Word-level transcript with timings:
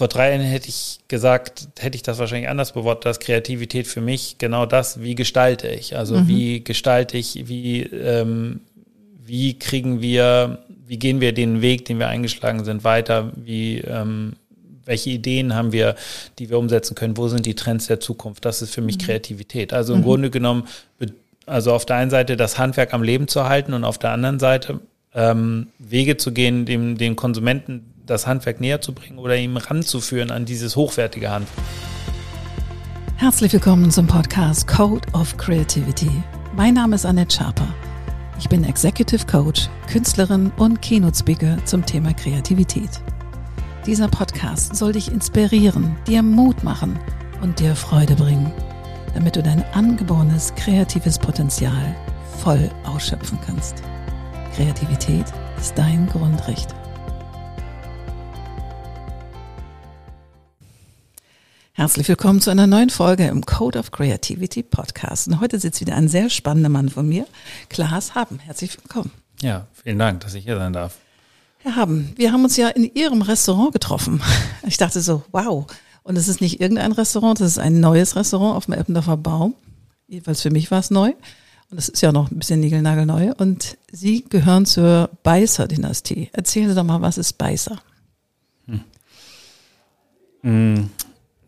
vor 0.00 0.08
drei 0.08 0.30
Jahren 0.30 0.40
hätte 0.40 0.70
ich 0.70 1.00
gesagt, 1.08 1.68
hätte 1.78 1.94
ich 1.94 2.02
das 2.02 2.18
wahrscheinlich 2.18 2.48
anders 2.48 2.72
bewortet, 2.72 3.04
dass 3.04 3.20
Kreativität 3.20 3.86
für 3.86 4.00
mich 4.00 4.36
genau 4.38 4.64
das, 4.64 5.02
wie 5.02 5.14
gestalte 5.14 5.68
ich? 5.68 5.94
Also 5.94 6.16
mhm. 6.16 6.26
wie 6.26 6.64
gestalte 6.64 7.18
ich, 7.18 7.48
wie, 7.48 7.82
ähm, 7.82 8.60
wie 9.22 9.58
kriegen 9.58 10.00
wir, 10.00 10.64
wie 10.86 10.98
gehen 10.98 11.20
wir 11.20 11.34
den 11.34 11.60
Weg, 11.60 11.84
den 11.84 11.98
wir 11.98 12.08
eingeschlagen 12.08 12.64
sind, 12.64 12.82
weiter? 12.82 13.30
Wie, 13.36 13.80
ähm, 13.80 14.36
welche 14.86 15.10
Ideen 15.10 15.54
haben 15.54 15.70
wir, 15.72 15.96
die 16.38 16.48
wir 16.48 16.58
umsetzen 16.58 16.94
können? 16.94 17.18
Wo 17.18 17.28
sind 17.28 17.44
die 17.44 17.54
Trends 17.54 17.86
der 17.86 18.00
Zukunft? 18.00 18.46
Das 18.46 18.62
ist 18.62 18.72
für 18.72 18.80
mich 18.80 18.96
mhm. 18.96 19.02
Kreativität. 19.02 19.74
Also 19.74 19.92
im 19.92 20.00
mhm. 20.00 20.04
Grunde 20.04 20.30
genommen, 20.30 20.66
also 21.44 21.74
auf 21.74 21.84
der 21.84 21.96
einen 21.96 22.10
Seite 22.10 22.38
das 22.38 22.56
Handwerk 22.56 22.94
am 22.94 23.02
Leben 23.02 23.28
zu 23.28 23.50
halten 23.50 23.74
und 23.74 23.84
auf 23.84 23.98
der 23.98 24.12
anderen 24.12 24.38
Seite 24.38 24.80
ähm, 25.14 25.66
Wege 25.78 26.16
zu 26.16 26.32
gehen, 26.32 26.64
dem, 26.64 26.96
dem 26.96 27.16
Konsumenten 27.16 27.89
das 28.10 28.26
Handwerk 28.26 28.60
näher 28.60 28.80
zu 28.80 28.92
bringen 28.92 29.18
oder 29.18 29.36
ihm 29.36 29.56
ranzuführen 29.56 30.30
an 30.30 30.44
dieses 30.44 30.76
hochwertige 30.76 31.30
Handwerk. 31.30 31.64
Herzlich 33.16 33.52
willkommen 33.52 33.90
zum 33.90 34.06
Podcast 34.06 34.66
Code 34.66 35.06
of 35.12 35.36
Creativity. 35.36 36.10
Mein 36.56 36.74
Name 36.74 36.96
ist 36.96 37.06
Annette 37.06 37.36
Schaper. 37.36 37.68
Ich 38.38 38.48
bin 38.48 38.64
Executive 38.64 39.26
Coach, 39.26 39.68
Künstlerin 39.92 40.50
und 40.56 40.80
Keynote-Speaker 40.80 41.58
zum 41.66 41.84
Thema 41.84 42.14
Kreativität. 42.14 42.90
Dieser 43.86 44.08
Podcast 44.08 44.74
soll 44.74 44.92
dich 44.92 45.12
inspirieren, 45.12 45.96
dir 46.06 46.22
Mut 46.22 46.64
machen 46.64 46.98
und 47.42 47.60
dir 47.60 47.76
Freude 47.76 48.14
bringen, 48.14 48.50
damit 49.14 49.36
du 49.36 49.42
dein 49.42 49.62
angeborenes 49.74 50.54
kreatives 50.54 51.18
Potenzial 51.18 51.94
voll 52.42 52.70
ausschöpfen 52.84 53.38
kannst. 53.46 53.82
Kreativität 54.56 55.26
ist 55.58 55.76
dein 55.76 56.08
Grundrecht. 56.08 56.79
Herzlich 61.80 62.08
willkommen 62.08 62.42
zu 62.42 62.50
einer 62.50 62.66
neuen 62.66 62.90
Folge 62.90 63.26
im 63.26 63.46
Code 63.46 63.78
of 63.78 63.90
Creativity 63.90 64.62
Podcast. 64.62 65.28
Und 65.28 65.40
heute 65.40 65.58
sitzt 65.58 65.80
wieder 65.80 65.94
ein 65.94 66.08
sehr 66.08 66.28
spannender 66.28 66.68
Mann 66.68 66.90
von 66.90 67.08
mir, 67.08 67.26
Klaas 67.70 68.14
Haben. 68.14 68.38
Herzlich 68.38 68.76
willkommen. 68.76 69.10
Ja, 69.40 69.66
vielen 69.82 69.98
Dank, 69.98 70.20
dass 70.20 70.34
ich 70.34 70.44
hier 70.44 70.58
sein 70.58 70.74
darf. 70.74 70.98
Herr 71.56 71.76
Haben, 71.76 72.12
wir 72.16 72.32
haben 72.32 72.44
uns 72.44 72.58
ja 72.58 72.68
in 72.68 72.84
Ihrem 72.94 73.22
Restaurant 73.22 73.72
getroffen. 73.72 74.20
Ich 74.66 74.76
dachte 74.76 75.00
so, 75.00 75.22
wow. 75.32 75.64
Und 76.02 76.18
es 76.18 76.28
ist 76.28 76.42
nicht 76.42 76.60
irgendein 76.60 76.92
Restaurant, 76.92 77.40
das 77.40 77.52
ist 77.52 77.58
ein 77.58 77.80
neues 77.80 78.14
Restaurant 78.14 78.58
auf 78.58 78.66
dem 78.66 78.74
Eppendorfer 78.74 79.16
Baum. 79.16 79.54
Jedenfalls 80.06 80.42
für 80.42 80.50
mich 80.50 80.70
war 80.70 80.80
es 80.80 80.90
neu. 80.90 81.14
Und 81.70 81.78
es 81.78 81.88
ist 81.88 82.02
ja 82.02 82.12
noch 82.12 82.30
ein 82.30 82.38
bisschen 82.38 82.60
niegelnagelneu. 82.60 83.32
Und 83.38 83.78
Sie 83.90 84.26
gehören 84.28 84.66
zur 84.66 85.08
Beißer-Dynastie. 85.22 86.28
Erzählen 86.34 86.68
Sie 86.68 86.74
doch 86.74 86.84
mal, 86.84 87.00
was 87.00 87.16
ist 87.16 87.38
Beißer? 87.38 87.80
Hm. 88.66 88.80
hm. 90.42 90.90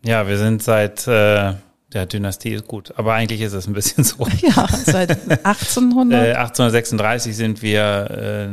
Ja, 0.04 0.26
wir 0.26 0.38
sind 0.38 0.62
seit 0.62 1.06
äh, 1.06 1.54
der 1.92 2.06
Dynastie 2.06 2.52
ist 2.52 2.66
gut, 2.66 2.92
aber 2.96 3.14
eigentlich 3.14 3.40
ist 3.40 3.52
es 3.52 3.66
ein 3.66 3.74
bisschen 3.74 4.04
so. 4.04 4.26
Ja, 4.40 4.66
seit 4.68 5.10
1800. 5.44 6.26
äh, 6.26 6.32
1836 6.32 7.36
sind 7.36 7.62
wir 7.62 7.80
äh, 8.10 8.44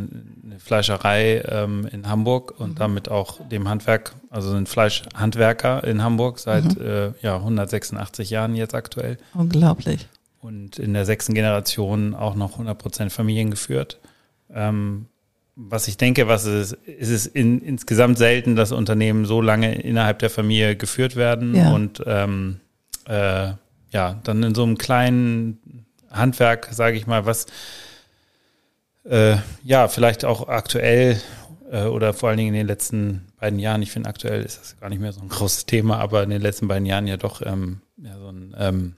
eine 0.45 0.59
Fleischerei 0.59 1.41
ähm, 1.47 1.87
in 1.91 2.07
Hamburg 2.07 2.59
und 2.59 2.71
mhm. 2.71 2.75
damit 2.75 3.09
auch 3.09 3.39
dem 3.47 3.69
Handwerk, 3.69 4.13
also 4.29 4.51
sind 4.51 4.67
Fleischhandwerker 4.67 5.83
in 5.85 6.03
Hamburg 6.03 6.39
seit 6.39 6.77
mhm. 6.77 6.85
äh, 6.85 7.11
ja 7.21 7.37
186 7.37 8.29
Jahren 8.29 8.55
jetzt 8.55 8.75
aktuell. 8.75 9.17
Unglaublich. 9.33 10.07
Und 10.41 10.79
in 10.79 10.93
der 10.93 11.05
sechsten 11.05 11.33
Generation 11.33 12.15
auch 12.15 12.35
noch 12.35 12.53
100 12.53 12.77
Prozent 12.77 13.11
Familien 13.11 13.51
geführt. 13.51 13.99
Ähm, 14.53 15.07
was 15.61 15.89
ich 15.89 15.97
denke, 15.97 16.27
was 16.29 16.45
ist, 16.45 16.73
ist 16.85 17.09
es 17.09 17.27
in, 17.27 17.61
insgesamt 17.61 18.17
selten, 18.17 18.55
dass 18.55 18.71
Unternehmen 18.71 19.25
so 19.25 19.41
lange 19.41 19.75
innerhalb 19.75 20.19
der 20.19 20.29
Familie 20.29 20.77
geführt 20.77 21.17
werden 21.17 21.53
ja. 21.53 21.71
und 21.73 22.01
ähm, 22.05 22.61
äh, 23.05 23.51
ja, 23.91 24.19
dann 24.23 24.41
in 24.43 24.55
so 24.55 24.63
einem 24.63 24.77
kleinen 24.77 25.85
Handwerk, 26.09 26.69
sage 26.71 26.95
ich 26.95 27.07
mal, 27.07 27.25
was 27.25 27.47
äh, 29.03 29.35
ja 29.63 29.89
vielleicht 29.89 30.23
auch 30.23 30.47
aktuell 30.47 31.19
äh, 31.69 31.83
oder 31.83 32.13
vor 32.13 32.29
allen 32.29 32.37
Dingen 32.37 32.53
in 32.53 32.59
den 32.59 32.67
letzten 32.67 33.25
beiden 33.37 33.59
Jahren, 33.59 33.81
ich 33.81 33.91
finde 33.91 34.07
aktuell 34.07 34.43
ist 34.43 34.61
das 34.61 34.79
gar 34.79 34.89
nicht 34.89 35.01
mehr 35.01 35.11
so 35.11 35.21
ein 35.21 35.27
großes 35.27 35.65
Thema, 35.65 35.97
aber 35.97 36.23
in 36.23 36.29
den 36.29 36.41
letzten 36.41 36.69
beiden 36.69 36.85
Jahren 36.85 37.05
ja 37.05 37.17
doch 37.17 37.41
ähm, 37.45 37.81
ja, 37.97 38.17
so 38.17 38.29
ein 38.29 38.55
ähm, 38.57 38.95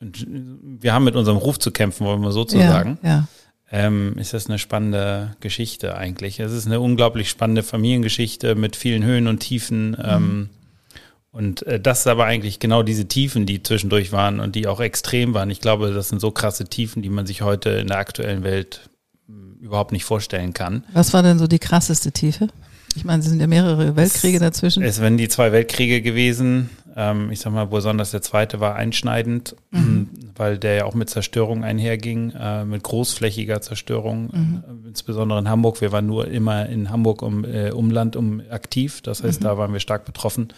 wir 0.00 0.94
haben 0.94 1.04
mit 1.04 1.16
unserem 1.16 1.38
Ruf 1.38 1.58
zu 1.58 1.72
kämpfen, 1.72 2.06
wollen 2.06 2.22
wir 2.22 2.30
so 2.30 2.44
zu 2.44 2.56
ja, 2.56 2.70
sagen. 2.70 2.98
Ja 3.02 3.26
ähm, 3.70 4.14
ist 4.18 4.34
das 4.34 4.48
eine 4.48 4.58
spannende 4.58 5.36
Geschichte 5.40 5.96
eigentlich. 5.96 6.40
Es 6.40 6.52
ist 6.52 6.66
eine 6.66 6.80
unglaublich 6.80 7.28
spannende 7.28 7.62
Familiengeschichte 7.62 8.54
mit 8.54 8.76
vielen 8.76 9.04
Höhen 9.04 9.26
und 9.26 9.40
Tiefen. 9.40 9.96
Ähm, 10.02 10.22
mhm. 10.22 10.48
Und 11.30 11.66
äh, 11.66 11.78
das 11.78 12.00
ist 12.00 12.06
aber 12.06 12.24
eigentlich 12.24 12.60
genau 12.60 12.82
diese 12.82 13.06
Tiefen, 13.06 13.44
die 13.44 13.62
zwischendurch 13.62 14.12
waren 14.12 14.40
und 14.40 14.56
die 14.56 14.66
auch 14.66 14.80
extrem 14.80 15.34
waren. 15.34 15.50
Ich 15.50 15.60
glaube, 15.60 15.92
das 15.92 16.08
sind 16.08 16.20
so 16.20 16.30
krasse 16.30 16.64
Tiefen, 16.64 17.02
die 17.02 17.10
man 17.10 17.26
sich 17.26 17.42
heute 17.42 17.70
in 17.70 17.88
der 17.88 17.98
aktuellen 17.98 18.42
Welt 18.42 18.88
hm, 19.26 19.58
überhaupt 19.60 19.92
nicht 19.92 20.04
vorstellen 20.04 20.54
kann. 20.54 20.84
Was 20.94 21.12
war 21.12 21.22
denn 21.22 21.38
so 21.38 21.46
die 21.46 21.58
krasseste 21.58 22.10
Tiefe? 22.12 22.48
Ich 22.96 23.04
meine, 23.04 23.22
es 23.22 23.28
sind 23.28 23.38
ja 23.38 23.46
mehrere 23.46 23.94
Weltkriege 23.96 24.40
dazwischen. 24.40 24.82
Es 24.82 25.00
wären 25.00 25.18
die 25.18 25.28
zwei 25.28 25.52
Weltkriege 25.52 26.00
gewesen. 26.00 26.70
Ähm, 27.00 27.30
ich 27.30 27.38
sag 27.38 27.52
mal, 27.52 27.68
besonders 27.68 28.10
der 28.10 28.22
zweite 28.22 28.58
war 28.58 28.74
einschneidend, 28.74 29.54
mhm. 29.70 30.08
weil 30.34 30.58
der 30.58 30.74
ja 30.74 30.84
auch 30.84 30.94
mit 30.94 31.08
Zerstörung 31.08 31.62
einherging, 31.62 32.32
äh, 32.32 32.64
mit 32.64 32.82
großflächiger 32.82 33.60
Zerstörung, 33.60 34.30
mhm. 34.32 34.64
äh, 34.84 34.88
insbesondere 34.88 35.38
in 35.38 35.48
Hamburg. 35.48 35.80
Wir 35.80 35.92
waren 35.92 36.06
nur 36.06 36.26
immer 36.26 36.66
in 36.66 36.90
Hamburg 36.90 37.22
um 37.22 37.44
äh, 37.44 37.70
Umland 37.70 38.16
um 38.16 38.42
aktiv, 38.50 39.00
das 39.00 39.22
heißt, 39.22 39.40
mhm. 39.40 39.44
da 39.44 39.56
waren 39.56 39.72
wir 39.72 39.78
stark 39.78 40.06
betroffen. 40.06 40.48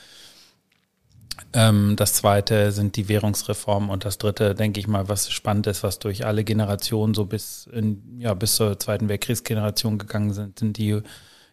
Ähm, 1.53 1.97
das 1.97 2.15
zweite 2.15 2.73
sind 2.73 2.97
die 2.97 3.11
Währungsreformen 3.11 3.91
und 3.91 4.07
das 4.07 4.17
dritte, 4.17 4.55
denke 4.55 4.81
ich 4.81 4.89
mal, 4.89 5.11
was 5.11 5.31
spannend 5.31 5.67
ist, 5.67 5.83
was 5.83 5.99
durch 5.99 6.25
alle 6.25 6.45
Generationen 6.45 7.13
so 7.13 7.27
bis 7.27 7.69
in, 7.71 8.19
ja, 8.19 8.33
bis 8.33 8.57
zur 8.57 8.79
zweiten 8.79 9.11
Weltkriegsgeneration 9.11 9.99
gegangen 9.99 10.33
sind, 10.33 10.59
sind 10.59 10.79
die 10.79 11.03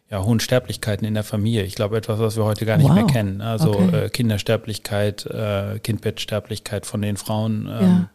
ja, 0.10 0.24
hohen 0.24 0.40
Sterblichkeiten 0.40 1.06
in 1.06 1.14
der 1.14 1.24
Familie. 1.24 1.64
Ich 1.64 1.76
glaube, 1.76 1.98
etwas, 1.98 2.20
was 2.20 2.38
wir 2.38 2.46
heute 2.46 2.66
gar 2.66 2.78
nicht 2.78 2.88
wow. 2.88 2.96
mehr 2.96 3.06
kennen. 3.06 3.42
Also 3.42 3.72
okay. 3.72 4.06
äh, 4.06 4.10
Kindersterblichkeit, 4.10 5.26
äh, 5.26 5.80
Kindbettsterblichkeit 5.80 6.86
von 6.86 7.02
den 7.02 7.18
Frauen 7.18 7.70
ähm, 7.70 8.08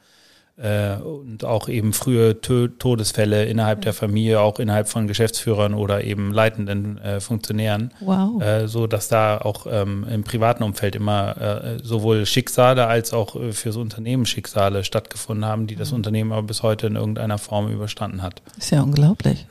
ja. 0.57 0.95
äh, 0.95 1.03
und 1.03 1.45
auch 1.45 1.69
eben 1.69 1.93
frühe 1.93 2.41
Tö 2.41 2.69
Todesfälle 2.69 3.45
innerhalb 3.45 3.81
ja. 3.81 3.83
der 3.83 3.93
Familie, 3.93 4.41
auch 4.41 4.59
innerhalb 4.59 4.89
von 4.89 5.07
Geschäftsführern 5.07 5.75
oder 5.75 6.03
eben 6.03 6.33
leitenden 6.33 6.97
äh, 6.97 7.21
Funktionären. 7.21 7.93
Wow. 8.01 8.41
Äh, 8.41 8.69
so 8.69 8.87
dass 8.87 9.09
da 9.09 9.37
auch 9.37 9.67
ähm, 9.69 10.07
im 10.11 10.25
privaten 10.25 10.63
Umfeld 10.63 10.97
immer 10.97 11.37
äh, 11.37 11.79
sowohl 11.83 12.25
Schicksale 12.25 12.87
als 12.87 13.13
auch 13.13 13.37
äh, 13.37 13.53
fürs 13.53 13.77
Unternehmen 13.77 14.25
Schicksale 14.25 14.83
stattgefunden 14.85 15.45
haben, 15.45 15.67
die 15.67 15.77
das 15.77 15.91
mhm. 15.91 15.97
Unternehmen 15.97 16.33
aber 16.33 16.45
bis 16.45 16.63
heute 16.63 16.87
in 16.87 16.97
irgendeiner 16.97 17.37
Form 17.37 17.71
überstanden 17.71 18.23
hat. 18.23 18.41
Ist 18.57 18.71
ja 18.71 18.81
unglaublich. 18.81 19.47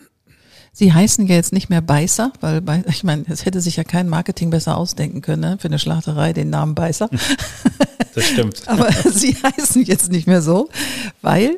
Sie 0.74 0.94
heißen 0.94 1.28
ja 1.28 1.36
jetzt 1.36 1.52
nicht 1.54 1.70
mehr 1.70 1.82
Beißer, 1.82 2.32
weil 2.40 2.62
ich 2.88 3.04
meine, 3.04 3.26
es 3.28 3.46
hätte 3.46 3.62
sich 3.62 3.76
ja 3.76 3.84
kein 3.84 4.08
Marketing 4.08 4.50
besser 4.50 4.78
ausdenken 4.78 5.22
können 5.22 5.42
ne? 5.42 5.58
für 5.60 5.68
eine 5.68 5.80
Schlachterei 5.80 6.34
den 6.34 6.50
Namen 6.50 6.76
Beißer. 6.76 7.10
Das 8.14 8.26
stimmt. 8.26 8.64
Aber 8.68 8.92
Sie 8.92 9.38
heißen 9.42 9.86
jetzt 9.86 10.12
nicht 10.12 10.28
mehr 10.28 10.42
so, 10.42 10.70
weil? 11.22 11.58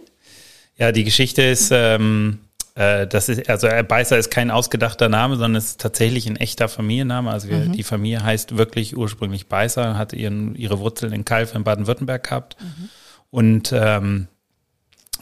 Ja, 0.78 0.92
die 0.92 1.04
Geschichte 1.04 1.42
ist, 1.42 1.72
ähm, 1.74 2.38
äh, 2.76 3.08
das 3.08 3.30
ist 3.30 3.50
also 3.50 3.68
Beißer 3.88 4.18
ist 4.18 4.30
kein 4.30 4.52
ausgedachter 4.52 5.10
Name, 5.10 5.36
sondern 5.36 5.56
es 5.56 5.72
ist 5.72 5.82
tatsächlich 5.82 6.28
ein 6.28 6.36
echter 6.36 6.70
Familienname. 6.70 7.32
Also 7.32 7.50
wir, 7.50 7.58
mhm. 7.58 7.72
die 7.72 7.82
Familie 7.82 8.24
heißt 8.24 8.58
wirklich 8.58 8.96
ursprünglich 8.96 9.48
Beißer, 9.48 9.98
hat 9.98 10.14
ihren, 10.14 10.56
ihre 10.56 10.80
Wurzeln 10.80 11.14
in 11.14 11.26
Kalf 11.26 11.56
in 11.56 11.64
Baden-Württemberg 11.64 12.24
gehabt 12.24 12.58
mhm. 12.60 12.90
und 13.32 13.74
ähm, 13.76 14.28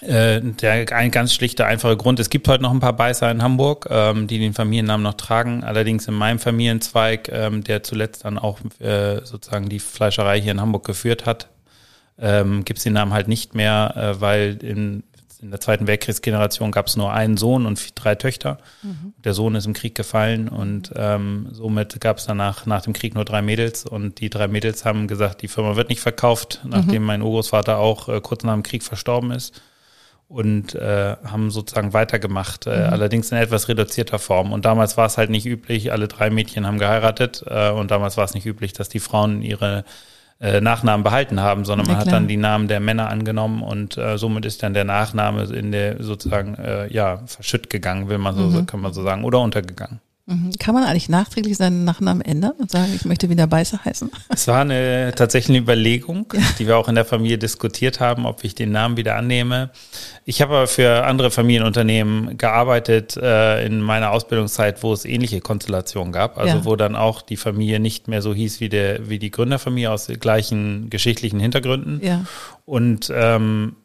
äh, 0.02 0.42
der 0.42 0.92
ein 0.96 1.12
ganz 1.12 1.34
schlichter, 1.34 1.68
einfache 1.68 1.96
Grund. 1.96 2.20
Es 2.20 2.30
gibt 2.30 2.48
heute 2.48 2.64
noch 2.64 2.72
ein 2.72 2.80
paar 2.80 2.96
Beißer 2.96 3.30
in 3.30 3.44
Hamburg, 3.44 3.88
ähm, 3.90 4.28
die 4.28 4.40
den 4.40 4.54
Familiennamen 4.54 5.04
noch 5.04 5.14
tragen. 5.14 5.64
Allerdings 5.64 6.08
in 6.08 6.16
meinem 6.16 6.40
Familienzweig, 6.40 7.30
ähm, 7.32 7.64
der 7.64 7.84
zuletzt 7.84 8.26
dann 8.26 8.40
auch 8.40 8.60
äh, 8.80 9.24
sozusagen 9.24 9.70
die 9.70 9.80
Fleischerei 9.80 10.42
hier 10.42 10.54
in 10.54 10.62
Hamburg 10.62 10.86
geführt 10.86 11.26
hat, 11.26 11.50
ähm, 12.20 12.66
gibt 12.66 12.80
es 12.80 12.84
den 12.84 12.94
Namen 12.94 13.14
halt 13.14 13.28
nicht 13.28 13.54
mehr, 13.54 13.94
äh, 13.96 14.22
weil 14.22 14.58
in, 14.64 15.04
in 15.40 15.52
der 15.52 15.60
zweiten 15.60 15.86
Weltkriegsgeneration 15.86 16.72
gab 16.72 16.88
es 16.88 16.98
nur 16.98 17.14
einen 17.14 17.38
Sohn 17.38 17.68
und 17.68 17.92
drei 17.96 18.16
Töchter. 18.16 18.58
Mhm. 18.82 19.14
Der 19.24 19.34
Sohn 19.36 19.54
ist 19.54 19.68
im 19.68 19.74
Krieg 19.74 19.94
gefallen 19.94 20.50
und 20.50 20.92
ähm, 20.96 21.50
somit 21.52 22.02
gab 22.02 22.18
es 22.18 22.26
danach 22.26 22.66
nach 22.66 22.82
dem 22.82 22.94
Krieg 22.94 23.14
nur 23.14 23.26
drei 23.26 23.44
Mädels 23.44 23.86
und 23.86 24.20
die 24.20 24.32
drei 24.32 24.48
Mädels 24.48 24.84
haben 24.84 25.08
gesagt, 25.08 25.44
die 25.44 25.48
Firma 25.48 25.76
wird 25.76 25.90
nicht 25.90 26.02
verkauft, 26.02 26.62
nachdem 26.64 27.04
mhm. 27.04 27.08
mein 27.08 27.22
Urgroßvater 27.22 27.78
auch 27.78 28.10
äh, 28.10 28.20
kurz 28.22 28.44
nach 28.44 28.54
dem 28.54 28.64
Krieg 28.64 28.82
verstorben 28.82 29.30
ist 29.30 29.62
und 30.32 30.76
äh, 30.76 31.18
haben 31.26 31.52
sozusagen 31.52 31.94
weitergemacht, 31.94 32.66
äh, 32.66 32.88
mhm. 32.88 32.94
allerdings 32.94 33.32
in 33.32 33.38
etwas 33.38 33.68
reduzierter 33.68 34.18
Form. 34.18 34.54
Und 34.54 34.64
damals 34.64 34.96
war 34.96 35.06
es 35.06 35.18
halt 35.18 35.30
nicht 35.30 35.46
üblich, 35.46 35.92
alle 35.92 36.08
drei 36.08 36.30
Mädchen 36.30 36.66
haben 36.66 36.80
geheiratet 36.80 37.44
äh, 37.48 37.70
und 37.72 37.92
damals 37.92 38.16
war 38.16 38.24
es 38.24 38.34
nicht 38.34 38.46
üblich, 38.46 38.72
dass 38.72 38.88
die 38.88 39.00
Frauen 39.00 39.42
ihre 39.42 39.84
äh, 40.40 40.62
Nachnamen 40.62 41.04
behalten 41.04 41.42
haben, 41.42 41.66
sondern 41.66 41.88
man 41.88 41.98
ja, 41.98 42.02
hat 42.02 42.12
dann 42.12 42.28
die 42.28 42.38
Namen 42.38 42.68
der 42.70 42.80
Männer 42.80 43.10
angenommen 43.10 43.62
und 43.62 43.98
äh, 43.98 44.18
somit 44.18 44.46
ist 44.46 44.64
dann 44.64 44.74
der 44.74 44.86
Nachname 44.86 45.44
in 45.44 45.72
der 45.72 46.02
sozusagen 46.02 46.56
äh, 46.56 46.92
ja 46.92 47.22
verschütt 47.26 47.70
gegangen, 47.70 48.08
will 48.08 48.18
man 48.18 48.36
so, 48.36 48.44
mhm. 48.44 48.66
kann 48.66 48.80
man 48.80 48.94
so 48.94 49.04
sagen, 49.04 49.26
oder 49.26 49.42
untergegangen. 49.42 50.00
Mhm. 50.28 50.52
Kann 50.60 50.76
man 50.76 50.84
eigentlich 50.84 51.10
nachträglich 51.10 51.58
seinen 51.58 51.84
Nachnamen 51.84 52.22
ändern 52.22 52.54
und 52.58 52.70
sagen, 52.70 52.92
ich 52.96 53.06
möchte 53.06 53.30
wieder 53.30 53.48
Beißer 53.48 53.84
heißen? 53.84 54.12
Es 54.30 54.48
war 54.48 54.62
eine 54.62 55.14
tatsächlich 55.16 55.58
eine 55.58 55.64
Überlegung, 55.64 56.32
ja. 56.34 56.42
die 56.60 56.68
wir 56.68 56.78
auch 56.78 56.88
in 56.88 56.96
der 56.96 57.06
Familie 57.06 57.38
diskutiert 57.38 58.00
haben, 58.00 58.26
ob 58.26 58.44
ich 58.44 58.54
den 58.54 58.72
Namen 58.72 58.98
wieder 58.98 59.16
annehme. 59.16 59.72
Ich 60.24 60.42
habe 60.42 60.56
aber 60.56 60.68
für 60.68 61.06
andere 61.06 61.32
Familienunternehmen 61.32 62.38
gearbeitet 62.38 63.18
äh, 63.18 63.66
in 63.66 63.82
meiner 63.82 64.12
Ausbildungszeit, 64.12 64.84
wo 64.84 64.94
es 64.94 65.06
ähnliche 65.06 65.42
Konstellationen 65.42 66.14
gab, 66.14 66.38
also 66.38 66.58
ja. 66.58 66.66
wo 66.66 66.76
dann 66.76 66.96
auch 66.96 67.22
die 67.22 67.38
Familie 67.38 67.80
nicht 67.80 68.08
mehr 68.08 68.22
so 68.22 68.34
hieß 68.34 68.60
wie 68.60 68.70
der 68.70 69.10
wie 69.10 69.20
die 69.20 69.32
Gründerfamilie 69.32 69.90
aus 69.90 70.08
gleichen 70.08 70.90
geschichtlichen 70.90 71.40
Hintergründen. 71.40 72.00
Ja. 72.04 72.26
Und 72.66 73.12
ähm, 73.14 73.76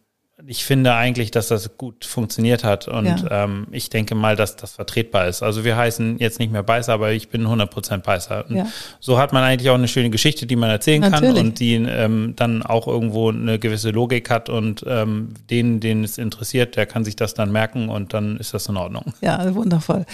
ich 0.46 0.66
finde 0.66 0.94
eigentlich, 0.94 1.30
dass 1.30 1.48
das 1.48 1.78
gut 1.78 2.04
funktioniert 2.04 2.62
hat 2.62 2.88
und 2.88 3.06
ja. 3.06 3.44
ähm, 3.44 3.68
ich 3.70 3.88
denke 3.88 4.14
mal, 4.14 4.36
dass 4.36 4.56
das 4.56 4.72
vertretbar 4.72 5.28
ist. 5.28 5.42
Also 5.42 5.64
wir 5.64 5.78
heißen 5.78 6.18
jetzt 6.18 6.38
nicht 6.38 6.52
mehr 6.52 6.62
Beißer, 6.62 6.92
aber 6.92 7.12
ich 7.12 7.30
bin 7.30 7.46
100% 7.46 7.98
Beißer. 7.98 8.44
Ja. 8.50 8.66
So 9.00 9.18
hat 9.18 9.32
man 9.32 9.42
eigentlich 9.42 9.70
auch 9.70 9.76
eine 9.76 9.88
schöne 9.88 10.10
Geschichte, 10.10 10.46
die 10.46 10.56
man 10.56 10.68
erzählen 10.68 11.00
Natürlich. 11.00 11.36
kann 11.36 11.46
und 11.46 11.58
die 11.58 11.74
ähm, 11.76 12.34
dann 12.36 12.62
auch 12.62 12.86
irgendwo 12.86 13.30
eine 13.30 13.58
gewisse 13.58 13.90
Logik 13.90 14.28
hat 14.28 14.50
und 14.50 14.84
ähm, 14.86 15.32
den, 15.48 15.80
den 15.80 16.04
es 16.04 16.18
interessiert, 16.18 16.76
der 16.76 16.84
kann 16.84 17.02
sich 17.02 17.16
das 17.16 17.32
dann 17.32 17.50
merken 17.50 17.88
und 17.88 18.12
dann 18.12 18.36
ist 18.36 18.52
das 18.52 18.68
in 18.68 18.76
Ordnung. 18.76 19.14
Ja, 19.22 19.54
wundervoll. 19.54 20.04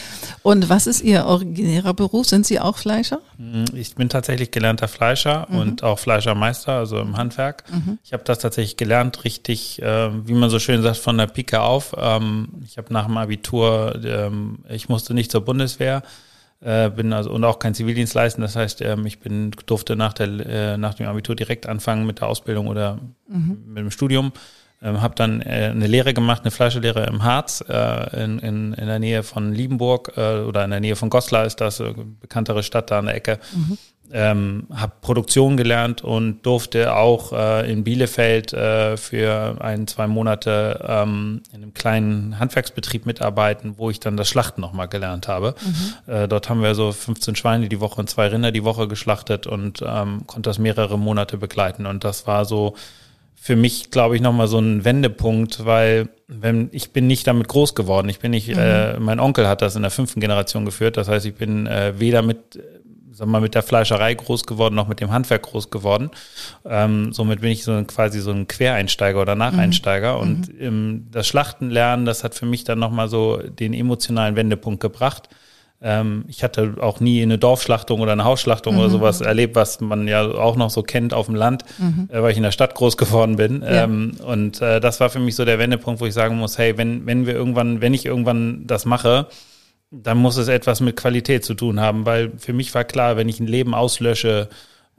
Und 0.44 0.68
was 0.68 0.86
ist 0.86 1.02
Ihr 1.02 1.26
originärer 1.26 1.94
Beruf? 1.94 2.28
Sind 2.28 2.46
Sie 2.46 2.60
auch 2.60 2.78
Fleischer? 2.78 3.18
Hm, 3.38 3.64
ich 3.74 3.96
bin 3.96 4.08
tatsächlich 4.08 4.52
gelernter 4.52 4.86
Fleischer 4.86 5.48
mhm. 5.50 5.58
und 5.58 5.82
auch 5.82 5.98
Fleischermeister, 5.98 6.72
also 6.72 7.00
im 7.00 7.16
Handwerk. 7.16 7.64
Mhm. 7.72 7.98
Ich 8.04 8.12
habe 8.12 8.22
das 8.22 8.38
tatsächlich 8.38 8.76
gelernt, 8.76 9.24
richtig 9.24 9.82
äh, 9.82 10.12
wie 10.26 10.34
man 10.34 10.50
so 10.50 10.58
schön 10.58 10.82
sagt, 10.82 10.98
von 10.98 11.18
der 11.18 11.26
Pike 11.26 11.60
auf. 11.60 11.94
Ähm, 11.98 12.48
ich 12.64 12.78
habe 12.78 12.92
nach 12.92 13.06
dem 13.06 13.16
Abitur, 13.16 14.00
ähm, 14.04 14.58
ich 14.68 14.88
musste 14.88 15.14
nicht 15.14 15.30
zur 15.30 15.42
Bundeswehr, 15.42 16.02
äh, 16.60 16.90
bin 16.90 17.12
also 17.12 17.30
und 17.30 17.44
auch 17.44 17.58
kein 17.58 17.74
Zivildienst 17.74 18.14
leisten. 18.14 18.40
Das 18.42 18.56
heißt, 18.56 18.82
ähm, 18.82 19.06
ich 19.06 19.20
bin 19.20 19.50
durfte 19.66 19.96
nach 19.96 20.12
der 20.12 20.28
äh, 20.46 20.76
nach 20.76 20.94
dem 20.94 21.06
Abitur 21.06 21.34
direkt 21.34 21.66
anfangen 21.66 22.06
mit 22.06 22.20
der 22.20 22.28
Ausbildung 22.28 22.68
oder 22.68 22.98
mhm. 23.28 23.62
mit 23.66 23.78
dem 23.78 23.90
Studium. 23.90 24.32
Ähm, 24.82 25.00
habe 25.00 25.14
dann 25.14 25.40
äh, 25.40 25.70
eine 25.70 25.86
Lehre 25.86 26.14
gemacht, 26.14 26.42
eine 26.42 26.50
Fleischerlehre 26.50 27.06
im 27.06 27.22
Harz, 27.22 27.64
äh, 27.68 28.24
in, 28.24 28.38
in, 28.38 28.72
in 28.72 28.86
der 28.86 28.98
Nähe 28.98 29.22
von 29.22 29.52
Liebenburg 29.52 30.12
äh, 30.16 30.40
oder 30.40 30.64
in 30.64 30.70
der 30.70 30.80
Nähe 30.80 30.96
von 30.96 31.10
Goslar 31.10 31.46
ist 31.46 31.60
das, 31.60 31.80
äh, 31.80 31.94
bekanntere 32.20 32.62
Stadt 32.62 32.90
da 32.90 32.98
an 32.98 33.06
der 33.06 33.14
Ecke. 33.14 33.38
Mhm 33.54 33.78
ähm, 34.12 34.66
habe 34.72 34.92
Produktion 35.00 35.56
gelernt 35.56 36.02
und 36.02 36.44
durfte 36.44 36.94
auch 36.94 37.32
äh, 37.32 37.70
in 37.70 37.82
Bielefeld 37.82 38.52
äh, 38.52 38.96
für 38.96 39.56
ein, 39.60 39.86
zwei 39.86 40.06
Monate 40.06 40.84
ähm, 40.86 41.42
in 41.50 41.62
einem 41.62 41.74
kleinen 41.74 42.38
Handwerksbetrieb 42.38 43.06
mitarbeiten, 43.06 43.74
wo 43.78 43.90
ich 43.90 44.00
dann 44.00 44.16
das 44.16 44.28
Schlachten 44.28 44.60
nochmal 44.60 44.88
gelernt 44.88 45.28
habe. 45.28 45.54
Mhm. 45.64 46.12
Äh, 46.12 46.28
dort 46.28 46.50
haben 46.50 46.62
wir 46.62 46.74
so 46.74 46.92
15 46.92 47.36
Schweine 47.36 47.68
die 47.68 47.80
Woche 47.80 48.00
und 48.00 48.10
zwei 48.10 48.28
Rinder 48.28 48.52
die 48.52 48.64
Woche 48.64 48.86
geschlachtet 48.86 49.46
und 49.46 49.82
ähm, 49.86 50.26
konnte 50.26 50.50
das 50.50 50.58
mehrere 50.58 50.98
Monate 50.98 51.38
begleiten. 51.38 51.86
Und 51.86 52.04
das 52.04 52.26
war 52.26 52.44
so 52.44 52.74
für 53.42 53.56
mich, 53.56 53.90
glaube 53.90 54.14
ich, 54.14 54.22
nochmal 54.22 54.46
so 54.46 54.60
ein 54.60 54.84
Wendepunkt, 54.84 55.64
weil 55.64 56.10
wenn 56.28 56.68
ich 56.70 56.92
bin 56.92 57.08
nicht 57.08 57.26
damit 57.26 57.48
groß 57.48 57.74
geworden. 57.74 58.08
Ich 58.08 58.20
bin 58.20 58.30
nicht, 58.30 58.46
mhm. 58.46 58.56
äh, 58.56 59.00
mein 59.00 59.18
Onkel 59.18 59.48
hat 59.48 59.62
das 59.62 59.74
in 59.74 59.82
der 59.82 59.90
fünften 59.90 60.20
Generation 60.20 60.64
geführt. 60.64 60.96
Das 60.96 61.08
heißt, 61.08 61.26
ich 61.26 61.34
bin 61.34 61.66
äh, 61.66 61.98
weder 61.98 62.22
mit 62.22 62.60
sag 63.10 63.26
mal, 63.26 63.40
mit 63.40 63.56
der 63.56 63.64
Fleischerei 63.64 64.14
groß 64.14 64.46
geworden, 64.46 64.76
noch 64.76 64.86
mit 64.86 65.00
dem 65.00 65.10
Handwerk 65.10 65.42
groß 65.42 65.70
geworden. 65.70 66.10
Ähm, 66.64 67.12
somit 67.12 67.40
bin 67.40 67.50
ich 67.50 67.64
so 67.64 67.72
ein, 67.72 67.88
quasi 67.88 68.20
so 68.20 68.30
ein 68.30 68.46
Quereinsteiger 68.46 69.20
oder 69.20 69.34
Nacheinsteiger. 69.34 70.14
Mhm. 70.14 70.20
Und 70.20 70.48
mhm. 70.48 70.60
Ähm, 70.60 71.06
das 71.10 71.26
Schlachten 71.26 71.68
lernen, 71.68 72.06
das 72.06 72.22
hat 72.22 72.36
für 72.36 72.46
mich 72.46 72.62
dann 72.62 72.78
nochmal 72.78 73.08
so 73.08 73.38
den 73.38 73.74
emotionalen 73.74 74.36
Wendepunkt 74.36 74.78
gebracht. 74.78 75.28
Ähm, 75.82 76.24
ich 76.28 76.44
hatte 76.44 76.74
auch 76.80 77.00
nie 77.00 77.22
eine 77.22 77.38
Dorfschlachtung 77.38 78.00
oder 78.00 78.12
eine 78.12 78.24
Hausschlachtung 78.24 78.74
mhm. 78.74 78.80
oder 78.80 78.90
sowas 78.90 79.20
erlebt, 79.20 79.56
was 79.56 79.80
man 79.80 80.06
ja 80.06 80.22
auch 80.22 80.56
noch 80.56 80.70
so 80.70 80.82
kennt 80.82 81.12
auf 81.12 81.26
dem 81.26 81.34
Land, 81.34 81.64
mhm. 81.78 82.08
äh, 82.10 82.22
weil 82.22 82.30
ich 82.30 82.36
in 82.36 82.44
der 82.44 82.52
Stadt 82.52 82.74
groß 82.74 82.96
geworden 82.96 83.36
bin. 83.36 83.62
Ja. 83.62 83.84
Ähm, 83.84 84.12
und 84.24 84.62
äh, 84.62 84.80
das 84.80 85.00
war 85.00 85.10
für 85.10 85.18
mich 85.18 85.34
so 85.34 85.44
der 85.44 85.58
Wendepunkt, 85.58 86.00
wo 86.00 86.06
ich 86.06 86.14
sagen 86.14 86.36
muss, 86.36 86.56
hey, 86.56 86.78
wenn, 86.78 87.04
wenn 87.06 87.26
wir 87.26 87.34
irgendwann, 87.34 87.80
wenn 87.80 87.94
ich 87.94 88.06
irgendwann 88.06 88.66
das 88.66 88.84
mache, 88.84 89.26
dann 89.90 90.18
muss 90.18 90.36
es 90.36 90.48
etwas 90.48 90.80
mit 90.80 90.96
Qualität 90.96 91.44
zu 91.44 91.54
tun 91.54 91.80
haben, 91.80 92.06
weil 92.06 92.32
für 92.38 92.52
mich 92.52 92.74
war 92.74 92.84
klar, 92.84 93.16
wenn 93.16 93.28
ich 93.28 93.40
ein 93.40 93.46
Leben 93.46 93.74
auslösche, 93.74 94.48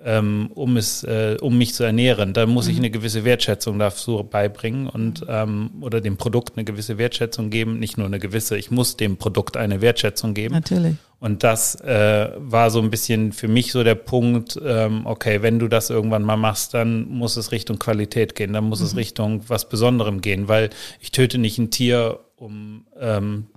ähm, 0.03 0.49
um 0.53 0.77
es, 0.77 1.03
äh, 1.03 1.37
um 1.41 1.57
mich 1.57 1.73
zu 1.73 1.83
ernähren, 1.83 2.33
dann 2.33 2.49
muss 2.49 2.65
mhm. 2.65 2.71
ich 2.71 2.77
eine 2.77 2.91
gewisse 2.91 3.23
Wertschätzung 3.23 3.79
dazu 3.79 4.23
beibringen 4.23 4.87
und 4.87 5.25
ähm, 5.27 5.71
oder 5.81 6.01
dem 6.01 6.17
Produkt 6.17 6.53
eine 6.55 6.65
gewisse 6.65 6.97
Wertschätzung 6.97 7.49
geben, 7.49 7.79
nicht 7.79 7.97
nur 7.97 8.07
eine 8.07 8.19
gewisse, 8.19 8.57
ich 8.57 8.71
muss 8.71 8.97
dem 8.97 9.17
Produkt 9.17 9.57
eine 9.57 9.81
Wertschätzung 9.81 10.33
geben. 10.33 10.53
Natürlich. 10.53 10.95
Und 11.19 11.43
das 11.43 11.75
äh, 11.79 12.31
war 12.37 12.69
so 12.69 12.81
ein 12.81 12.89
bisschen 12.89 13.31
für 13.31 13.47
mich 13.47 13.71
so 13.71 13.83
der 13.83 13.95
Punkt, 13.95 14.59
ähm, 14.63 15.05
okay, 15.05 15.41
wenn 15.41 15.57
du 15.57 15.69
das 15.69 15.89
irgendwann 15.89 16.23
mal 16.23 16.35
machst, 16.35 16.73
dann 16.73 17.07
muss 17.07 17.37
es 17.37 17.53
Richtung 17.53 17.79
Qualität 17.79 18.35
gehen, 18.35 18.51
dann 18.51 18.65
muss 18.65 18.81
mhm. 18.81 18.87
es 18.87 18.95
Richtung 18.97 19.41
was 19.47 19.69
Besonderem 19.69 20.19
gehen, 20.19 20.49
weil 20.49 20.69
ich 20.99 21.11
töte 21.11 21.37
nicht 21.37 21.57
ein 21.57 21.71
Tier, 21.71 22.19
um 22.35 22.85
ähm, 22.99 23.47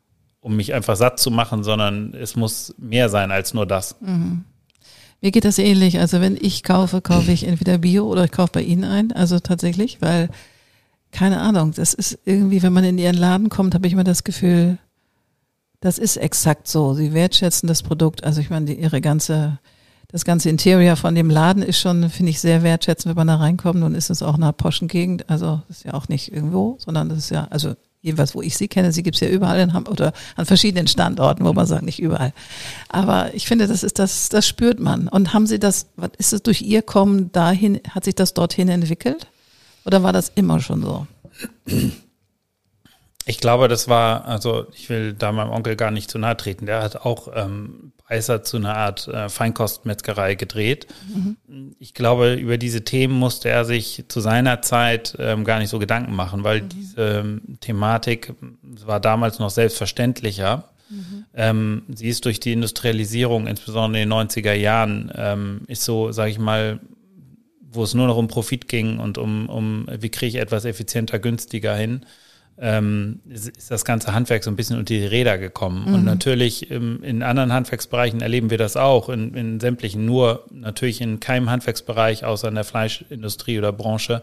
um 0.46 0.54
mich 0.54 0.72
einfach 0.75 0.94
satt 0.94 1.19
zu 1.19 1.32
machen, 1.32 1.64
sondern 1.64 2.14
es 2.14 2.37
muss 2.37 2.72
mehr 2.78 3.08
sein 3.08 3.32
als 3.32 3.52
nur 3.52 3.66
das. 3.66 4.00
Mhm. 4.00 4.44
Mir 5.20 5.30
geht 5.30 5.44
das 5.44 5.58
ähnlich. 5.58 5.98
Also 5.98 6.20
wenn 6.20 6.36
ich 6.40 6.62
kaufe, 6.62 7.00
kaufe 7.00 7.32
ich 7.32 7.46
entweder 7.46 7.78
Bio 7.78 8.06
oder 8.06 8.24
ich 8.24 8.32
kaufe 8.32 8.52
bei 8.52 8.62
Ihnen 8.62 8.84
ein. 8.84 9.12
Also 9.12 9.38
tatsächlich, 9.40 10.00
weil, 10.00 10.28
keine 11.10 11.40
Ahnung, 11.40 11.72
das 11.74 11.94
ist 11.94 12.18
irgendwie, 12.24 12.62
wenn 12.62 12.72
man 12.72 12.84
in 12.84 12.98
Ihren 12.98 13.16
Laden 13.16 13.48
kommt, 13.48 13.74
habe 13.74 13.86
ich 13.86 13.92
immer 13.92 14.04
das 14.04 14.24
Gefühl, 14.24 14.78
das 15.80 15.98
ist 15.98 16.16
exakt 16.16 16.68
so. 16.68 16.94
Sie 16.94 17.12
wertschätzen 17.12 17.66
das 17.66 17.82
Produkt. 17.82 18.24
Also 18.24 18.40
ich 18.40 18.50
meine, 18.50 18.66
die, 18.66 18.74
Ihre 18.74 19.00
ganze, 19.00 19.58
das 20.08 20.24
ganze 20.24 20.50
Interior 20.50 20.96
von 20.96 21.14
dem 21.14 21.30
Laden 21.30 21.62
ist 21.62 21.80
schon, 21.80 22.08
finde 22.10 22.30
ich, 22.30 22.40
sehr 22.40 22.62
wertschätzend, 22.62 23.10
wenn 23.10 23.26
man 23.26 23.28
da 23.28 23.36
reinkommt. 23.36 23.80
Nun 23.80 23.94
ist 23.94 24.10
es 24.10 24.22
auch 24.22 24.34
eine 24.34 24.52
Poschengegend. 24.52 25.28
Also 25.30 25.62
das 25.68 25.78
ist 25.78 25.84
ja 25.84 25.94
auch 25.94 26.08
nicht 26.08 26.32
irgendwo, 26.32 26.76
sondern 26.78 27.08
das 27.08 27.18
ist 27.18 27.30
ja, 27.30 27.46
also 27.50 27.74
jedenfalls 28.06 28.35
wo 28.35 28.41
ich 28.41 28.56
sie 28.56 28.69
kenne, 28.69 28.93
sie 28.93 29.03
gibt 29.03 29.17
es 29.17 29.20
ja 29.20 29.29
überall 29.29 29.58
in 29.58 29.73
Hamburg 29.73 29.94
oder 29.94 30.12
an 30.37 30.47
verschiedenen 30.47 30.87
Standorten, 30.87 31.44
wo 31.44 31.53
man 31.53 31.67
sagt, 31.67 31.82
nicht 31.82 32.00
überall. 32.00 32.32
Aber 32.88 33.35
ich 33.35 33.47
finde, 33.47 33.67
das 33.67 33.82
ist 33.82 33.99
das, 33.99 34.29
das 34.29 34.47
spürt 34.47 34.81
man. 34.81 35.08
Und 35.08 35.35
haben 35.35 35.47
Sie 35.47 35.58
das, 35.58 35.88
ist 36.17 36.32
es 36.32 36.43
durch 36.43 36.62
Ihr 36.62 36.82
Kommen 36.82 37.32
dahin, 37.32 37.81
hat 37.91 38.05
sich 38.05 38.14
das 38.14 38.32
dorthin 38.32 38.69
entwickelt? 38.69 39.26
Oder 39.85 40.03
war 40.03 40.12
das 40.12 40.31
immer 40.35 40.61
schon 40.61 40.82
so? 40.82 41.06
Ich 43.26 43.38
glaube, 43.38 43.67
das 43.67 43.88
war, 43.88 44.25
also 44.26 44.67
ich 44.75 44.88
will 44.88 45.12
da 45.12 45.32
meinem 45.32 45.50
Onkel 45.50 45.75
gar 45.75 45.91
nicht 45.91 46.11
zu 46.11 46.19
nahe 46.19 46.37
treten. 46.37 46.67
Der 46.67 46.82
hat 46.82 46.97
auch 46.97 47.29
ähm, 47.35 47.93
Beißer 48.08 48.44
zu 48.44 48.56
einer 48.58 48.76
Art 48.76 49.08
äh, 49.08 49.29
Feinkostmetzgerei 49.29 50.37
gedreht. 50.37 50.87
Mhm. 51.12 51.75
Ich 51.79 51.93
glaube, 51.93 52.35
über 52.35 52.56
diese 52.56 52.85
Themen 52.85 53.14
musste 53.19 53.49
er 53.49 53.64
sich 53.64 54.04
zu 54.09 54.21
seiner 54.21 54.62
Zeit 54.62 55.16
ähm, 55.19 55.45
gar 55.45 55.59
nicht 55.59 55.71
so 55.71 55.78
Gedanken 55.78 56.14
machen, 56.14 56.45
weil 56.45 56.62
mhm. 56.62 56.69
diese 56.69 57.02
ähm, 57.02 57.59
Thematik 57.61 58.33
war 58.62 59.00
damals 59.00 59.38
noch 59.40 59.50
selbstverständlicher. 59.50 60.69
Mhm. 60.88 61.25
Ähm, 61.35 61.83
sie 61.88 62.09
ist 62.09 62.25
durch 62.25 62.38
die 62.38 62.52
Industrialisierung, 62.52 63.49
insbesondere 63.49 64.02
in 64.02 64.09
den 64.09 64.19
90er 64.19 64.52
Jahren, 64.52 65.11
ähm, 65.16 65.62
ist 65.66 65.83
so, 65.83 66.12
sage 66.12 66.30
ich 66.30 66.38
mal, 66.38 66.78
wo 67.61 67.83
es 67.83 67.95
nur 67.95 68.07
noch 68.07 68.16
um 68.16 68.28
Profit 68.28 68.69
ging 68.69 69.00
und 69.00 69.19
um, 69.19 69.49
um 69.49 69.87
wie 69.99 70.11
kriege 70.11 70.28
ich 70.28 70.37
etwas 70.37 70.64
effizienter, 70.64 71.19
günstiger 71.19 71.75
hin, 71.75 72.07
ähm, 72.58 73.20
ist, 73.28 73.70
das 73.70 73.84
ganze 73.84 74.14
Handwerk 74.14 74.42
so 74.44 74.50
ein 74.50 74.56
bisschen 74.56 74.78
unter 74.78 74.94
die 74.94 75.04
Räder 75.04 75.38
gekommen. 75.38 75.88
Mhm. 75.88 75.94
Und 75.94 76.04
natürlich 76.04 76.70
im, 76.70 77.02
in 77.02 77.22
anderen 77.22 77.52
Handwerksbereichen 77.52 78.20
erleben 78.20 78.50
wir 78.50 78.58
das 78.58 78.76
auch, 78.76 79.08
in, 79.08 79.34
in 79.34 79.60
sämtlichen, 79.60 80.04
nur 80.04 80.46
natürlich 80.50 81.00
in 81.00 81.20
keinem 81.20 81.50
Handwerksbereich 81.50 82.25
außer 82.25 82.48
in 82.48 82.54
der 82.54 82.64
Fleischindustrie 82.64 83.58
oder 83.58 83.72
Branche. 83.72 84.22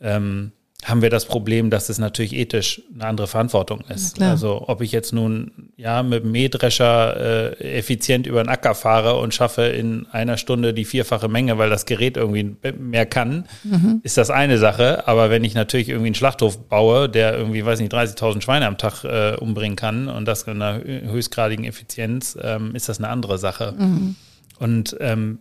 Ähm, 0.00 0.52
haben 0.84 1.02
wir 1.02 1.10
das 1.10 1.26
Problem, 1.26 1.68
dass 1.68 1.88
es 1.90 1.98
natürlich 1.98 2.34
ethisch 2.34 2.82
eine 2.94 3.04
andere 3.04 3.26
Verantwortung 3.26 3.82
ist. 3.94 4.18
Ja, 4.18 4.30
also 4.30 4.64
ob 4.66 4.80
ich 4.80 4.92
jetzt 4.92 5.12
nun 5.12 5.70
ja 5.76 6.02
mit 6.02 6.24
dem 6.24 6.32
Mähdrescher 6.32 7.52
äh, 7.60 7.78
effizient 7.78 8.26
über 8.26 8.42
den 8.42 8.48
Acker 8.48 8.74
fahre 8.74 9.16
und 9.16 9.34
schaffe 9.34 9.62
in 9.62 10.06
einer 10.06 10.38
Stunde 10.38 10.72
die 10.72 10.86
vierfache 10.86 11.28
Menge, 11.28 11.58
weil 11.58 11.68
das 11.68 11.84
Gerät 11.84 12.16
irgendwie 12.16 12.56
mehr 12.78 13.04
kann, 13.04 13.46
mhm. 13.62 14.00
ist 14.04 14.16
das 14.16 14.30
eine 14.30 14.56
Sache. 14.56 15.06
Aber 15.06 15.28
wenn 15.28 15.44
ich 15.44 15.54
natürlich 15.54 15.90
irgendwie 15.90 16.08
einen 16.08 16.14
Schlachthof 16.14 16.68
baue, 16.68 17.08
der 17.10 17.36
irgendwie, 17.36 17.64
weiß 17.64 17.80
nicht, 17.80 17.92
30.000 17.92 18.40
Schweine 18.40 18.66
am 18.66 18.78
Tag 18.78 19.04
äh, 19.04 19.36
umbringen 19.36 19.76
kann 19.76 20.08
und 20.08 20.26
das 20.26 20.44
in 20.44 20.62
einer 20.62 20.82
höchstgradigen 20.82 21.66
Effizienz, 21.66 22.38
ähm, 22.40 22.74
ist 22.74 22.88
das 22.88 22.98
eine 22.98 23.08
andere 23.08 23.36
Sache. 23.36 23.74
Mhm. 23.76 24.16
Und 24.58 24.96
ähm, 25.00 25.40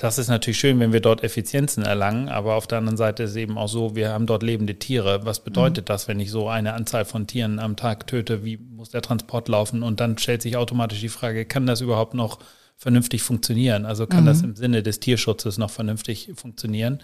das 0.00 0.16
ist 0.16 0.28
natürlich 0.28 0.58
schön, 0.58 0.80
wenn 0.80 0.94
wir 0.94 1.00
dort 1.00 1.22
Effizienzen 1.22 1.82
erlangen, 1.82 2.30
aber 2.30 2.54
auf 2.54 2.66
der 2.66 2.78
anderen 2.78 2.96
Seite 2.96 3.24
ist 3.24 3.30
es 3.30 3.36
eben 3.36 3.58
auch 3.58 3.68
so, 3.68 3.94
wir 3.94 4.08
haben 4.10 4.24
dort 4.24 4.42
lebende 4.42 4.76
Tiere. 4.76 5.26
Was 5.26 5.44
bedeutet 5.44 5.84
mhm. 5.84 5.88
das, 5.88 6.08
wenn 6.08 6.18
ich 6.20 6.30
so 6.30 6.48
eine 6.48 6.72
Anzahl 6.72 7.04
von 7.04 7.26
Tieren 7.26 7.58
am 7.58 7.76
Tag 7.76 8.06
töte? 8.06 8.42
Wie 8.42 8.56
muss 8.56 8.88
der 8.88 9.02
Transport 9.02 9.48
laufen? 9.48 9.82
Und 9.82 10.00
dann 10.00 10.16
stellt 10.16 10.40
sich 10.40 10.56
automatisch 10.56 11.00
die 11.00 11.10
Frage, 11.10 11.44
kann 11.44 11.66
das 11.66 11.82
überhaupt 11.82 12.14
noch 12.14 12.38
vernünftig 12.78 13.22
funktionieren? 13.22 13.84
Also 13.84 14.06
kann 14.06 14.22
mhm. 14.22 14.28
das 14.28 14.40
im 14.40 14.56
Sinne 14.56 14.82
des 14.82 15.00
Tierschutzes 15.00 15.58
noch 15.58 15.70
vernünftig 15.70 16.30
funktionieren? 16.34 17.00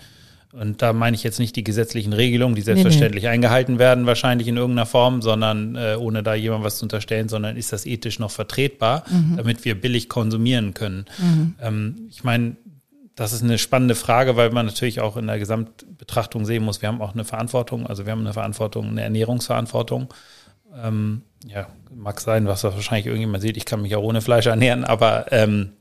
Und 0.53 0.81
da 0.81 0.95
meine 0.95 1.17
ich 1.17 1.23
jetzt 1.23 1.39
nicht 1.39 1.55
die 1.55 1.65
gesetzlichen 1.65 2.15
Regelungen, 2.15 2.55
die 2.55 2.63
selbstverständlich 2.63 3.25
nee, 3.25 3.29
nee. 3.29 3.35
eingehalten 3.35 3.79
werden, 3.79 4.07
wahrscheinlich 4.07 4.49
in 4.49 4.57
irgendeiner 4.57 4.87
Form, 4.87 5.21
sondern 5.21 5.77
äh, 5.77 5.97
ohne 5.99 6.23
da 6.23 6.35
jemand 6.35 6.65
was 6.65 6.79
zu 6.79 6.87
unterstellen, 6.87 7.29
sondern 7.29 7.59
ist 7.59 7.75
das 7.75 7.85
ethisch 7.85 8.19
noch 8.19 8.31
vertretbar, 8.31 9.05
mhm. 9.11 9.37
damit 9.37 9.67
wir 9.67 9.79
billig 9.79 10.09
konsumieren 10.09 10.73
können. 10.73 11.05
Mhm. 11.19 11.55
Ähm, 11.61 11.97
ich 12.09 12.25
meine, 12.25 12.57
das 13.17 13.33
ist 13.33 13.43
eine 13.43 13.59
spannende 13.59 13.95
Frage, 13.95 14.37
weil 14.37 14.51
man 14.51 14.67
natürlich 14.67 15.01
auch 15.01 15.17
in 15.17 15.27
der 15.27 15.39
Gesamtbetrachtung 15.39 16.45
sehen 16.45 16.63
muss, 16.63 16.83
wir 16.83 16.89
haben 16.89 17.01
auch 17.01 17.15
eine 17.15 17.25
Verantwortung, 17.25 17.87
also 17.87 18.05
wir 18.05 18.13
haben 18.13 18.21
eine 18.21 18.35
Verantwortung, 18.35 18.89
eine 18.89 19.03
Ernährungsverantwortung. 19.03 20.13
Ähm, 20.83 21.23
ja, 21.47 21.69
mag 21.95 22.21
sein, 22.21 22.47
was 22.47 22.63
wahrscheinlich 22.63 23.07
irgendjemand 23.07 23.43
sieht, 23.43 23.57
ich 23.57 23.65
kann 23.65 23.81
mich 23.83 23.97
auch 23.97 24.03
ohne 24.03 24.21
Fleisch 24.21 24.47
ernähren, 24.47 24.85
aber 24.85 25.33
ähm, 25.33 25.73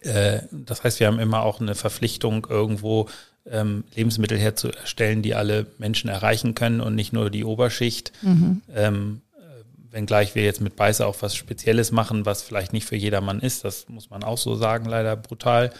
äh, 0.00 0.40
das 0.50 0.84
heißt, 0.84 1.00
wir 1.00 1.06
haben 1.06 1.18
immer 1.18 1.42
auch 1.42 1.60
eine 1.60 1.74
Verpflichtung, 1.74 2.46
irgendwo 2.48 3.08
ähm, 3.46 3.84
Lebensmittel 3.94 4.38
herzustellen, 4.38 5.22
die 5.22 5.34
alle 5.34 5.66
Menschen 5.78 6.10
erreichen 6.10 6.54
können 6.54 6.82
und 6.82 6.94
nicht 6.94 7.14
nur 7.14 7.30
die 7.30 7.44
Oberschicht. 7.44 8.12
Mhm. 8.20 8.60
Ähm, 8.74 9.22
äh, 9.36 9.94
wenngleich 9.94 10.34
wir 10.34 10.44
jetzt 10.44 10.60
mit 10.60 10.76
Beißer 10.76 11.06
auch 11.06 11.16
was 11.20 11.34
Spezielles 11.34 11.92
machen, 11.92 12.26
was 12.26 12.42
vielleicht 12.42 12.74
nicht 12.74 12.86
für 12.86 12.96
jedermann 12.96 13.40
ist, 13.40 13.64
das 13.64 13.88
muss 13.88 14.10
man 14.10 14.22
auch 14.22 14.38
so 14.38 14.54
sagen, 14.54 14.84
leider 14.84 15.16
brutal. 15.16 15.72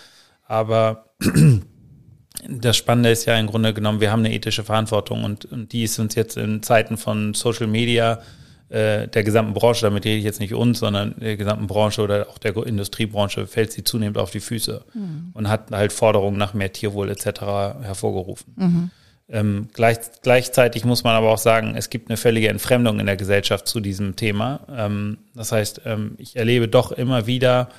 Aber 0.53 1.07
das 2.47 2.77
Spannende 2.77 3.11
ist 3.11 3.25
ja 3.25 3.39
im 3.39 3.47
Grunde 3.47 3.73
genommen, 3.73 4.03
wir 4.03 4.13
haben 4.13 4.21
eine 4.21 4.35
ethische 4.35 4.65
Verantwortung 4.65 5.25
und, 5.25 5.47
und 5.47 5.73
die 5.73 5.85
ist 5.85 5.99
uns 5.99 6.15
jetzt 6.15 6.37
in 6.37 6.63
Zeiten 6.63 6.99
von 6.99 7.33
Social 7.33 7.67
Media 7.67 8.21
äh, 8.69 9.09
der 9.09 9.25
gesamten 9.25 9.55
Branche, 9.55 9.87
damit 9.87 10.05
rede 10.05 10.19
ich 10.19 10.25
jetzt 10.25 10.41
nicht 10.41 10.53
uns, 10.53 10.81
sondern 10.81 11.15
der 11.19 11.39
gesamten 11.39 11.69
Branche 11.69 12.03
oder 12.03 12.29
auch 12.29 12.37
der 12.37 12.55
Industriebranche, 12.55 13.47
fällt 13.47 13.73
sie 13.73 13.83
zunehmend 13.83 14.19
auf 14.19 14.31
die 14.31 14.41
Füße 14.41 14.85
mhm. 14.93 15.31
und 15.33 15.49
hat 15.49 15.71
halt 15.71 15.91
Forderungen 15.91 16.37
nach 16.37 16.53
mehr 16.53 16.71
Tierwohl 16.71 17.09
etc. 17.09 17.41
hervorgerufen. 17.81 18.53
Mhm. 18.55 18.91
Ähm, 19.31 19.69
gleich, 19.73 19.97
gleichzeitig 20.21 20.85
muss 20.85 21.03
man 21.03 21.15
aber 21.15 21.31
auch 21.31 21.39
sagen, 21.39 21.77
es 21.79 21.89
gibt 21.89 22.11
eine 22.11 22.19
völlige 22.19 22.51
Entfremdung 22.51 23.01
in 23.01 23.07
der 23.07 23.17
Gesellschaft 23.17 23.67
zu 23.69 23.81
diesem 23.81 24.17
Thema. 24.17 24.61
Ähm, 24.71 25.17
das 25.35 25.51
heißt, 25.51 25.81
ähm, 25.87 26.17
ich 26.19 26.37
erlebe 26.37 26.69
doch 26.69 26.93
immer 26.93 27.27
wieder, 27.27 27.71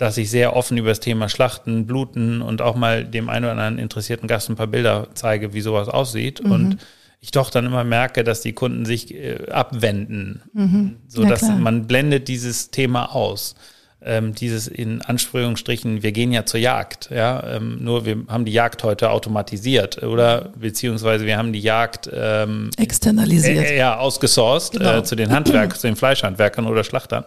dass 0.00 0.16
ich 0.16 0.30
sehr 0.30 0.56
offen 0.56 0.78
über 0.78 0.88
das 0.88 1.00
Thema 1.00 1.28
Schlachten, 1.28 1.86
Bluten 1.86 2.40
und 2.40 2.62
auch 2.62 2.74
mal 2.74 3.04
dem 3.04 3.28
einen 3.28 3.44
oder 3.44 3.52
anderen 3.52 3.78
interessierten 3.78 4.28
Gast 4.28 4.48
ein 4.48 4.56
paar 4.56 4.66
Bilder 4.66 5.08
zeige, 5.12 5.52
wie 5.52 5.60
sowas 5.60 5.88
aussieht. 5.88 6.42
Mhm. 6.42 6.52
Und 6.52 6.78
ich 7.20 7.32
doch 7.32 7.50
dann 7.50 7.66
immer 7.66 7.84
merke, 7.84 8.24
dass 8.24 8.40
die 8.40 8.54
Kunden 8.54 8.86
sich 8.86 9.14
äh, 9.14 9.50
abwenden, 9.50 10.40
mhm. 10.54 10.96
so 11.06 11.24
dass 11.24 11.42
man 11.42 11.86
blendet 11.86 12.28
dieses 12.28 12.70
Thema 12.70 13.14
aus. 13.14 13.56
Ähm, 14.02 14.34
dieses 14.34 14.68
in 14.68 15.02
Anführungsstrichen, 15.02 16.02
wir 16.02 16.12
gehen 16.12 16.32
ja 16.32 16.46
zur 16.46 16.60
Jagd, 16.60 17.10
ja, 17.10 17.56
ähm, 17.56 17.84
nur 17.84 18.06
wir 18.06 18.24
haben 18.28 18.46
die 18.46 18.52
Jagd 18.52 18.82
heute 18.82 19.10
automatisiert 19.10 20.02
oder 20.02 20.54
beziehungsweise 20.58 21.26
wir 21.26 21.36
haben 21.36 21.52
die 21.52 21.60
Jagd 21.60 22.08
ähm, 22.10 22.70
externalisiert, 22.78 23.66
äh, 23.66 23.76
ja, 23.76 23.98
ausgesourced 23.98 24.78
genau. 24.78 25.00
äh, 25.00 25.04
zu 25.04 25.16
den 25.16 25.30
Handwerkern, 25.30 25.78
zu 25.78 25.86
den 25.86 25.96
Fleischhandwerkern 25.96 26.66
oder 26.66 26.82
Schlachtern 26.84 27.26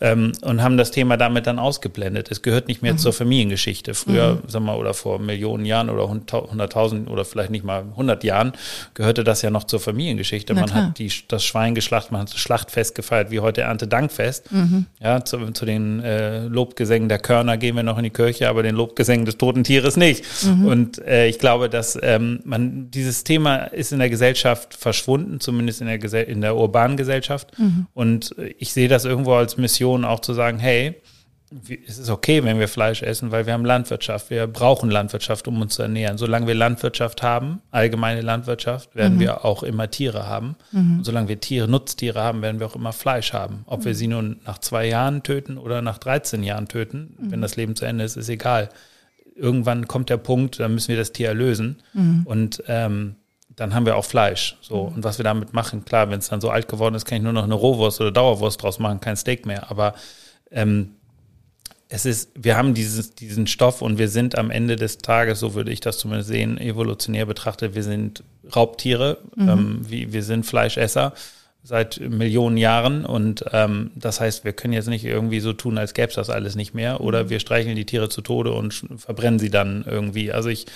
ähm, 0.00 0.32
und 0.42 0.62
haben 0.62 0.76
das 0.76 0.90
Thema 0.90 1.16
damit 1.16 1.46
dann 1.46 1.58
ausgeblendet. 1.58 2.30
Es 2.30 2.42
gehört 2.42 2.68
nicht 2.68 2.82
mehr 2.82 2.94
mhm. 2.94 2.98
zur 2.98 3.12
Familiengeschichte. 3.12 3.94
Früher, 3.94 4.40
mhm. 4.42 4.48
sagen 4.48 4.64
wir, 4.64 4.76
oder 4.76 4.94
vor 4.94 5.18
Millionen 5.18 5.64
Jahren 5.64 5.90
oder 5.90 6.08
hunderttausend 6.08 7.08
oder 7.08 7.24
vielleicht 7.24 7.50
nicht 7.50 7.64
mal 7.64 7.84
hundert 7.96 8.24
Jahren 8.24 8.52
gehörte 8.94 9.24
das 9.24 9.42
ja 9.42 9.50
noch 9.50 9.64
zur 9.64 9.80
Familiengeschichte. 9.80 10.54
man 10.54 10.72
hat 10.72 10.98
die, 10.98 11.12
das 11.28 11.44
Schwein 11.44 11.74
geschlachtet, 11.74 12.12
man 12.12 12.22
hat 12.22 12.32
das 12.32 12.38
Schlachtfest 12.38 12.94
gefeiert, 12.94 13.30
wie 13.30 13.40
heute 13.40 13.62
Erntedankfest. 13.62 14.50
Mhm. 14.52 14.86
Ja, 15.00 15.24
zu, 15.24 15.50
zu 15.52 15.64
den 15.64 16.00
äh, 16.00 16.46
Lobgesängen 16.46 17.08
der 17.08 17.18
Körner 17.18 17.56
gehen 17.56 17.76
wir 17.76 17.82
noch 17.82 17.98
in 17.98 18.04
die 18.04 18.10
Kirche, 18.10 18.48
aber 18.48 18.62
den 18.62 18.74
Lobgesängen 18.74 19.26
des 19.26 19.38
toten 19.38 19.64
Tieres 19.64 19.96
nicht. 19.96 20.24
Mhm. 20.44 20.66
Und 20.66 20.98
äh, 21.06 21.26
ich 21.26 21.38
glaube, 21.38 21.68
dass 21.68 21.98
ähm, 22.02 22.40
man 22.44 22.90
dieses 22.90 23.24
Thema 23.24 23.56
ist 23.56 23.92
in 23.92 23.98
der 23.98 24.10
Gesellschaft 24.10 24.74
verschwunden, 24.74 25.40
zumindest 25.40 25.80
in 25.80 25.86
der, 25.86 25.98
Gesell 25.98 26.24
in 26.24 26.40
der 26.40 26.56
urbanen 26.56 26.96
Gesellschaft. 26.96 27.58
Mhm. 27.58 27.86
Und 27.94 28.34
ich 28.58 28.72
sehe 28.72 28.88
das 28.88 29.04
irgendwo 29.04 29.34
als 29.34 29.56
Mission 29.56 29.73
Mission 29.74 30.04
auch 30.04 30.20
zu 30.20 30.34
sagen, 30.34 30.58
hey, 30.58 30.94
es 31.86 31.98
ist 31.98 32.10
okay, 32.10 32.42
wenn 32.42 32.58
wir 32.58 32.66
Fleisch 32.66 33.02
essen, 33.02 33.30
weil 33.30 33.46
wir 33.46 33.52
haben 33.52 33.64
Landwirtschaft. 33.64 34.30
Wir 34.30 34.46
brauchen 34.46 34.90
Landwirtschaft, 34.90 35.46
um 35.46 35.60
uns 35.60 35.74
zu 35.74 35.82
ernähren. 35.82 36.18
Solange 36.18 36.48
wir 36.48 36.54
Landwirtschaft 36.54 37.22
haben, 37.22 37.60
allgemeine 37.70 38.22
Landwirtschaft, 38.22 38.96
werden 38.96 39.16
mhm. 39.16 39.20
wir 39.20 39.44
auch 39.44 39.62
immer 39.62 39.88
Tiere 39.88 40.26
haben. 40.26 40.56
Mhm. 40.72 40.98
Und 40.98 41.04
solange 41.04 41.28
wir 41.28 41.38
Tiere, 41.38 41.68
Nutztiere 41.68 42.20
haben, 42.20 42.42
werden 42.42 42.58
wir 42.58 42.66
auch 42.66 42.74
immer 42.74 42.92
Fleisch 42.92 43.32
haben. 43.32 43.64
Ob 43.66 43.80
mhm. 43.80 43.84
wir 43.84 43.94
sie 43.94 44.08
nun 44.08 44.40
nach 44.46 44.58
zwei 44.58 44.86
Jahren 44.86 45.22
töten 45.22 45.58
oder 45.58 45.80
nach 45.80 45.98
13 45.98 46.42
Jahren 46.42 46.66
töten, 46.66 47.14
wenn 47.18 47.38
mhm. 47.38 47.42
das 47.42 47.56
Leben 47.56 47.76
zu 47.76 47.84
Ende 47.84 48.04
ist, 48.04 48.16
ist 48.16 48.28
egal. 48.28 48.70
Irgendwann 49.36 49.86
kommt 49.86 50.10
der 50.10 50.16
Punkt, 50.16 50.58
dann 50.58 50.74
müssen 50.74 50.88
wir 50.88 50.96
das 50.96 51.12
Tier 51.12 51.28
erlösen. 51.28 51.82
Mhm. 51.92 52.22
Und 52.24 52.64
ähm, 52.66 53.16
dann 53.56 53.74
haben 53.74 53.86
wir 53.86 53.96
auch 53.96 54.04
Fleisch. 54.04 54.56
So. 54.60 54.88
Mhm. 54.88 54.96
Und 54.96 55.04
was 55.04 55.18
wir 55.18 55.24
damit 55.24 55.52
machen, 55.52 55.84
klar, 55.84 56.10
wenn 56.10 56.18
es 56.18 56.28
dann 56.28 56.40
so 56.40 56.50
alt 56.50 56.68
geworden 56.68 56.94
ist, 56.94 57.04
kann 57.04 57.18
ich 57.18 57.24
nur 57.24 57.32
noch 57.32 57.44
eine 57.44 57.54
Rohwurst 57.54 58.00
oder 58.00 58.12
Dauerwurst 58.12 58.62
draus 58.62 58.78
machen, 58.78 59.00
kein 59.00 59.16
Steak 59.16 59.46
mehr. 59.46 59.70
Aber 59.70 59.94
ähm, 60.50 60.96
es 61.88 62.06
ist, 62.06 62.30
wir 62.34 62.56
haben 62.56 62.74
dieses, 62.74 63.14
diesen 63.14 63.46
Stoff 63.46 63.82
und 63.82 63.98
wir 63.98 64.08
sind 64.08 64.36
am 64.36 64.50
Ende 64.50 64.76
des 64.76 64.98
Tages, 64.98 65.40
so 65.40 65.54
würde 65.54 65.70
ich 65.70 65.80
das 65.80 65.98
zumindest 65.98 66.28
sehen, 66.28 66.58
evolutionär 66.58 67.26
betrachtet, 67.26 67.74
wir 67.74 67.84
sind 67.84 68.24
Raubtiere, 68.54 69.18
mhm. 69.36 69.48
ähm, 69.48 69.80
wie, 69.88 70.12
wir 70.12 70.22
sind 70.22 70.44
Fleischesser 70.44 71.12
seit 71.66 71.98
Millionen 71.98 72.58
Jahren 72.58 73.06
und 73.06 73.42
ähm, 73.52 73.90
das 73.94 74.20
heißt, 74.20 74.44
wir 74.44 74.52
können 74.52 74.74
jetzt 74.74 74.86
nicht 74.86 75.02
irgendwie 75.02 75.40
so 75.40 75.54
tun, 75.54 75.78
als 75.78 75.94
gäbe 75.94 76.08
es 76.08 76.14
das 76.14 76.28
alles 76.28 76.56
nicht 76.56 76.74
mehr 76.74 77.00
oder 77.00 77.24
mhm. 77.24 77.30
wir 77.30 77.40
streicheln 77.40 77.74
die 77.74 77.86
Tiere 77.86 78.10
zu 78.10 78.20
Tode 78.20 78.52
und 78.52 78.84
verbrennen 78.96 79.38
sie 79.38 79.48
dann 79.48 79.82
irgendwie. 79.88 80.30
Also 80.30 80.50
ich, 80.50 80.66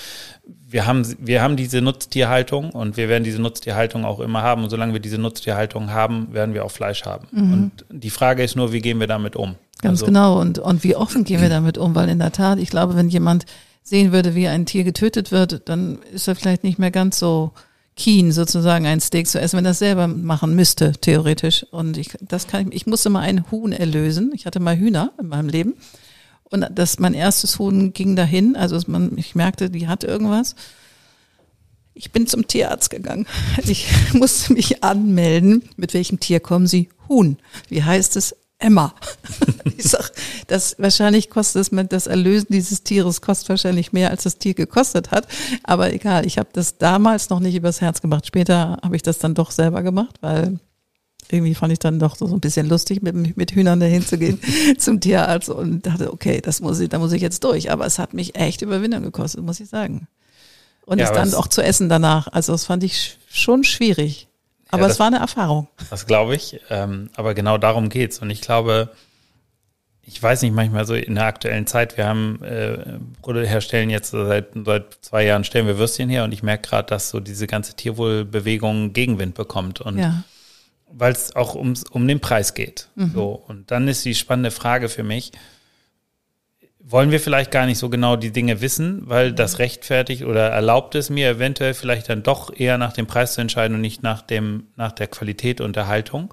wir 0.66 0.87
haben, 0.87 1.07
wir 1.18 1.42
haben 1.42 1.57
diese 1.57 1.83
Nutztierhaltung 1.83 2.71
und 2.71 2.97
wir 2.97 3.11
werden 3.11 3.23
diese 3.23 3.38
Nutztierhaltung 3.38 4.07
auch 4.07 4.18
immer 4.18 4.42
haben 4.42 4.64
und 4.64 4.71
solange 4.71 4.95
wir 4.95 5.00
diese 5.00 5.18
Nutztierhaltung 5.18 5.90
haben, 5.90 6.33
werden 6.33 6.54
wir 6.54 6.64
auch 6.64 6.71
Fleisch 6.71 7.04
haben. 7.04 7.28
Mhm. 7.33 7.52
Und 7.52 7.85
die 7.90 8.11
Frage 8.11 8.42
ist 8.42 8.57
nur, 8.57 8.73
wie 8.73 8.80
gehen 8.80 8.99
wir 8.99 9.07
damit 9.07 9.37
um? 9.37 9.57
Ganz 9.83 10.00
also, 10.00 10.07
genau 10.07 10.40
und, 10.40 10.59
und 10.59 10.85
wie 10.85 10.97
offen 10.97 11.25
gehen 11.25 11.42
wir 11.42 11.49
damit 11.50 11.76
um, 11.76 11.95
weil 11.95 12.09
in 12.09 12.18
der 12.18 12.33
Tat, 12.33 12.59
ich 12.59 12.71
glaube, 12.71 12.97
wenn 12.97 13.11
jemand 13.11 13.45
sehen 13.83 14.11
würde, 14.11 14.35
wie 14.35 14.49
ein 14.49 14.64
Tier 14.64 14.85
getötet 14.85 15.33
wird, 15.33 15.68
dann 15.68 15.99
ist 16.12 16.28
er 16.28 16.35
vielleicht 16.35 16.64
nicht 16.64 16.78
mehr 16.78 16.90
ganz 16.90 17.18
so 17.18 17.52
keen, 17.99 18.33
sozusagen 18.33 18.87
ein 18.87 19.00
Steak 19.00 19.26
zu 19.26 19.40
essen, 19.40 19.59
wenn 19.59 19.64
das 19.64 19.81
selber 19.81 20.07
machen 20.07 20.55
müsste, 20.55 20.93
theoretisch. 20.93 21.64
Und 21.71 21.99
ich, 21.99 22.11
das 22.21 22.47
kann 22.47 22.69
ich, 22.69 22.75
ich 22.75 22.87
musste 22.87 23.11
mal 23.11 23.21
ein 23.21 23.50
Huhn 23.50 23.73
erlösen. 23.73 24.33
Ich 24.35 24.47
hatte 24.47 24.61
mal 24.61 24.78
Hühner 24.78 25.12
in 25.21 25.28
meinem 25.28 25.49
Leben. 25.49 25.75
Und 26.45 26.67
das, 26.73 26.99
mein 26.99 27.12
erstes 27.12 27.59
Huhn 27.59 27.93
ging 27.93 28.17
dahin. 28.17 28.57
Also 28.57 28.81
man, 28.87 29.19
ich 29.19 29.35
merkte, 29.35 29.69
die 29.69 29.88
hat 29.88 30.05
irgendwas. 30.05 30.55
Ich 31.93 32.12
bin 32.12 32.28
zum 32.28 32.47
Tierarzt 32.47 32.88
gegangen. 32.88 33.26
Ich 33.67 33.88
musste 34.14 34.52
mich 34.52 34.83
anmelden. 34.85 35.69
Mit 35.76 35.93
welchem 35.93 36.21
Tier 36.21 36.40
kommen 36.40 36.69
Sie? 36.69 36.88
Huhn. 37.09 37.37
Wie 37.69 37.83
heißt 37.83 38.17
es? 38.17 38.37
Emma. 38.59 38.93
ich 39.77 39.85
sag, 39.85 40.11
das 40.49 40.75
wahrscheinlich 40.79 41.31
kostet 41.31 41.62
es 41.62 41.88
das 41.88 42.07
Erlösen 42.07 42.49
dieses 42.50 42.83
Tieres 42.83 43.21
kostet 43.21 43.49
wahrscheinlich 43.50 43.93
mehr, 43.93 44.11
als 44.11 44.25
das 44.25 44.38
Tier 44.38 44.55
gekostet 44.55 45.11
hat. 45.11 45.29
Aber 45.62 45.93
egal, 45.93 46.27
ich 46.27 46.38
habe 46.38 46.49
das 46.53 46.79
damals 46.79 47.31
noch 47.31 47.41
nicht 47.41 47.55
übers 47.55 47.81
Herz 47.81 48.00
gemacht. 48.00 48.27
Später 48.27 48.79
habe 48.83 48.97
ich 48.97 49.03
das 49.03 49.19
dann 49.19 49.35
doch 49.35 49.53
selber 49.53 49.83
gemacht, 49.83 50.17
weil 50.21 50.59
irgendwie 51.31 51.55
fand 51.55 51.73
ich 51.73 51.79
dann 51.79 51.99
doch 51.99 52.17
so 52.17 52.27
ein 52.27 52.41
bisschen 52.41 52.69
lustig, 52.69 53.03
mit, 53.03 53.37
mit 53.37 53.53
Hühnern 53.53 53.81
dahin 53.81 54.05
zu 54.05 54.19
gehen 54.19 54.41
zum 54.79 55.00
Tierarzt 55.00 55.50
und 55.50 55.87
dachte, 55.87 56.12
okay, 56.12 56.41
das 56.41 56.61
muss 56.61 56.81
ich, 56.81 56.88
da 56.88 56.99
muss 56.99 57.12
ich 57.12 57.23
jetzt 57.23 57.45
durch. 57.45 57.71
Aber 57.71 57.87
es 57.87 57.99
hat 57.99 58.15
mich 58.15 58.35
echt 58.35 58.62
Überwindung 58.62 59.03
gekostet, 59.03 59.43
muss 59.45 59.61
ich 59.61 59.69
sagen. 59.69 60.09
Und 60.87 60.99
ja, 60.99 61.05
es 61.05 61.12
dann 61.12 61.35
auch 61.35 61.47
zu 61.47 61.62
essen 61.62 61.88
danach. 61.88 62.29
Also 62.29 62.53
das 62.53 62.65
fand 62.65 62.83
ich 62.83 63.19
schon 63.31 63.62
schwierig. 63.62 64.27
Aber 64.68 64.82
ja, 64.82 64.88
das, 64.88 64.96
es 64.96 65.00
war 65.00 65.06
eine 65.06 65.18
Erfahrung. 65.18 65.68
Das 65.90 66.06
glaube 66.06 66.34
ich. 66.34 66.60
Ähm, 66.70 67.10
aber 67.16 67.34
genau 67.34 67.58
darum 67.58 67.88
geht's. 67.88 68.18
Und 68.18 68.30
ich 68.30 68.40
glaube, 68.40 68.90
ich 70.02 70.22
weiß 70.22 70.42
nicht, 70.42 70.54
manchmal 70.54 70.87
so 70.87 70.94
in 70.94 71.16
der 71.16 71.25
aktuellen 71.25 71.66
Zeit, 71.66 71.98
wir 71.98 72.06
haben 72.06 72.42
äh, 72.42 73.46
herstellen 73.46 73.90
jetzt 73.90 74.10
seit, 74.10 74.48
seit 74.64 74.98
zwei 75.02 75.25
Jahren 75.25 75.44
stellen 75.44 75.66
wir 75.66 75.78
Würstchen 75.78 76.08
her 76.08 76.25
und 76.25 76.32
ich 76.32 76.42
merke 76.42 76.68
gerade, 76.68 76.88
dass 76.88 77.10
so 77.10 77.20
diese 77.20 77.46
ganze 77.46 77.75
Tierwohlbewegung 77.75 78.94
Gegenwind 78.94 79.34
bekommt. 79.34 79.80
Und 79.82 79.98
ja. 79.98 80.25
weil 80.90 81.12
es 81.12 81.37
auch 81.37 81.54
ums, 81.54 81.84
um 81.84 82.08
den 82.08 82.20
Preis 82.20 82.54
geht. 82.54 82.88
Mhm. 82.94 83.12
So. 83.14 83.42
Und 83.46 83.70
dann 83.70 83.87
ist 83.87 84.04
die 84.04 84.14
spannende 84.14 84.50
Frage 84.50 84.88
für 84.88 85.02
mich, 85.02 85.32
wollen 86.90 87.11
wir 87.11 87.21
vielleicht 87.21 87.50
gar 87.50 87.66
nicht 87.66 87.78
so 87.78 87.90
genau 87.90 88.16
die 88.16 88.33
Dinge 88.33 88.62
wissen, 88.62 89.02
weil 89.04 89.33
das 89.33 89.59
rechtfertigt 89.59 90.25
oder 90.25 90.49
erlaubt 90.49 90.95
es 90.95 91.11
mir 91.11 91.28
eventuell 91.28 91.75
vielleicht 91.75 92.09
dann 92.09 92.23
doch 92.23 92.50
eher 92.54 92.78
nach 92.78 92.95
dem 92.95 93.07
Preis 93.07 93.35
zu 93.35 93.42
entscheiden 93.42 93.75
und 93.75 93.83
nicht 93.83 94.02
nach 94.02 94.23
dem, 94.23 94.68
nach 94.75 94.92
der 94.92 95.07
Qualität 95.07 95.61
und 95.61 95.76
der 95.76 95.87
Haltung. 95.87 96.33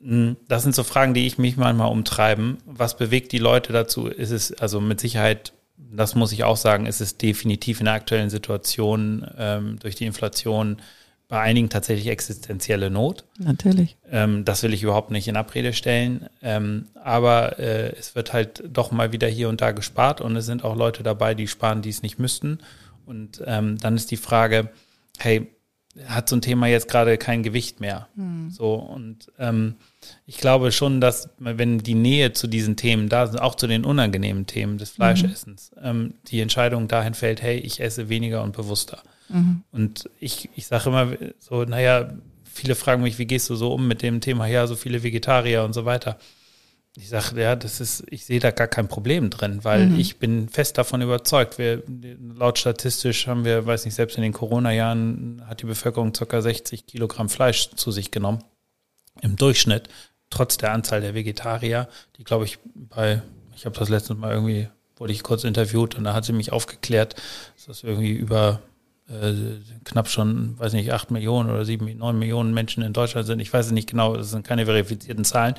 Mhm. 0.00 0.36
Das 0.48 0.62
sind 0.62 0.74
so 0.74 0.84
Fragen, 0.84 1.12
die 1.12 1.26
ich 1.26 1.38
mich 1.38 1.56
manchmal 1.56 1.90
umtreiben. 1.90 2.58
Was 2.64 2.96
bewegt 2.96 3.32
die 3.32 3.38
Leute 3.38 3.72
dazu? 3.72 4.06
Ist 4.06 4.30
es 4.30 4.52
also 4.52 4.80
mit 4.80 5.00
Sicherheit, 5.00 5.52
das 5.76 6.14
muss 6.14 6.32
ich 6.32 6.44
auch 6.44 6.56
sagen, 6.56 6.86
ist 6.86 7.00
es 7.00 7.18
definitiv 7.18 7.80
in 7.80 7.86
der 7.86 7.94
aktuellen 7.94 8.30
Situation 8.30 9.26
ähm, 9.36 9.78
durch 9.80 9.96
die 9.96 10.06
Inflation 10.06 10.78
bei 11.28 11.40
einigen 11.40 11.70
tatsächlich 11.70 12.08
existenzielle 12.08 12.90
Not. 12.90 13.24
Natürlich. 13.38 13.96
Ähm, 14.10 14.44
das 14.44 14.62
will 14.62 14.74
ich 14.74 14.82
überhaupt 14.82 15.10
nicht 15.10 15.26
in 15.26 15.36
Abrede 15.36 15.72
stellen. 15.72 16.26
Ähm, 16.42 16.86
aber 17.02 17.58
äh, 17.58 17.94
es 17.96 18.14
wird 18.14 18.32
halt 18.32 18.62
doch 18.70 18.92
mal 18.92 19.12
wieder 19.12 19.28
hier 19.28 19.48
und 19.48 19.60
da 19.60 19.72
gespart 19.72 20.20
und 20.20 20.36
es 20.36 20.46
sind 20.46 20.64
auch 20.64 20.76
Leute 20.76 21.02
dabei, 21.02 21.34
die 21.34 21.48
sparen, 21.48 21.82
die 21.82 21.90
es 21.90 22.02
nicht 22.02 22.18
müssten. 22.18 22.58
Und 23.06 23.42
ähm, 23.46 23.78
dann 23.78 23.96
ist 23.96 24.10
die 24.10 24.16
Frage, 24.16 24.70
hey, 25.18 25.50
hat 26.06 26.28
so 26.28 26.36
ein 26.36 26.42
Thema 26.42 26.66
jetzt 26.66 26.88
gerade 26.88 27.16
kein 27.18 27.42
Gewicht 27.42 27.80
mehr? 27.80 28.08
Mhm. 28.16 28.50
So 28.50 28.74
und 28.74 29.30
ähm, 29.38 29.76
ich 30.26 30.38
glaube 30.38 30.72
schon, 30.72 31.00
dass 31.00 31.30
wenn 31.38 31.78
die 31.78 31.94
Nähe 31.94 32.32
zu 32.32 32.46
diesen 32.48 32.76
Themen 32.76 33.08
da 33.08 33.26
sind, 33.26 33.38
auch 33.38 33.54
zu 33.54 33.66
den 33.66 33.84
unangenehmen 33.84 34.46
Themen 34.46 34.76
des 34.76 34.90
Fleischessens, 34.90 35.70
mhm. 35.80 36.14
die 36.26 36.40
Entscheidung 36.40 36.88
dahin 36.88 37.14
fällt, 37.14 37.42
hey, 37.42 37.58
ich 37.58 37.80
esse 37.80 38.08
weniger 38.08 38.42
und 38.42 38.56
bewusster. 38.56 39.02
Mhm. 39.28 39.62
Und 39.72 40.10
ich, 40.20 40.50
ich 40.54 40.66
sage 40.66 40.88
immer 40.88 41.12
so, 41.38 41.64
naja, 41.64 42.10
viele 42.54 42.74
fragen 42.74 43.02
mich, 43.02 43.18
wie 43.18 43.26
gehst 43.26 43.50
du 43.50 43.56
so 43.56 43.72
um 43.72 43.86
mit 43.86 44.02
dem 44.02 44.20
Thema, 44.20 44.46
ja, 44.46 44.66
so 44.66 44.76
viele 44.76 45.02
Vegetarier 45.02 45.64
und 45.64 45.72
so 45.72 45.84
weiter. 45.84 46.18
Ich 46.96 47.08
sage, 47.08 47.40
ja, 47.42 47.56
das 47.56 47.80
ist, 47.80 48.04
ich 48.08 48.24
sehe 48.24 48.38
da 48.38 48.52
gar 48.52 48.68
kein 48.68 48.86
Problem 48.86 49.28
drin, 49.28 49.64
weil 49.64 49.88
mhm. 49.88 49.98
ich 49.98 50.18
bin 50.18 50.48
fest 50.48 50.78
davon 50.78 51.02
überzeugt. 51.02 51.58
Wir, 51.58 51.82
laut 52.36 52.58
statistisch 52.58 53.26
haben 53.26 53.44
wir, 53.44 53.66
weiß 53.66 53.84
nicht, 53.84 53.94
selbst 53.94 54.16
in 54.16 54.22
den 54.22 54.32
Corona-Jahren 54.32 55.42
hat 55.46 55.62
die 55.62 55.66
Bevölkerung 55.66 56.12
ca. 56.12 56.40
60 56.40 56.86
Kilogramm 56.86 57.28
Fleisch 57.28 57.70
zu 57.70 57.90
sich 57.90 58.12
genommen. 58.12 58.44
Im 59.22 59.34
Durchschnitt, 59.34 59.88
trotz 60.30 60.56
der 60.56 60.72
Anzahl 60.72 61.00
der 61.00 61.14
Vegetarier, 61.14 61.88
die 62.16 62.24
glaube 62.24 62.44
ich 62.44 62.58
bei, 62.64 63.22
ich 63.56 63.66
habe 63.66 63.76
das 63.76 63.88
letztes 63.88 64.16
Mal 64.16 64.32
irgendwie, 64.32 64.68
wurde 64.96 65.12
ich 65.12 65.24
kurz 65.24 65.42
interviewt 65.42 65.96
und 65.96 66.04
da 66.04 66.14
hat 66.14 66.24
sie 66.24 66.32
mich 66.32 66.52
aufgeklärt, 66.52 67.16
dass 67.56 67.66
das 67.66 67.82
irgendwie 67.82 68.12
über 68.12 68.60
knapp 69.84 70.08
schon, 70.08 70.58
weiß 70.58 70.72
nicht, 70.72 70.90
acht 70.92 71.10
Millionen 71.10 71.50
oder 71.50 71.66
sieben, 71.66 71.94
neun 71.98 72.18
Millionen 72.18 72.54
Menschen 72.54 72.82
in 72.82 72.94
Deutschland 72.94 73.26
sind. 73.26 73.38
Ich 73.38 73.52
weiß 73.52 73.66
es 73.66 73.72
nicht 73.72 73.90
genau, 73.90 74.16
das 74.16 74.30
sind 74.30 74.46
keine 74.46 74.64
verifizierten 74.64 75.24
Zahlen, 75.24 75.54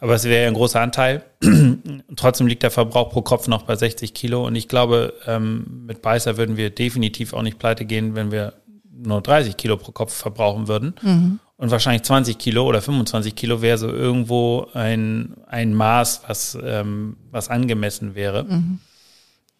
aber 0.00 0.14
es 0.14 0.24
wäre 0.24 0.42
ja 0.42 0.48
ein 0.48 0.54
großer 0.54 0.82
Anteil. 0.82 1.24
Trotzdem 2.16 2.46
liegt 2.46 2.62
der 2.62 2.70
Verbrauch 2.70 3.08
pro 3.08 3.22
Kopf 3.22 3.48
noch 3.48 3.62
bei 3.62 3.74
60 3.74 4.12
Kilo 4.12 4.46
und 4.46 4.54
ich 4.54 4.68
glaube, 4.68 5.14
ähm, 5.26 5.84
mit 5.86 6.02
Beißer 6.02 6.36
würden 6.36 6.58
wir 6.58 6.68
definitiv 6.68 7.32
auch 7.32 7.42
nicht 7.42 7.58
pleite 7.58 7.86
gehen, 7.86 8.14
wenn 8.16 8.30
wir 8.30 8.52
nur 8.94 9.22
30 9.22 9.56
Kilo 9.56 9.78
pro 9.78 9.92
Kopf 9.92 10.12
verbrauchen 10.12 10.68
würden. 10.68 10.94
Mhm. 11.00 11.40
Und 11.56 11.70
wahrscheinlich 11.70 12.02
20 12.02 12.36
Kilo 12.36 12.66
oder 12.66 12.82
25 12.82 13.34
Kilo 13.34 13.62
wäre 13.62 13.78
so 13.78 13.88
irgendwo 13.88 14.66
ein, 14.74 15.36
ein 15.46 15.72
Maß, 15.72 16.22
was, 16.26 16.58
ähm, 16.62 17.16
was 17.30 17.48
angemessen 17.48 18.14
wäre. 18.14 18.44
Mhm. 18.44 18.80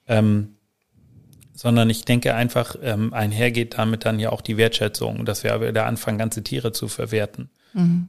Ähm, 0.07 0.53
sondern 1.54 1.88
ich 1.88 2.04
denke 2.04 2.34
einfach, 2.34 2.76
ähm, 2.82 3.14
einhergeht 3.14 3.78
damit 3.78 4.04
dann 4.04 4.18
ja 4.18 4.30
auch 4.30 4.40
die 4.40 4.56
Wertschätzung, 4.56 5.25
dass 5.25 5.44
wir 5.44 5.61
wieder 5.61 5.87
anfangen, 5.87 6.18
ganze 6.18 6.42
Tiere 6.42 6.73
zu 6.73 6.88
verwerten. 6.88 7.49
Mhm. 7.73 8.08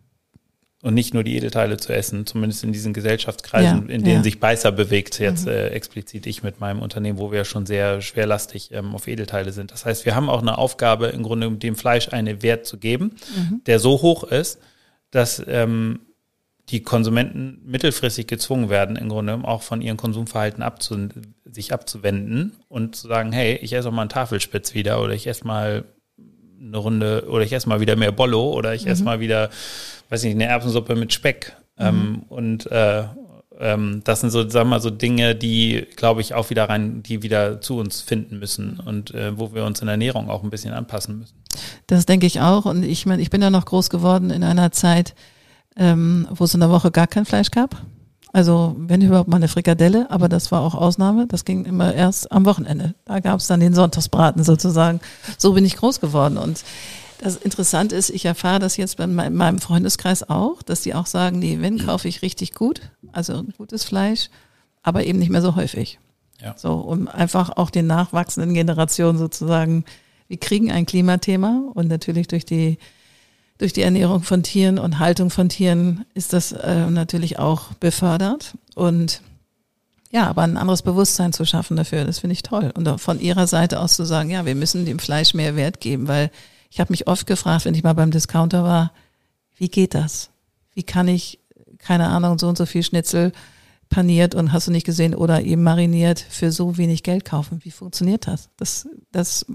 Und 0.81 0.93
nicht 0.93 1.13
nur 1.13 1.23
die 1.23 1.35
Edelteile 1.35 1.77
zu 1.77 1.93
essen, 1.93 2.27
zumindest 2.27 2.63
in 2.63 2.71
diesen 2.71 2.93
Gesellschaftskreisen, 2.93 3.87
ja, 3.87 3.95
in 3.95 4.03
denen 4.03 4.17
ja. 4.17 4.23
sich 4.23 4.39
Beißer 4.39 4.71
bewegt, 4.71 5.19
jetzt 5.19 5.45
mhm. 5.45 5.51
äh, 5.51 5.67
explizit 5.69 6.27
ich 6.27 6.43
mit 6.43 6.59
meinem 6.59 6.81
Unternehmen, 6.81 7.17
wo 7.17 7.31
wir 7.31 7.45
schon 7.45 7.65
sehr 7.65 8.01
schwerlastig 8.01 8.71
ähm, 8.71 8.93
auf 8.93 9.07
Edelteile 9.07 9.51
sind. 9.51 9.71
Das 9.71 9.85
heißt, 9.85 10.05
wir 10.05 10.15
haben 10.15 10.29
auch 10.29 10.41
eine 10.41 10.57
Aufgabe, 10.57 11.07
im 11.07 11.23
Grunde 11.23 11.49
dem 11.51 11.75
Fleisch 11.75 12.09
einen 12.13 12.43
Wert 12.43 12.65
zu 12.67 12.77
geben, 12.77 13.15
mhm. 13.35 13.61
der 13.65 13.79
so 13.79 14.01
hoch 14.01 14.23
ist, 14.23 14.59
dass 15.09 15.41
ähm, 15.47 16.01
die 16.69 16.81
Konsumenten 16.81 17.61
mittelfristig 17.65 18.27
gezwungen 18.27 18.69
werden, 18.69 18.95
im 18.95 19.09
Grunde 19.09 19.39
auch 19.43 19.61
von 19.61 19.81
ihrem 19.81 19.97
Konsumverhalten 19.97 20.63
abzu 20.63 21.09
sich 21.45 21.71
abzuwenden 21.71 22.53
und 22.67 22.95
zu 22.95 23.07
sagen, 23.07 23.31
hey, 23.31 23.59
ich 23.61 23.73
esse 23.73 23.87
auch 23.87 23.93
mal 23.93 24.01
einen 24.01 24.09
Tafelspitz 24.09 24.73
wieder 24.73 25.01
oder 25.01 25.13
ich 25.13 25.27
esse 25.27 25.45
mal 25.45 25.85
eine 26.59 26.77
Runde 26.77 27.27
oder 27.29 27.43
ich 27.43 27.53
esse 27.53 27.69
mal 27.69 27.79
wieder 27.79 27.95
mehr 27.95 28.11
Bollo 28.11 28.51
oder 28.51 28.73
ich 28.73 28.85
mhm. 28.85 28.91
esse 28.91 29.03
mal 29.03 29.19
wieder, 29.19 29.49
weiß 30.09 30.23
nicht, 30.23 30.33
eine 30.33 30.45
Erbsensuppe 30.45 30.95
mit 30.95 31.13
Speck. 31.13 31.55
Mhm. 31.77 31.85
Ähm, 31.85 32.23
und 32.29 32.71
äh, 32.71 33.03
ähm, 33.59 34.01
das 34.03 34.21
sind 34.21 34.31
so, 34.31 34.41
sagen 34.49 34.69
wir 34.69 34.75
mal, 34.75 34.81
so 34.81 34.89
Dinge, 34.89 35.35
die, 35.35 35.85
glaube 35.95 36.21
ich, 36.21 36.33
auch 36.33 36.49
wieder 36.49 36.67
rein, 36.67 37.03
die 37.03 37.23
wieder 37.23 37.61
zu 37.61 37.77
uns 37.77 38.01
finden 38.01 38.39
müssen 38.39 38.79
und 38.79 39.13
äh, 39.13 39.37
wo 39.37 39.53
wir 39.53 39.65
uns 39.65 39.79
in 39.79 39.85
der 39.85 39.93
Ernährung 39.93 40.29
auch 40.29 40.43
ein 40.43 40.49
bisschen 40.49 40.73
anpassen 40.73 41.19
müssen. 41.19 41.35
Das 41.87 42.05
denke 42.05 42.25
ich 42.25 42.41
auch. 42.41 42.65
Und 42.65 42.83
ich 42.83 43.05
meine, 43.05 43.21
ich 43.21 43.29
bin 43.29 43.41
ja 43.41 43.49
noch 43.49 43.65
groß 43.65 43.89
geworden 43.89 44.29
in 44.29 44.43
einer 44.43 44.71
Zeit, 44.71 45.15
ähm, 45.77 46.27
wo 46.31 46.45
es 46.45 46.53
in 46.53 46.59
der 46.59 46.69
Woche 46.69 46.91
gar 46.91 47.07
kein 47.07 47.25
Fleisch 47.25 47.51
gab. 47.51 47.81
Also 48.33 48.75
wenn 48.77 49.01
überhaupt 49.01 49.29
mal 49.29 49.37
eine 49.37 49.47
Frikadelle, 49.47 50.11
aber 50.11 50.27
das 50.27 50.51
war 50.51 50.61
auch 50.61 50.75
Ausnahme. 50.75 51.25
Das 51.25 51.45
ging 51.45 51.63
immer 51.63 51.93
erst 51.93 52.31
am 52.33 52.45
Wochenende. 52.45 52.93
Da 53.05 53.21
gab 53.21 53.39
es 53.39 53.47
dann 53.47 53.61
den 53.61 53.73
Sonntagsbraten 53.73 54.43
sozusagen. 54.43 54.99
So 55.37 55.53
bin 55.53 55.63
ich 55.63 55.77
groß 55.77 56.01
geworden. 56.01 56.37
Und 56.37 56.65
das 57.19 57.37
Interessante 57.37 57.95
ist, 57.95 58.09
ich 58.09 58.25
erfahre 58.25 58.59
das 58.59 58.75
jetzt 58.75 58.97
bei 58.97 59.07
meinem 59.07 59.59
Freundeskreis 59.59 60.29
auch, 60.29 60.61
dass 60.63 60.81
die 60.81 60.93
auch 60.93 61.05
sagen, 61.05 61.39
nee, 61.39 61.59
wenn 61.61 61.77
kaufe 61.77 62.09
ich 62.09 62.21
richtig 62.21 62.53
gut, 62.53 62.81
also 63.13 63.41
gutes 63.57 63.85
Fleisch, 63.85 64.29
aber 64.83 65.05
eben 65.05 65.19
nicht 65.19 65.29
mehr 65.29 65.41
so 65.41 65.55
häufig. 65.55 65.99
Ja. 66.41 66.55
So, 66.57 66.73
um 66.73 67.07
einfach 67.07 67.51
auch 67.55 67.69
den 67.69 67.87
nachwachsenden 67.87 68.53
Generationen 68.53 69.17
sozusagen, 69.17 69.85
wir 70.27 70.37
kriegen 70.37 70.71
ein 70.71 70.85
Klimathema 70.85 71.61
und 71.73 71.87
natürlich 71.87 72.27
durch 72.27 72.45
die 72.45 72.79
durch 73.57 73.73
die 73.73 73.81
Ernährung 73.81 74.21
von 74.21 74.43
Tieren 74.43 74.79
und 74.79 74.99
Haltung 74.99 75.29
von 75.29 75.49
Tieren 75.49 76.05
ist 76.13 76.33
das 76.33 76.51
äh, 76.51 76.87
natürlich 76.87 77.39
auch 77.39 77.73
befördert. 77.73 78.57
Und 78.75 79.21
ja, 80.11 80.27
aber 80.27 80.43
ein 80.43 80.57
anderes 80.57 80.81
Bewusstsein 80.81 81.33
zu 81.33 81.45
schaffen 81.45 81.77
dafür, 81.77 82.05
das 82.05 82.19
finde 82.19 82.33
ich 82.33 82.43
toll. 82.43 82.71
Und 82.75 82.99
von 82.99 83.19
ihrer 83.19 83.47
Seite 83.47 83.79
aus 83.79 83.95
zu 83.95 84.05
sagen, 84.05 84.29
ja, 84.29 84.45
wir 84.45 84.55
müssen 84.55 84.85
dem 84.85 84.99
Fleisch 84.99 85.33
mehr 85.33 85.55
Wert 85.55 85.79
geben, 85.79 86.07
weil 86.07 86.31
ich 86.69 86.79
habe 86.79 86.91
mich 86.91 87.07
oft 87.07 87.27
gefragt, 87.27 87.65
wenn 87.65 87.73
ich 87.73 87.83
mal 87.83 87.93
beim 87.93 88.11
Discounter 88.11 88.63
war, 88.63 88.91
wie 89.55 89.69
geht 89.69 89.93
das? 89.93 90.29
Wie 90.73 90.83
kann 90.83 91.07
ich, 91.07 91.39
keine 91.77 92.07
Ahnung, 92.07 92.37
so 92.37 92.49
und 92.49 92.57
so 92.57 92.65
viel 92.65 92.83
Schnitzel 92.83 93.31
paniert 93.87 94.35
und 94.35 94.51
hast 94.51 94.67
du 94.67 94.71
nicht 94.71 94.85
gesehen 94.85 95.15
oder 95.15 95.41
eben 95.43 95.63
mariniert 95.63 96.19
für 96.19 96.51
so 96.51 96.77
wenig 96.77 97.03
Geld 97.03 97.23
kaufen? 97.23 97.59
Wie 97.63 97.71
funktioniert 97.71 98.27
das? 98.27 98.49
Das, 98.57 98.87
das 99.11 99.45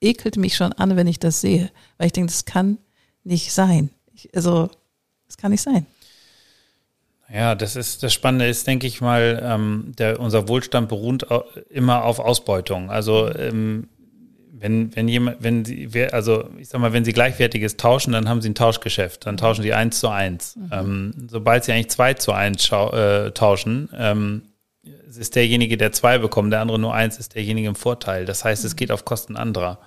ekelt 0.00 0.36
mich 0.36 0.56
schon 0.56 0.74
an, 0.74 0.96
wenn 0.96 1.06
ich 1.06 1.18
das 1.18 1.40
sehe, 1.40 1.70
weil 1.96 2.08
ich 2.08 2.12
denke, 2.12 2.30
das 2.30 2.44
kann 2.44 2.78
nicht 3.28 3.52
sein. 3.52 3.90
Ich, 4.14 4.34
also, 4.34 4.68
das 5.26 5.36
kann 5.36 5.52
nicht 5.52 5.62
sein. 5.62 5.86
Ja, 7.32 7.54
das 7.54 7.76
ist 7.76 8.02
das 8.02 8.14
Spannende 8.14 8.46
ist, 8.46 8.66
denke 8.66 8.86
ich 8.86 9.00
mal, 9.00 9.40
ähm, 9.44 9.92
der, 9.98 10.18
unser 10.18 10.48
Wohlstand 10.48 10.88
beruht 10.88 11.26
immer 11.68 12.04
auf 12.04 12.20
Ausbeutung. 12.20 12.90
Also 12.90 13.30
ähm, 13.34 13.88
wenn, 14.60 14.96
wenn 14.96 15.08
jemand, 15.08 15.42
wenn 15.42 15.64
sie, 15.64 15.88
also 16.10 16.48
ich 16.58 16.68
sag 16.68 16.80
mal, 16.80 16.94
wenn 16.94 17.04
sie 17.04 17.12
Gleichwertiges 17.12 17.76
tauschen, 17.76 18.12
dann 18.12 18.28
haben 18.28 18.40
sie 18.40 18.48
ein 18.48 18.54
Tauschgeschäft, 18.54 19.26
dann 19.26 19.36
tauschen 19.36 19.62
sie 19.62 19.74
eins 19.74 20.00
zu 20.00 20.08
eins. 20.08 20.56
Mhm. 20.56 20.68
Ähm, 20.72 21.14
sobald 21.28 21.64
sie 21.64 21.72
eigentlich 21.72 21.90
zwei 21.90 22.14
zu 22.14 22.32
eins 22.32 22.70
äh, 22.72 23.30
tauschen, 23.32 23.90
ähm, 23.96 24.42
ist 25.06 25.36
derjenige, 25.36 25.76
der 25.76 25.92
zwei 25.92 26.18
bekommt, 26.18 26.52
der 26.52 26.60
andere 26.60 26.78
nur 26.78 26.94
eins, 26.94 27.18
ist 27.18 27.34
derjenige 27.34 27.68
im 27.68 27.74
Vorteil. 27.74 28.24
Das 28.24 28.44
heißt, 28.44 28.64
es 28.64 28.72
mhm. 28.72 28.76
geht 28.76 28.90
auf 28.90 29.04
Kosten 29.04 29.36
anderer. 29.36 29.78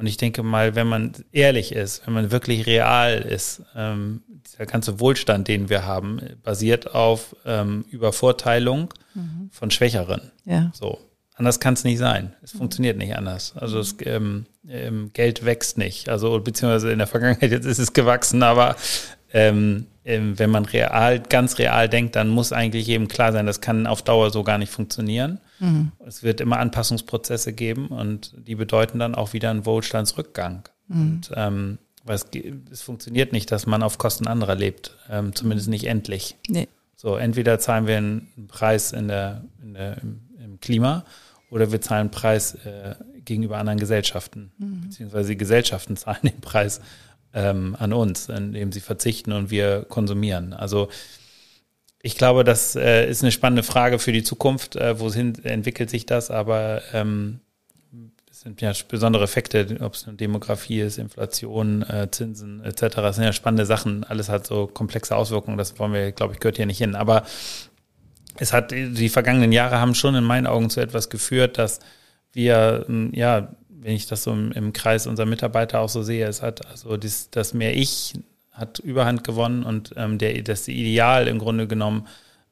Und 0.00 0.06
ich 0.06 0.16
denke 0.16 0.42
mal, 0.42 0.74
wenn 0.74 0.86
man 0.86 1.12
ehrlich 1.30 1.72
ist, 1.72 2.06
wenn 2.06 2.14
man 2.14 2.30
wirklich 2.30 2.64
real 2.64 3.18
ist, 3.18 3.62
ähm, 3.76 4.22
dieser 4.46 4.64
ganze 4.64 4.98
Wohlstand, 4.98 5.46
den 5.46 5.68
wir 5.68 5.84
haben, 5.84 6.22
basiert 6.42 6.94
auf 6.94 7.36
ähm, 7.44 7.84
Übervorteilung 7.90 8.94
mhm. 9.14 9.50
von 9.52 9.70
Schwächeren. 9.70 10.32
Ja. 10.46 10.70
So. 10.72 10.98
Anders 11.34 11.60
kann 11.60 11.74
es 11.74 11.84
nicht 11.84 11.98
sein. 11.98 12.34
Es 12.40 12.54
mhm. 12.54 12.58
funktioniert 12.60 12.96
nicht 12.96 13.14
anders. 13.14 13.54
Also 13.56 13.78
es, 13.78 13.94
ähm, 14.06 14.46
ähm, 14.66 15.10
Geld 15.12 15.44
wächst 15.44 15.76
nicht. 15.76 16.08
Also 16.08 16.40
beziehungsweise 16.40 16.90
in 16.92 16.98
der 16.98 17.06
Vergangenheit 17.06 17.50
jetzt 17.50 17.66
ist 17.66 17.78
es 17.78 17.92
gewachsen, 17.92 18.42
aber 18.42 18.76
ähm, 19.32 19.86
ähm, 20.04 20.38
wenn 20.38 20.50
man 20.50 20.64
real, 20.64 21.20
ganz 21.20 21.58
real 21.58 21.88
denkt, 21.88 22.16
dann 22.16 22.28
muss 22.28 22.52
eigentlich 22.52 22.86
jedem 22.86 23.08
klar 23.08 23.32
sein, 23.32 23.46
das 23.46 23.60
kann 23.60 23.86
auf 23.86 24.02
Dauer 24.02 24.30
so 24.30 24.42
gar 24.42 24.58
nicht 24.58 24.72
funktionieren. 24.72 25.40
Mhm. 25.58 25.92
Es 26.06 26.22
wird 26.22 26.40
immer 26.40 26.58
Anpassungsprozesse 26.58 27.52
geben 27.52 27.88
und 27.88 28.34
die 28.36 28.54
bedeuten 28.54 28.98
dann 28.98 29.14
auch 29.14 29.32
wieder 29.32 29.50
einen 29.50 29.66
Wohlstandsrückgang. 29.66 30.68
Mhm. 30.88 31.00
Und 31.00 31.30
ähm, 31.36 31.78
weil 32.04 32.16
es, 32.16 32.26
es, 32.72 32.82
funktioniert 32.82 33.32
nicht, 33.32 33.52
dass 33.52 33.66
man 33.66 33.82
auf 33.82 33.98
Kosten 33.98 34.26
anderer 34.26 34.54
lebt, 34.54 34.96
ähm, 35.10 35.34
zumindest 35.34 35.68
nicht 35.68 35.84
endlich. 35.84 36.36
Nee. 36.48 36.66
So, 36.96 37.16
entweder 37.16 37.58
zahlen 37.58 37.86
wir 37.86 37.98
einen 37.98 38.48
Preis 38.48 38.92
in 38.92 39.08
der, 39.08 39.44
in 39.62 39.74
der 39.74 39.98
im, 40.02 40.20
im, 40.42 40.60
Klima 40.60 41.04
oder 41.50 41.72
wir 41.72 41.80
zahlen 41.80 42.00
einen 42.00 42.10
Preis 42.10 42.54
äh, 42.54 42.94
gegenüber 43.24 43.58
anderen 43.58 43.78
Gesellschaften, 43.78 44.52
mhm. 44.58 44.82
beziehungsweise 44.82 45.28
die 45.28 45.36
Gesellschaften 45.36 45.96
zahlen 45.98 46.20
den 46.22 46.40
Preis 46.40 46.80
ähm, 47.34 47.76
an 47.78 47.92
uns, 47.92 48.28
indem 48.28 48.72
sie 48.72 48.80
verzichten 48.80 49.32
und 49.32 49.50
wir 49.50 49.84
konsumieren. 49.88 50.52
Also 50.52 50.88
ich 52.02 52.16
glaube, 52.16 52.44
das 52.44 52.76
äh, 52.76 53.08
ist 53.08 53.22
eine 53.22 53.32
spannende 53.32 53.62
Frage 53.62 53.98
für 53.98 54.12
die 54.12 54.22
Zukunft. 54.22 54.76
Äh, 54.76 54.98
wohin 54.98 55.34
entwickelt 55.44 55.90
sich 55.90 56.06
das? 56.06 56.30
Aber 56.30 56.82
ähm, 56.92 57.40
es 58.30 58.40
sind 58.40 58.60
ja 58.62 58.72
besondere 58.88 59.24
Effekte, 59.24 59.76
ob 59.80 59.94
es 59.94 60.08
eine 60.08 60.16
Demografie 60.16 60.80
ist, 60.80 60.96
Inflation, 60.96 61.82
äh, 61.82 62.08
Zinsen 62.10 62.64
etc. 62.64 62.96
Das 62.96 63.16
sind 63.16 63.24
ja 63.24 63.34
spannende 63.34 63.66
Sachen. 63.66 64.04
Alles 64.04 64.30
hat 64.30 64.46
so 64.46 64.66
komplexe 64.66 65.14
Auswirkungen. 65.14 65.58
Das 65.58 65.78
wollen 65.78 65.92
wir, 65.92 66.12
glaube 66.12 66.32
ich, 66.32 66.40
gehört 66.40 66.56
hier 66.56 66.66
nicht 66.66 66.78
hin. 66.78 66.94
Aber 66.94 67.24
es 68.38 68.54
hat 68.54 68.70
die 68.70 69.08
vergangenen 69.10 69.52
Jahre 69.52 69.78
haben 69.78 69.94
schon 69.94 70.14
in 70.14 70.24
meinen 70.24 70.46
Augen 70.46 70.70
zu 70.70 70.80
etwas 70.80 71.10
geführt, 71.10 71.58
dass 71.58 71.80
wir 72.32 72.86
ähm, 72.88 73.10
ja, 73.14 73.54
wenn 73.82 73.94
ich 73.94 74.06
das 74.06 74.24
so 74.24 74.32
im, 74.32 74.52
im 74.52 74.72
Kreis 74.72 75.06
unserer 75.06 75.26
Mitarbeiter 75.26 75.80
auch 75.80 75.88
so 75.88 76.02
sehe, 76.02 76.26
es 76.26 76.42
hat 76.42 76.66
also 76.66 76.96
das, 76.96 77.30
das 77.30 77.54
mehr 77.54 77.76
Ich 77.76 78.14
hat 78.52 78.78
Überhand 78.78 79.24
gewonnen 79.24 79.62
und 79.62 79.94
ähm, 79.96 80.18
der, 80.18 80.42
das 80.42 80.68
Ideal 80.68 81.28
im 81.28 81.38
Grunde 81.38 81.66
genommen 81.66 82.06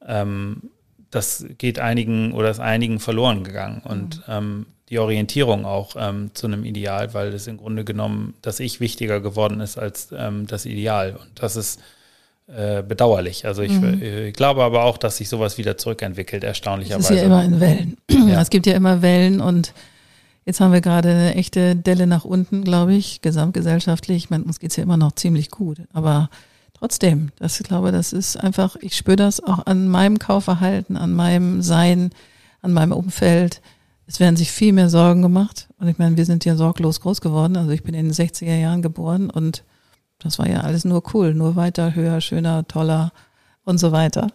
ähm, 0.07 0.71
das 1.11 1.47
geht 1.57 1.79
einigen 1.79 2.33
oder 2.33 2.51
ist 2.51 2.61
einigen 2.61 3.01
verloren 3.01 3.45
gegangen. 3.45 3.83
Und 3.85 4.19
mhm. 4.19 4.23
ähm, 4.29 4.67
die 4.91 4.99
Orientierung 4.99 5.65
auch 5.65 5.97
ähm, 5.99 6.31
zu 6.35 6.47
einem 6.47 6.65
Ideal, 6.65 7.13
weil 7.15 7.29
es 7.29 7.47
im 7.47 7.59
Grunde 7.59 7.85
genommen 7.85 8.35
das 8.43 8.61
Ich 8.61 8.81
wichtiger 8.81 9.21
geworden 9.21 9.61
ist 9.61 9.79
als 9.79 10.09
ähm, 10.17 10.47
das 10.47 10.67
Ideal. 10.67 11.17
Und 11.21 11.31
das 11.43 11.57
ist 11.57 11.81
äh, 12.47 12.83
bedauerlich. 12.83 13.47
Also 13.47 13.63
ich, 13.63 13.73
mhm. 13.73 14.03
äh, 14.03 14.29
ich, 14.29 14.35
glaube 14.35 14.63
aber 14.63 14.85
auch, 14.85 14.97
dass 14.97 15.19
sich 15.19 15.29
sowas 15.29 15.59
wieder 15.59 15.77
zurückentwickelt, 15.77 16.45
erstaunlicherweise. 16.45 17.15
Es 17.15 17.21
ist 17.21 17.21
ja 17.21 17.27
immer 17.27 17.45
in 17.45 17.61
Wellen. 17.61 17.97
Ja. 18.29 18.41
Es 18.41 18.51
gibt 18.51 18.67
ja 18.67 18.75
immer 18.75 19.03
Wellen 19.03 19.41
und 19.41 19.73
jetzt 20.49 20.61
haben 20.61 20.73
wir 20.73 20.81
gerade 20.81 21.11
eine 21.11 21.35
echte 21.35 21.77
Delle 21.77 22.07
nach 22.07 22.25
unten, 22.25 22.65
glaube 22.65 22.95
ich, 22.95 23.21
gesamtgesellschaftlich. 23.21 24.17
Ich 24.25 24.31
meine, 24.31 24.45
uns 24.45 24.59
geht's 24.59 24.77
ja 24.77 24.83
immer 24.83 24.97
noch 24.97 25.13
ziemlich 25.13 25.51
gut. 25.51 25.83
Aber 25.93 26.31
trotzdem, 26.73 27.31
das, 27.37 27.61
ich 27.61 27.67
glaube, 27.67 27.93
das 27.93 28.13
ist 28.13 28.37
einfach, 28.37 28.77
ich 28.81 28.97
spüre 28.97 29.17
das 29.17 29.43
auch 29.45 29.67
an 29.67 29.89
meinem 29.89 30.19
Kaufverhalten, 30.19 30.97
an 30.97 31.13
meinem 31.13 31.61
Sein, 31.61 32.11
an 32.63 32.73
meinem 32.73 32.93
Umfeld 32.93 33.61
es 34.09 34.21
werden 34.21 34.37
sich 34.37 34.51
viel 34.51 34.73
mehr 34.73 34.89
Sorgen 34.89 35.21
gemacht. 35.21 35.69
Und 35.79 35.87
ich 35.87 35.99
meine, 35.99 36.17
wir 36.17 36.25
sind 36.25 36.47
ja 36.47 36.57
sorglos 36.57 37.03
groß 37.03 37.21
geworden. 37.21 37.59
Also 37.59 37.71
ich 37.73 37.83
bin 37.83 37.95
in 37.95 38.07
den 38.07 38.15
60er 38.15 38.57
Jahren 38.57 38.81
geboren 38.81 39.29
und 39.29 39.65
das 40.19 40.39
war 40.39 40.49
ja 40.49 40.63
alles 40.63 40.87
nur 40.87 41.03
cool, 41.13 41.35
nur 41.35 41.57
weiter, 41.57 41.95
höher, 41.95 42.23
schöner, 42.23 42.67
toller 42.67 43.13
und 43.65 43.77
so 43.77 43.93
weiter. 43.93 44.29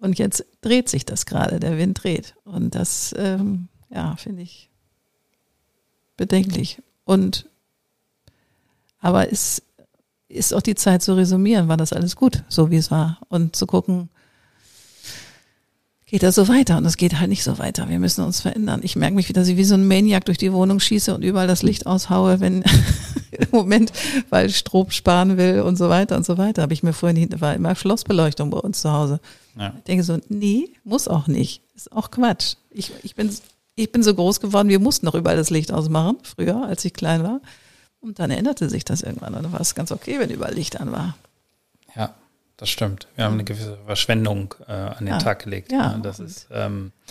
Und 0.00 0.18
jetzt 0.18 0.44
dreht 0.60 0.88
sich 0.88 1.06
das 1.06 1.24
gerade, 1.24 1.60
der 1.60 1.78
Wind 1.78 2.02
dreht. 2.02 2.34
Und 2.44 2.74
das, 2.74 3.14
ähm, 3.16 3.68
ja, 3.90 4.16
finde 4.16 4.42
ich 4.42 4.71
bedenklich. 6.16 6.82
Und 7.04 7.46
aber 9.00 9.30
es 9.32 9.62
ist 10.28 10.54
auch 10.54 10.62
die 10.62 10.74
Zeit 10.74 11.02
zu 11.02 11.14
resümieren, 11.14 11.68
war 11.68 11.76
das 11.76 11.92
alles 11.92 12.16
gut, 12.16 12.44
so 12.48 12.70
wie 12.70 12.76
es 12.76 12.90
war. 12.90 13.18
Und 13.28 13.54
zu 13.56 13.66
gucken, 13.66 14.08
geht 16.06 16.22
das 16.22 16.34
so 16.34 16.46
weiter 16.48 16.76
und 16.76 16.84
es 16.84 16.96
geht 16.96 17.18
halt 17.18 17.28
nicht 17.30 17.42
so 17.42 17.58
weiter. 17.58 17.88
Wir 17.88 17.98
müssen 17.98 18.24
uns 18.24 18.40
verändern. 18.40 18.80
Ich 18.82 18.96
merke 18.96 19.14
mich 19.14 19.28
wieder, 19.28 19.46
wie 19.46 19.64
so 19.64 19.74
ein 19.74 19.88
Maniac 19.88 20.24
durch 20.24 20.38
die 20.38 20.52
Wohnung 20.52 20.78
schieße 20.78 21.14
und 21.14 21.22
überall 21.22 21.46
das 21.46 21.62
Licht 21.62 21.86
aushaue, 21.86 22.40
wenn 22.40 22.62
im 23.30 23.48
Moment, 23.50 23.92
weil 24.30 24.46
ich 24.46 24.58
Strom 24.58 24.90
sparen 24.90 25.36
will 25.36 25.60
und 25.60 25.76
so 25.76 25.88
weiter 25.88 26.16
und 26.16 26.24
so 26.24 26.38
weiter. 26.38 26.62
Habe 26.62 26.74
ich 26.74 26.82
mir 26.82 26.92
vorhin 26.92 27.16
hinten 27.16 27.40
war 27.40 27.54
immer 27.54 27.74
Schlossbeleuchtung 27.74 28.50
bei 28.50 28.58
uns 28.58 28.82
zu 28.82 28.92
Hause. 28.92 29.20
Ja. 29.58 29.74
Ich 29.78 29.84
denke 29.84 30.04
so, 30.04 30.18
nee, 30.28 30.68
muss 30.84 31.08
auch 31.08 31.26
nicht. 31.26 31.62
Ist 31.74 31.92
auch 31.92 32.10
Quatsch. 32.10 32.54
Ich, 32.70 32.92
ich 33.02 33.14
bin 33.14 33.30
ich 33.74 33.90
bin 33.92 34.02
so 34.02 34.14
groß 34.14 34.40
geworden, 34.40 34.68
wir 34.68 34.80
mussten 34.80 35.06
noch 35.06 35.14
überall 35.14 35.36
das 35.36 35.50
Licht 35.50 35.72
ausmachen, 35.72 36.18
früher, 36.22 36.64
als 36.64 36.84
ich 36.84 36.92
klein 36.92 37.22
war. 37.22 37.40
Und 38.00 38.18
dann 38.18 38.30
änderte 38.30 38.68
sich 38.68 38.84
das 38.84 39.02
irgendwann. 39.02 39.34
Und 39.34 39.44
dann 39.44 39.52
war 39.52 39.60
es 39.60 39.74
ganz 39.74 39.92
okay, 39.92 40.18
wenn 40.18 40.30
überall 40.30 40.54
Licht 40.54 40.80
an 40.80 40.90
war. 40.92 41.16
Ja. 41.94 42.14
Das 42.62 42.70
stimmt. 42.70 43.08
Wir 43.16 43.24
haben 43.24 43.34
eine 43.34 43.42
gewisse 43.42 43.76
Verschwendung 43.86 44.54
äh, 44.68 44.72
an 44.72 44.98
den 45.04 45.08
ja. 45.08 45.18
Tag 45.18 45.42
gelegt. 45.42 45.72
Ja. 45.72 45.98
Das 46.00 46.20
ist, 46.20 46.46
ähm, 46.52 46.92
äh, 47.08 47.10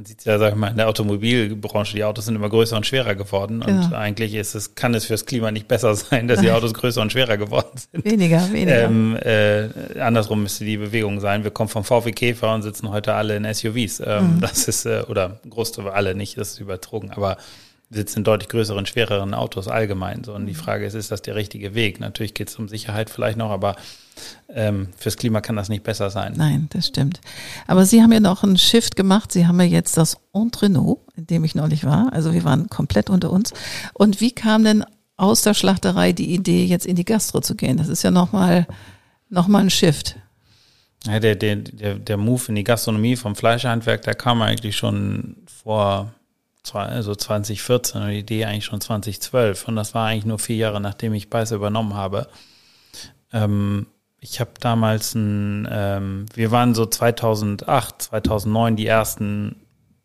man 0.00 0.06
sieht 0.06 0.24
ja, 0.24 0.38
sag 0.38 0.54
ich 0.54 0.58
mal, 0.58 0.68
in 0.68 0.78
der 0.78 0.88
Automobilbranche, 0.88 1.94
die 1.94 2.04
Autos 2.04 2.24
sind 2.24 2.34
immer 2.34 2.48
größer 2.48 2.74
und 2.74 2.86
schwerer 2.86 3.14
geworden. 3.14 3.60
Genau. 3.60 3.84
Und 3.84 3.92
eigentlich 3.92 4.34
ist 4.34 4.54
es, 4.54 4.74
kann 4.74 4.94
es 4.94 5.04
fürs 5.04 5.26
Klima 5.26 5.50
nicht 5.50 5.68
besser 5.68 5.94
sein, 5.94 6.26
dass 6.26 6.40
die 6.40 6.50
Autos 6.50 6.72
größer 6.72 7.02
und 7.02 7.12
schwerer 7.12 7.36
geworden 7.36 7.68
sind. 7.76 8.06
Weniger, 8.06 8.50
weniger. 8.50 8.84
Ähm, 8.84 9.14
äh, 9.16 10.00
andersrum 10.00 10.42
müsste 10.42 10.64
die 10.64 10.78
Bewegung 10.78 11.20
sein. 11.20 11.44
Wir 11.44 11.50
kommen 11.50 11.68
vom 11.68 11.84
VW 11.84 12.12
Käfer 12.12 12.54
und 12.54 12.62
sitzen 12.62 12.88
heute 12.88 13.12
alle 13.12 13.36
in 13.36 13.44
SUVs. 13.44 14.00
Ähm, 14.00 14.36
mhm. 14.36 14.40
Das 14.40 14.68
ist, 14.68 14.86
äh, 14.86 15.02
oder 15.06 15.38
Großteil 15.50 15.88
alle 15.88 16.14
nicht, 16.14 16.38
das 16.38 16.52
ist 16.52 16.60
übertrogen, 16.60 17.10
aber 17.10 17.36
sitzen 17.90 18.20
in 18.20 18.24
deutlich 18.24 18.48
größeren, 18.48 18.86
schwereren 18.86 19.34
Autos 19.34 19.68
allgemein. 19.68 20.24
So. 20.24 20.32
Und 20.32 20.46
die 20.46 20.52
mhm. 20.52 20.56
Frage 20.56 20.86
ist, 20.86 20.94
ist 20.94 21.10
das 21.10 21.20
der 21.20 21.34
richtige 21.34 21.74
Weg? 21.74 22.00
Natürlich 22.00 22.32
geht 22.32 22.48
es 22.48 22.56
um 22.56 22.68
Sicherheit 22.68 23.10
vielleicht 23.10 23.36
noch, 23.36 23.50
aber 23.50 23.76
ähm, 24.48 24.88
fürs 24.96 25.16
Klima 25.16 25.40
kann 25.40 25.56
das 25.56 25.68
nicht 25.68 25.82
besser 25.82 26.10
sein. 26.10 26.34
Nein, 26.36 26.68
das 26.70 26.86
stimmt. 26.86 27.20
Aber 27.66 27.84
Sie 27.84 28.02
haben 28.02 28.12
ja 28.12 28.20
noch 28.20 28.42
einen 28.42 28.58
Shift 28.58 28.96
gemacht. 28.96 29.32
Sie 29.32 29.46
haben 29.46 29.60
ja 29.60 29.66
jetzt 29.66 29.96
das 29.96 30.18
Entreno, 30.32 31.00
in 31.16 31.26
dem 31.26 31.44
ich 31.44 31.54
neulich 31.54 31.84
war. 31.84 32.12
Also 32.12 32.32
wir 32.32 32.44
waren 32.44 32.68
komplett 32.68 33.10
unter 33.10 33.30
uns. 33.30 33.52
Und 33.94 34.20
wie 34.20 34.32
kam 34.32 34.64
denn 34.64 34.84
aus 35.16 35.42
der 35.42 35.54
Schlachterei 35.54 36.12
die 36.12 36.34
Idee, 36.34 36.64
jetzt 36.64 36.86
in 36.86 36.96
die 36.96 37.04
Gastro 37.04 37.40
zu 37.40 37.54
gehen? 37.54 37.76
Das 37.76 37.88
ist 37.88 38.02
ja 38.02 38.10
nochmal 38.10 38.66
noch 39.28 39.48
mal 39.48 39.60
ein 39.60 39.70
Shift. 39.70 40.16
Ja, 41.06 41.18
der, 41.18 41.34
der, 41.34 41.56
der, 41.56 41.94
der 41.94 42.16
Move 42.16 42.42
in 42.48 42.56
die 42.56 42.64
Gastronomie 42.64 43.16
vom 43.16 43.34
Fleischhandwerk, 43.34 44.02
der 44.02 44.14
kam 44.14 44.42
eigentlich 44.42 44.76
schon 44.76 45.36
vor 45.46 46.12
also 46.72 47.14
2014 47.14 48.02
und 48.02 48.08
die 48.10 48.18
Idee 48.18 48.44
eigentlich 48.44 48.66
schon 48.66 48.80
2012. 48.80 49.66
Und 49.68 49.76
das 49.76 49.94
war 49.94 50.08
eigentlich 50.08 50.26
nur 50.26 50.38
vier 50.38 50.56
Jahre, 50.56 50.80
nachdem 50.80 51.14
ich 51.14 51.30
Beißer 51.30 51.56
übernommen 51.56 51.94
habe. 51.94 52.28
Ähm, 53.32 53.86
ich 54.20 54.38
habe 54.38 54.50
damals 54.60 55.14
ein, 55.14 55.66
ähm, 55.70 56.26
wir 56.34 56.50
waren 56.50 56.74
so 56.74 56.84
2008, 56.84 58.02
2009 58.02 58.76
die 58.76 58.86
ersten, 58.86 59.56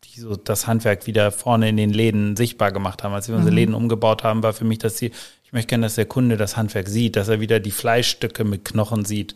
die 0.03 0.21
so 0.21 0.37
das 0.37 0.67
Handwerk 0.67 1.05
wieder 1.05 1.31
vorne 1.31 1.67
in 1.67 1.77
den 1.77 1.91
Läden 1.91 2.37
sichtbar 2.37 2.71
gemacht 2.71 3.03
haben. 3.03 3.13
Als 3.13 3.27
wir 3.27 3.35
unsere 3.35 3.51
mhm. 3.51 3.57
Läden 3.57 3.75
umgebaut 3.75 4.23
haben, 4.23 4.41
war 4.41 4.53
für 4.53 4.63
mich 4.63 4.79
das 4.79 4.95
Ziel, 4.95 5.11
ich 5.43 5.51
möchte 5.51 5.67
gerne, 5.67 5.85
dass 5.85 5.95
der 5.95 6.05
Kunde 6.05 6.37
das 6.37 6.55
Handwerk 6.55 6.87
sieht, 6.87 7.17
dass 7.17 7.27
er 7.27 7.41
wieder 7.41 7.59
die 7.59 7.71
Fleischstücke 7.71 8.45
mit 8.45 8.63
Knochen 8.63 9.03
sieht. 9.03 9.35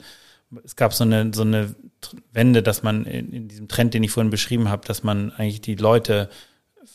Es 0.63 0.75
gab 0.75 0.93
so 0.93 1.03
eine, 1.03 1.31
so 1.33 1.41
eine 1.41 1.75
Wende, 2.31 2.63
dass 2.63 2.81
man 2.81 3.05
in, 3.05 3.33
in 3.33 3.47
diesem 3.49 3.67
Trend, 3.67 3.93
den 3.93 4.03
ich 4.03 4.11
vorhin 4.11 4.31
beschrieben 4.31 4.69
habe, 4.69 4.87
dass 4.87 5.03
man 5.03 5.31
eigentlich 5.33 5.61
die 5.61 5.75
Leute 5.75 6.29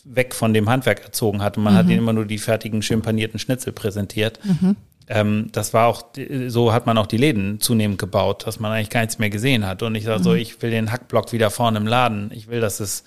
weg 0.03 0.33
von 0.33 0.53
dem 0.53 0.69
Handwerk 0.69 1.03
erzogen 1.03 1.41
hat 1.41 1.57
und 1.57 1.63
man 1.63 1.73
mhm. 1.73 1.77
hat 1.77 1.85
ihnen 1.85 1.99
immer 1.99 2.13
nur 2.13 2.25
die 2.25 2.39
fertigen, 2.39 2.81
schön 2.81 3.03
panierten 3.03 3.39
Schnitzel 3.39 3.73
präsentiert. 3.73 4.39
Mhm 4.43 4.75
ähm, 5.07 5.49
das 5.51 5.73
war 5.73 5.87
auch, 5.87 6.05
so 6.47 6.73
hat 6.73 6.85
man 6.85 6.97
auch 6.97 7.05
die 7.05 7.17
Läden 7.17 7.59
zunehmend 7.59 7.99
gebaut, 7.99 8.47
dass 8.47 8.59
man 8.59 8.71
eigentlich 8.71 8.89
gar 8.89 9.01
nichts 9.01 9.19
mehr 9.19 9.29
gesehen 9.29 9.65
hat. 9.67 9.83
Und 9.83 9.95
ich 9.95 10.05
sage 10.05 10.23
so, 10.23 10.31
mhm. 10.31 10.37
ich 10.37 10.61
will 10.61 10.71
den 10.71 10.91
Hackblock 10.91 11.31
wieder 11.31 11.51
vorne 11.51 11.77
im 11.77 11.87
Laden. 11.87 12.31
Ich 12.33 12.47
will, 12.47 12.59
dass 12.59 12.79
es, 12.79 13.03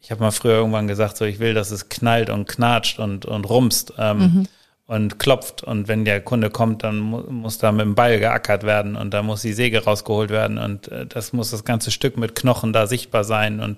ich 0.00 0.10
habe 0.10 0.22
mal 0.22 0.30
früher 0.30 0.54
irgendwann 0.54 0.88
gesagt, 0.88 1.16
so 1.16 1.24
ich 1.24 1.40
will, 1.40 1.52
dass 1.52 1.70
es 1.70 1.88
knallt 1.88 2.30
und 2.30 2.48
knatscht 2.48 2.98
und, 2.98 3.26
und 3.26 3.48
rumst 3.48 3.92
ähm, 3.98 4.18
mhm. 4.18 4.48
und 4.86 5.18
klopft. 5.18 5.62
Und 5.62 5.86
wenn 5.86 6.06
der 6.06 6.22
Kunde 6.22 6.48
kommt, 6.48 6.82
dann 6.82 6.98
mu 6.98 7.22
muss 7.30 7.58
da 7.58 7.72
mit 7.72 7.82
dem 7.82 7.94
Ball 7.94 8.18
geackert 8.18 8.62
werden 8.62 8.96
und 8.96 9.12
da 9.12 9.22
muss 9.22 9.42
die 9.42 9.52
Säge 9.52 9.84
rausgeholt 9.84 10.30
werden 10.30 10.56
und 10.56 10.88
äh, 10.88 11.04
das 11.04 11.34
muss 11.34 11.50
das 11.50 11.64
ganze 11.64 11.90
Stück 11.90 12.16
mit 12.16 12.34
Knochen 12.34 12.72
da 12.72 12.86
sichtbar 12.86 13.24
sein. 13.24 13.60
Und 13.60 13.76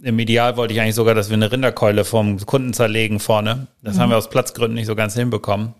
im 0.00 0.18
Ideal 0.20 0.56
wollte 0.56 0.74
ich 0.74 0.80
eigentlich 0.80 0.94
sogar, 0.94 1.16
dass 1.16 1.28
wir 1.28 1.34
eine 1.34 1.50
Rinderkeule 1.50 2.04
vom 2.04 2.38
Kunden 2.46 2.72
zerlegen 2.72 3.18
vorne. 3.18 3.66
Das 3.82 3.96
mhm. 3.96 4.00
haben 4.00 4.10
wir 4.10 4.16
aus 4.16 4.30
Platzgründen 4.30 4.74
nicht 4.74 4.86
so 4.86 4.94
ganz 4.94 5.14
hinbekommen. 5.14 5.74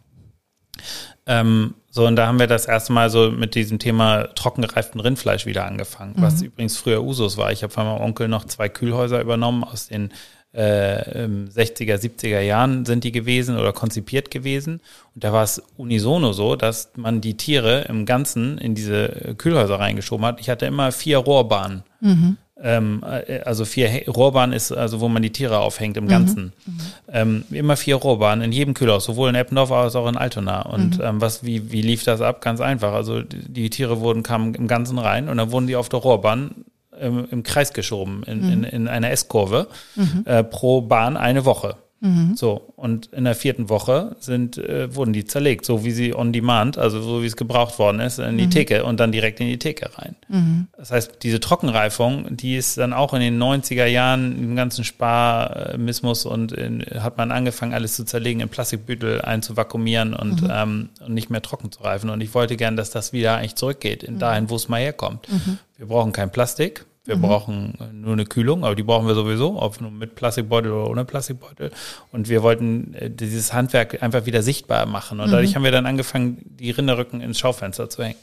Ähm, 1.30 1.74
so, 1.90 2.06
und 2.06 2.16
da 2.16 2.26
haben 2.26 2.40
wir 2.40 2.48
das 2.48 2.66
erste 2.66 2.92
Mal 2.92 3.08
so 3.08 3.30
mit 3.30 3.54
diesem 3.54 3.78
Thema 3.78 4.24
trockengereiften 4.34 5.00
Rindfleisch 5.00 5.46
wieder 5.46 5.64
angefangen, 5.64 6.14
mhm. 6.16 6.22
was 6.22 6.42
übrigens 6.42 6.76
früher 6.76 7.04
Usus 7.04 7.36
war. 7.36 7.52
Ich 7.52 7.62
habe 7.62 7.72
von 7.72 7.84
meinem 7.86 8.00
Onkel 8.00 8.26
noch 8.26 8.44
zwei 8.46 8.68
Kühlhäuser 8.68 9.20
übernommen 9.20 9.62
aus 9.62 9.86
den 9.86 10.10
äh, 10.52 11.28
60er, 11.28 11.94
70er 11.94 12.40
Jahren 12.40 12.84
sind 12.84 13.04
die 13.04 13.12
gewesen 13.12 13.56
oder 13.56 13.72
konzipiert 13.72 14.32
gewesen. 14.32 14.80
Und 15.14 15.22
da 15.22 15.32
war 15.32 15.44
es 15.44 15.62
unisono 15.76 16.32
so, 16.32 16.56
dass 16.56 16.90
man 16.96 17.20
die 17.20 17.36
Tiere 17.36 17.82
im 17.82 18.06
Ganzen 18.06 18.58
in 18.58 18.74
diese 18.74 19.36
Kühlhäuser 19.38 19.78
reingeschoben 19.78 20.26
hat. 20.26 20.40
Ich 20.40 20.50
hatte 20.50 20.66
immer 20.66 20.90
vier 20.90 21.18
Rohrbahnen. 21.18 21.84
Mhm 22.00 22.38
ähm, 22.62 23.02
äh, 23.04 23.40
also 23.40 23.64
vier 23.64 24.08
Rohrbahnen 24.08 24.54
ist, 24.54 24.72
also 24.72 25.00
wo 25.00 25.08
man 25.08 25.22
die 25.22 25.30
Tiere 25.30 25.58
aufhängt 25.58 25.96
im 25.96 26.08
Ganzen. 26.08 26.52
Mhm. 26.66 26.80
Ähm, 27.12 27.44
immer 27.50 27.76
vier 27.76 27.96
Rohrbahnen 27.96 28.44
in 28.44 28.52
jedem 28.52 28.74
Kühlhaus, 28.74 29.04
sowohl 29.04 29.28
in 29.30 29.34
Eppendorf 29.34 29.72
als 29.72 29.96
auch 29.96 30.08
in 30.08 30.16
Altona. 30.16 30.62
Und 30.62 30.98
mhm. 30.98 31.04
ähm, 31.04 31.20
was, 31.20 31.44
wie, 31.44 31.72
wie 31.72 31.82
lief 31.82 32.04
das 32.04 32.20
ab? 32.20 32.40
Ganz 32.40 32.60
einfach. 32.60 32.92
Also 32.92 33.22
die, 33.22 33.52
die, 33.52 33.70
Tiere 33.70 34.00
wurden, 34.00 34.22
kamen 34.22 34.54
im 34.54 34.68
Ganzen 34.68 34.98
rein 34.98 35.28
und 35.28 35.36
dann 35.36 35.52
wurden 35.52 35.66
die 35.66 35.76
auf 35.76 35.88
der 35.88 36.00
Rohrbahn 36.00 36.64
im, 37.00 37.26
im 37.30 37.42
Kreis 37.42 37.72
geschoben, 37.72 38.22
in, 38.24 38.46
mhm. 38.46 38.52
in, 38.52 38.64
in 38.64 38.88
einer 38.88 39.10
S-Kurve, 39.10 39.68
mhm. 39.96 40.24
äh, 40.26 40.44
pro 40.44 40.82
Bahn 40.82 41.16
eine 41.16 41.44
Woche. 41.44 41.76
Mhm. 42.00 42.34
So, 42.34 42.72
und 42.76 43.06
in 43.12 43.24
der 43.24 43.34
vierten 43.34 43.68
Woche 43.68 44.16
sind, 44.20 44.56
äh, 44.56 44.94
wurden 44.94 45.12
die 45.12 45.26
zerlegt, 45.26 45.66
so 45.66 45.84
wie 45.84 45.90
sie 45.90 46.14
on 46.14 46.32
demand, 46.32 46.78
also 46.78 47.02
so 47.02 47.22
wie 47.22 47.26
es 47.26 47.36
gebraucht 47.36 47.78
worden 47.78 48.00
ist, 48.00 48.18
in 48.18 48.38
die 48.38 48.46
mhm. 48.46 48.50
Theke 48.50 48.84
und 48.84 48.98
dann 49.00 49.12
direkt 49.12 49.38
in 49.40 49.48
die 49.48 49.58
Theke 49.58 49.90
rein. 49.98 50.16
Mhm. 50.28 50.68
Das 50.78 50.90
heißt, 50.90 51.18
diese 51.22 51.40
Trockenreifung, 51.40 52.36
die 52.36 52.56
ist 52.56 52.78
dann 52.78 52.94
auch 52.94 53.12
in 53.12 53.20
den 53.20 53.40
90er 53.40 53.84
Jahren 53.84 54.42
im 54.42 54.56
ganzen 54.56 54.84
Sparmismus 54.84 56.24
und 56.24 56.52
in, 56.52 56.82
hat 57.00 57.18
man 57.18 57.30
angefangen, 57.30 57.74
alles 57.74 57.96
zu 57.96 58.04
zerlegen, 58.04 58.40
in 58.40 58.48
Plastikbüttel 58.48 59.20
einzuvakuumieren 59.20 60.14
und, 60.14 60.42
mhm. 60.42 60.50
ähm, 60.50 60.88
und 61.04 61.12
nicht 61.12 61.28
mehr 61.28 61.42
trocken 61.42 61.70
zu 61.70 61.82
reifen. 61.82 62.08
Und 62.08 62.22
ich 62.22 62.32
wollte 62.34 62.56
gern, 62.56 62.76
dass 62.76 62.90
das 62.90 63.12
wieder 63.12 63.36
eigentlich 63.36 63.56
zurückgeht, 63.56 64.02
in 64.02 64.14
mhm. 64.14 64.18
dahin, 64.20 64.50
wo 64.50 64.56
es 64.56 64.68
mal 64.68 64.80
herkommt. 64.80 65.30
Mhm. 65.30 65.58
Wir 65.76 65.86
brauchen 65.86 66.12
kein 66.12 66.30
Plastik, 66.30 66.86
wir 67.04 67.16
mhm. 67.16 67.22
brauchen 67.22 67.78
nur 67.92 68.12
eine 68.12 68.26
Kühlung, 68.26 68.64
aber 68.64 68.74
die 68.74 68.82
brauchen 68.82 69.06
wir 69.06 69.14
sowieso, 69.14 69.60
ob 69.60 69.80
nur 69.80 69.90
mit 69.90 70.14
Plastikbeutel 70.14 70.70
oder 70.70 70.90
ohne 70.90 71.04
Plastikbeutel. 71.04 71.70
Und 72.12 72.28
wir 72.28 72.42
wollten 72.42 72.94
äh, 72.94 73.10
dieses 73.10 73.52
Handwerk 73.52 74.02
einfach 74.02 74.26
wieder 74.26 74.42
sichtbar 74.42 74.86
machen. 74.86 75.20
Und 75.20 75.28
mhm. 75.28 75.32
dadurch 75.32 75.56
haben 75.56 75.64
wir 75.64 75.72
dann 75.72 75.86
angefangen, 75.86 76.38
die 76.44 76.70
Rinderrücken 76.70 77.20
ins 77.20 77.38
Schaufenster 77.38 77.88
zu 77.88 78.04
hängen. 78.04 78.18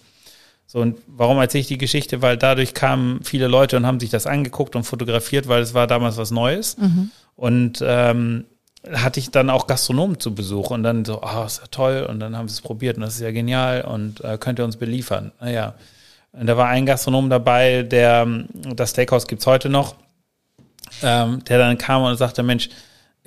So, 0.67 0.79
und 0.79 0.97
warum 1.07 1.37
erzähle 1.37 1.61
ich 1.61 1.67
die 1.67 1.77
Geschichte? 1.77 2.21
Weil 2.21 2.37
dadurch 2.37 2.73
kamen 2.73 3.21
viele 3.23 3.47
Leute 3.47 3.77
und 3.77 3.85
haben 3.87 3.99
sich 3.99 4.09
das 4.09 4.27
angeguckt 4.27 4.75
und 4.75 4.83
fotografiert, 4.83 5.47
weil 5.47 5.61
es 5.61 5.73
war 5.73 5.87
damals 5.87 6.17
was 6.17 6.29
Neues. 6.29 6.77
Mhm. 6.77 7.09
Und 7.35 7.83
ähm, 7.85 8.45
hatte 8.93 9.19
ich 9.19 9.31
dann 9.31 9.49
auch 9.49 9.67
Gastronomen 9.67 10.19
zu 10.19 10.35
Besuch 10.35 10.69
und 10.69 10.83
dann 10.83 11.03
so, 11.03 11.21
ah, 11.21 11.41
oh, 11.41 11.45
ist 11.45 11.61
ja 11.61 11.67
toll. 11.71 12.05
Und 12.07 12.19
dann 12.19 12.37
haben 12.37 12.47
sie 12.47 12.53
es 12.53 12.61
probiert 12.61 12.97
und 12.97 13.01
das 13.01 13.15
ist 13.15 13.21
ja 13.21 13.31
genial 13.31 13.81
und 13.81 14.23
äh, 14.23 14.37
könnt 14.37 14.59
ihr 14.59 14.65
uns 14.65 14.77
beliefern. 14.77 15.31
Naja, 15.39 15.73
da 16.45 16.57
war 16.57 16.67
ein 16.67 16.85
Gastronom 16.85 17.29
dabei, 17.29 17.83
der, 17.83 18.27
das 18.75 18.91
Steakhouse 18.91 19.27
gibt's 19.27 19.47
heute 19.47 19.69
noch, 19.69 19.95
ähm, 21.01 21.43
der 21.45 21.57
dann 21.57 21.77
kam 21.77 22.03
und 22.03 22.17
sagte, 22.17 22.43
Mensch, 22.43 22.69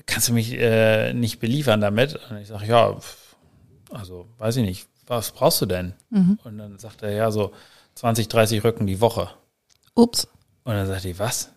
kannst 0.07 0.29
du 0.29 0.33
mich 0.33 0.53
äh, 0.53 1.13
nicht 1.13 1.41
beliefern 1.41 1.81
damit? 1.81 2.19
Und 2.31 2.39
ich 2.39 2.49
sage, 2.49 2.67
ja, 2.67 2.97
also 3.91 4.29
weiß 4.39 4.57
ich 4.57 4.65
nicht, 4.65 4.87
was 5.07 5.33
brauchst 5.33 5.61
du 5.61 5.67
denn? 5.67 5.95
Mhm. 6.11 6.39
Und 6.45 6.59
dann 6.59 6.79
sagt 6.79 7.03
er, 7.03 7.11
ja, 7.11 7.31
so 7.31 7.53
20, 7.97 8.29
30 8.29 8.65
Rücken 8.65 8.87
die 8.87 9.01
Woche. 9.01 9.31
Ups. 9.95 10.29
Und 10.65 10.75
dann 10.75 10.87
sagt 10.87 11.05
die, 11.05 11.19
was? 11.19 11.51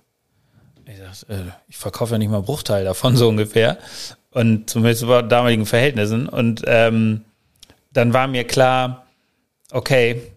Ich 0.86 0.98
sag, 0.98 1.30
äh, 1.30 1.52
ich 1.68 1.78
verkaufe 1.78 2.14
ja 2.14 2.18
nicht 2.18 2.30
mal 2.30 2.38
einen 2.38 2.46
Bruchteil 2.46 2.84
davon, 2.84 3.16
so 3.16 3.30
ungefähr. 3.30 3.78
Und 4.32 4.70
zumindest 4.70 5.06
bei 5.08 5.22
damaligen 5.22 5.66
Verhältnissen. 5.66 6.28
Und 6.28 6.64
ähm, 6.66 7.26
dann 7.92 8.14
war 8.14 8.28
mir 8.28 8.44
klar, 8.46 9.06
okay, 9.72 10.33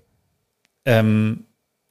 ähm, 0.86 1.44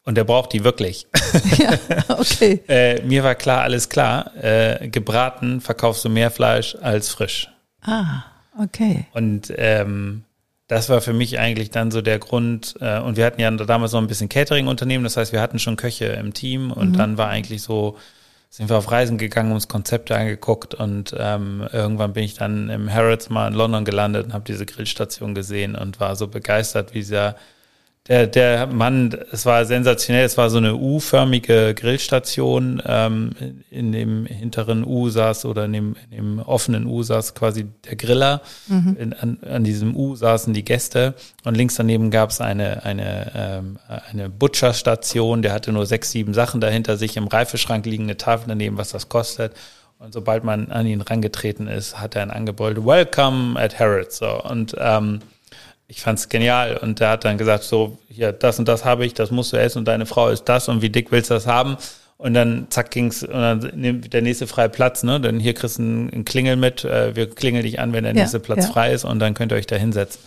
und 0.03 0.17
er 0.17 0.23
braucht 0.23 0.53
die 0.53 0.63
wirklich. 0.63 1.07
Ja, 1.57 1.77
okay. 2.17 2.63
äh, 2.69 3.01
mir 3.01 3.23
war 3.23 3.35
klar, 3.35 3.63
alles 3.63 3.89
klar. 3.89 4.31
Äh, 4.41 4.87
gebraten 4.87 5.59
verkaufst 5.59 6.05
du 6.05 6.09
mehr 6.09 6.31
Fleisch 6.31 6.77
als 6.81 7.09
frisch. 7.09 7.49
Ah, 7.81 8.23
okay. 8.57 9.05
Und 9.11 9.53
ähm, 9.57 10.23
das 10.67 10.89
war 10.89 11.01
für 11.01 11.13
mich 11.13 11.39
eigentlich 11.39 11.71
dann 11.71 11.91
so 11.91 12.01
der 12.01 12.19
Grund. 12.19 12.75
Äh, 12.79 12.99
und 12.99 13.17
wir 13.17 13.25
hatten 13.25 13.41
ja 13.41 13.51
damals 13.51 13.91
noch 13.91 14.01
ein 14.01 14.07
bisschen 14.07 14.29
Catering-Unternehmen, 14.29 15.03
das 15.03 15.17
heißt, 15.17 15.33
wir 15.33 15.41
hatten 15.41 15.59
schon 15.59 15.75
Köche 15.75 16.05
im 16.05 16.33
Team 16.33 16.71
und 16.71 16.91
mhm. 16.91 16.97
dann 16.97 17.17
war 17.17 17.27
eigentlich 17.29 17.61
so, 17.61 17.97
sind 18.49 18.69
wir 18.69 18.77
auf 18.77 18.91
Reisen 18.91 19.17
gegangen, 19.17 19.51
uns 19.51 19.67
Konzepte 19.67 20.15
angeguckt 20.15 20.73
und 20.73 21.13
ähm, 21.17 21.67
irgendwann 21.73 22.13
bin 22.13 22.23
ich 22.23 22.35
dann 22.35 22.69
im 22.69 22.91
Harrods 22.91 23.29
mal 23.29 23.49
in 23.49 23.53
London 23.53 23.83
gelandet 23.83 24.27
und 24.27 24.33
habe 24.33 24.45
diese 24.45 24.65
Grillstation 24.65 25.35
gesehen 25.35 25.75
und 25.75 25.99
war 25.99 26.15
so 26.15 26.27
begeistert, 26.27 26.93
wie 26.93 26.99
dieser 26.99 27.35
der, 28.07 28.27
der 28.27 28.67
Mann, 28.67 29.17
es 29.31 29.47
war 29.47 29.65
sensationell, 29.65 30.25
es 30.25 30.37
war 30.37 30.51
so 30.51 30.57
eine 30.57 30.75
U-förmige 30.75 31.73
Grillstation. 31.73 32.79
Ähm, 32.85 33.31
in 33.71 33.91
dem 33.91 34.27
hinteren 34.27 34.85
U 34.85 35.09
saß 35.09 35.45
oder 35.45 35.65
in 35.65 35.73
dem, 35.73 35.95
in 36.11 36.17
dem 36.17 36.39
offenen 36.39 36.85
U 36.85 37.01
saß 37.01 37.33
quasi 37.33 37.65
der 37.85 37.95
Griller. 37.95 38.41
Mhm. 38.67 38.97
In, 38.99 39.13
an, 39.13 39.39
an 39.41 39.63
diesem 39.63 39.95
U 39.95 40.15
saßen 40.15 40.53
die 40.53 40.63
Gäste 40.63 41.15
und 41.45 41.55
links 41.55 41.75
daneben 41.75 42.11
gab 42.11 42.29
es 42.29 42.41
eine, 42.41 42.85
eine, 42.85 43.31
ähm, 43.35 43.79
eine 44.11 44.29
Butcherstation, 44.29 45.41
der 45.41 45.53
hatte 45.53 45.71
nur 45.71 45.87
sechs, 45.87 46.11
sieben 46.11 46.35
Sachen 46.35 46.61
dahinter 46.61 46.97
sich 46.97 47.17
im 47.17 47.27
Reifeschrank 47.27 47.87
liegende 47.87 48.17
Tafel 48.17 48.45
daneben, 48.49 48.77
was 48.77 48.91
das 48.91 49.09
kostet. 49.09 49.53
Und 49.97 50.13
sobald 50.13 50.43
man 50.43 50.71
an 50.71 50.85
ihn 50.85 51.01
rangetreten 51.01 51.67
ist, 51.67 51.99
hat 51.99 52.15
er 52.15 52.21
ein 52.21 52.29
Angebot, 52.29 52.85
Welcome 52.85 53.59
at 53.59 53.79
Harrods. 53.79 54.17
So. 54.17 54.43
Und 54.43 54.75
ähm, 54.77 55.21
ich 55.87 56.01
fand's 56.01 56.29
genial. 56.29 56.77
Und 56.77 56.99
der 56.99 57.09
hat 57.11 57.25
dann 57.25 57.37
gesagt, 57.37 57.63
so, 57.63 57.97
hier, 58.09 58.31
das 58.31 58.59
und 58.59 58.67
das 58.67 58.85
habe 58.85 59.05
ich, 59.05 59.13
das 59.13 59.31
musst 59.31 59.53
du 59.53 59.57
essen 59.57 59.79
und 59.79 59.85
deine 59.85 60.05
Frau 60.05 60.29
ist 60.29 60.45
das 60.45 60.67
und 60.67 60.81
wie 60.81 60.89
dick 60.89 61.11
willst 61.11 61.29
du 61.29 61.35
das 61.35 61.47
haben? 61.47 61.77
Und 62.17 62.33
dann 62.33 62.67
zack 62.69 62.91
ging's 62.91 63.23
und 63.23 63.33
dann 63.33 63.71
nimmt 63.75 64.13
der 64.13 64.21
nächste 64.21 64.47
freie 64.47 64.69
Platz, 64.69 65.03
ne? 65.03 65.19
Denn 65.19 65.39
hier 65.39 65.53
kriegst 65.53 65.79
du 65.79 65.83
einen 65.83 66.23
Klingel 66.23 66.55
mit, 66.55 66.85
äh, 66.85 67.15
wir 67.15 67.29
klingeln 67.29 67.63
dich 67.63 67.79
an, 67.79 67.91
wenn 67.91 68.05
der 68.05 68.13
nächste 68.13 68.37
ja, 68.37 68.43
Platz 68.43 68.65
ja. 68.65 68.71
frei 68.71 68.93
ist 68.93 69.03
und 69.03 69.19
dann 69.19 69.33
könnt 69.33 69.51
ihr 69.51 69.57
euch 69.57 69.67
da 69.67 69.75
hinsetzen. 69.75 70.21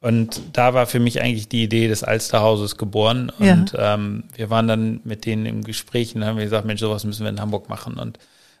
Und 0.00 0.40
da 0.52 0.74
war 0.74 0.86
für 0.86 1.00
mich 1.00 1.20
eigentlich 1.20 1.48
die 1.48 1.64
Idee 1.64 1.88
des 1.88 2.04
Alsterhauses 2.04 2.76
geboren. 2.76 3.32
Und 3.36 3.72
ja. 3.72 3.94
ähm, 3.94 4.24
wir 4.36 4.48
waren 4.48 4.68
dann 4.68 5.00
mit 5.02 5.26
denen 5.26 5.44
im 5.44 5.64
Gespräch 5.64 6.14
und 6.14 6.24
haben 6.24 6.38
gesagt, 6.38 6.66
Mensch, 6.66 6.80
sowas 6.80 7.04
müssen 7.04 7.24
wir 7.24 7.30
in 7.30 7.40
Hamburg 7.40 7.68
machen. 7.68 7.98
Und 7.98 8.18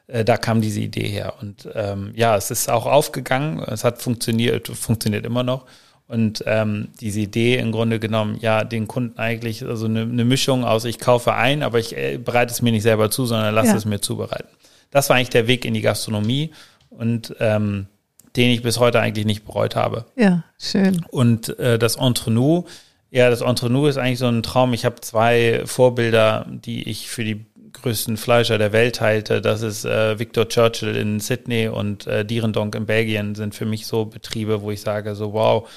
äh, 0.08 0.24
da 0.24 0.36
kam 0.36 0.60
diese 0.60 0.80
Idee 0.80 1.06
her. 1.06 1.34
Und 1.40 1.68
ähm, 1.74 2.12
ja, 2.16 2.36
es 2.36 2.50
ist 2.50 2.68
auch 2.68 2.86
aufgegangen, 2.86 3.60
es 3.60 3.84
hat 3.84 4.02
funktioniert, 4.02 4.66
funktioniert 4.66 5.24
immer 5.24 5.44
noch. 5.44 5.66
Und 6.08 6.42
ähm, 6.46 6.88
diese 7.00 7.20
Idee 7.20 7.58
im 7.58 7.70
Grunde 7.70 8.00
genommen, 8.00 8.38
ja, 8.40 8.64
den 8.64 8.88
Kunden 8.88 9.18
eigentlich, 9.18 9.62
also 9.64 9.84
eine, 9.84 10.00
eine 10.00 10.24
Mischung 10.24 10.64
aus, 10.64 10.86
ich 10.86 10.98
kaufe 10.98 11.34
ein, 11.34 11.62
aber 11.62 11.78
ich 11.78 11.94
äh, 11.94 12.16
bereite 12.16 12.50
es 12.50 12.62
mir 12.62 12.72
nicht 12.72 12.82
selber 12.82 13.10
zu, 13.10 13.26
sondern 13.26 13.54
lasse 13.54 13.70
ja. 13.70 13.76
es 13.76 13.84
mir 13.84 14.00
zubereiten. 14.00 14.48
Das 14.90 15.10
war 15.10 15.16
eigentlich 15.16 15.28
der 15.28 15.46
Weg 15.46 15.66
in 15.66 15.74
die 15.74 15.82
Gastronomie 15.82 16.50
und 16.88 17.36
ähm, 17.40 17.88
den 18.36 18.50
ich 18.50 18.62
bis 18.62 18.78
heute 18.78 19.00
eigentlich 19.00 19.26
nicht 19.26 19.44
bereut 19.44 19.76
habe. 19.76 20.06
Ja, 20.16 20.44
schön. 20.58 21.04
Und 21.10 21.58
äh, 21.58 21.78
das 21.78 21.96
Entre 21.96 22.30
nous, 22.30 22.64
ja, 23.10 23.28
das 23.28 23.42
Entre 23.42 23.68
nous 23.68 23.90
ist 23.90 23.98
eigentlich 23.98 24.18
so 24.18 24.28
ein 24.28 24.42
Traum. 24.42 24.72
Ich 24.72 24.86
habe 24.86 25.02
zwei 25.02 25.62
Vorbilder, 25.66 26.46
die 26.48 26.88
ich 26.88 27.10
für 27.10 27.24
die 27.24 27.44
größten 27.72 28.16
Fleischer 28.16 28.56
der 28.56 28.72
Welt 28.72 29.02
halte. 29.02 29.42
Das 29.42 29.60
ist 29.60 29.84
äh, 29.84 30.18
Victor 30.18 30.48
Churchill 30.48 30.96
in 30.96 31.20
Sydney 31.20 31.68
und 31.68 32.06
äh, 32.06 32.24
Dierendonk 32.24 32.74
in 32.74 32.86
Belgien 32.86 33.34
sind 33.34 33.54
für 33.54 33.66
mich 33.66 33.86
so 33.86 34.06
Betriebe, 34.06 34.62
wo 34.62 34.70
ich 34.70 34.80
sage, 34.80 35.14
so 35.14 35.32
wow, 35.32 35.68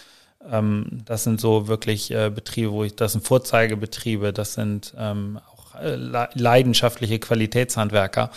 ähm, 0.50 1.04
das 1.06 1.24
sind 1.24 1.42
so 1.42 1.68
wirklich 1.68 2.12
äh, 2.12 2.30
Betriebe, 2.34 2.72
wo 2.72 2.84
ich, 2.84 2.96
das 2.96 3.14
sind 3.14 3.26
Vorzeigebetriebe, 3.26 4.34
das 4.34 4.54
sind 4.54 4.94
ähm, 4.98 5.40
auch 5.54 5.76
äh, 5.82 5.96
leidenschaftliche 6.34 7.20
Qualitätshandwerker 7.20 8.32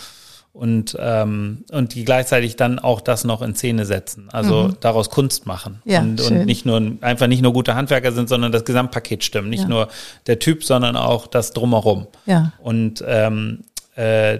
und 0.53 0.95
ähm, 0.99 1.65
und 1.71 1.95
die 1.95 2.05
gleichzeitig 2.05 2.55
dann 2.55 2.79
auch 2.79 3.01
das 3.01 3.25
noch 3.25 3.41
in 3.41 3.55
Szene 3.55 3.85
setzen, 3.85 4.29
also 4.31 4.69
mhm. 4.69 4.77
daraus 4.79 5.09
Kunst 5.09 5.45
machen 5.45 5.81
ja, 5.83 5.99
und, 5.99 6.21
und 6.21 6.45
nicht 6.45 6.65
nur 6.65 6.81
einfach 7.01 7.27
nicht 7.27 7.41
nur 7.41 7.51
gute 7.51 7.75
Handwerker 7.75 8.13
sind, 8.13 8.29
sondern 8.29 8.53
das 8.53 8.63
Gesamtpaket 8.63 9.23
stimmt, 9.23 9.49
nicht 9.49 9.63
ja. 9.63 9.67
nur 9.69 9.87
der 10.27 10.39
Typ, 10.39 10.63
sondern 10.63 10.95
auch 10.95 11.27
das 11.27 11.51
drumherum. 11.51 12.07
Ja. 12.25 12.53
Und 12.59 13.03
ähm, 13.05 13.65
äh, 13.95 14.39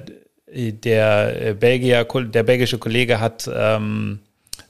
der 0.55 1.55
Belgier, 1.55 2.05
der 2.05 2.43
belgische 2.43 2.77
Kollege 2.77 3.19
hat 3.19 3.49
ähm, 3.53 4.19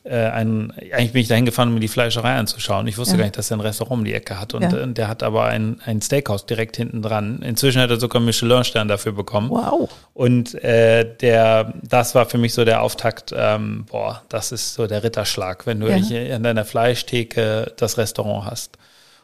äh, 0.05 0.29
ein, 0.29 0.71
eigentlich 0.71 1.13
bin 1.13 1.21
ich 1.21 1.27
dahin 1.27 1.45
gefahren, 1.45 1.69
um 1.69 1.73
mir 1.73 1.79
die 1.79 1.87
Fleischerei 1.87 2.35
anzuschauen. 2.35 2.85
Ich 2.87 2.97
wusste 2.97 3.15
ja. 3.15 3.17
gar 3.17 3.25
nicht, 3.25 3.37
dass 3.37 3.49
er 3.49 3.57
ein 3.57 3.61
Restaurant 3.61 3.99
um 3.99 4.05
die 4.05 4.13
Ecke 4.13 4.39
hat. 4.39 4.53
Und 4.53 4.61
ja. 4.61 4.77
äh, 4.77 4.87
der 4.87 5.07
hat 5.07 5.23
aber 5.23 5.45
ein, 5.45 5.81
ein 5.83 6.01
Steakhouse 6.01 6.45
direkt 6.45 6.77
hinten 6.77 7.01
dran. 7.01 7.41
Inzwischen 7.41 7.81
hat 7.81 7.89
er 7.89 7.99
sogar 7.99 8.19
einen 8.19 8.27
Michelin-Stern 8.27 8.87
dafür 8.87 9.13
bekommen. 9.13 9.49
Wow. 9.49 9.89
Und 10.13 10.53
äh, 10.63 11.15
der, 11.17 11.73
das 11.81 12.13
war 12.13 12.27
für 12.27 12.37
mich 12.37 12.53
so 12.53 12.65
der 12.65 12.83
Auftakt, 12.83 13.33
ähm, 13.35 13.85
boah, 13.89 14.21
das 14.29 14.51
ist 14.51 14.75
so 14.75 14.85
der 14.85 15.03
Ritterschlag, 15.03 15.65
wenn 15.65 15.79
du 15.79 15.87
ja. 15.87 16.35
an 16.35 16.43
deiner 16.43 16.65
Fleischtheke 16.65 17.73
das 17.75 17.97
Restaurant 17.97 18.45
hast. 18.45 18.77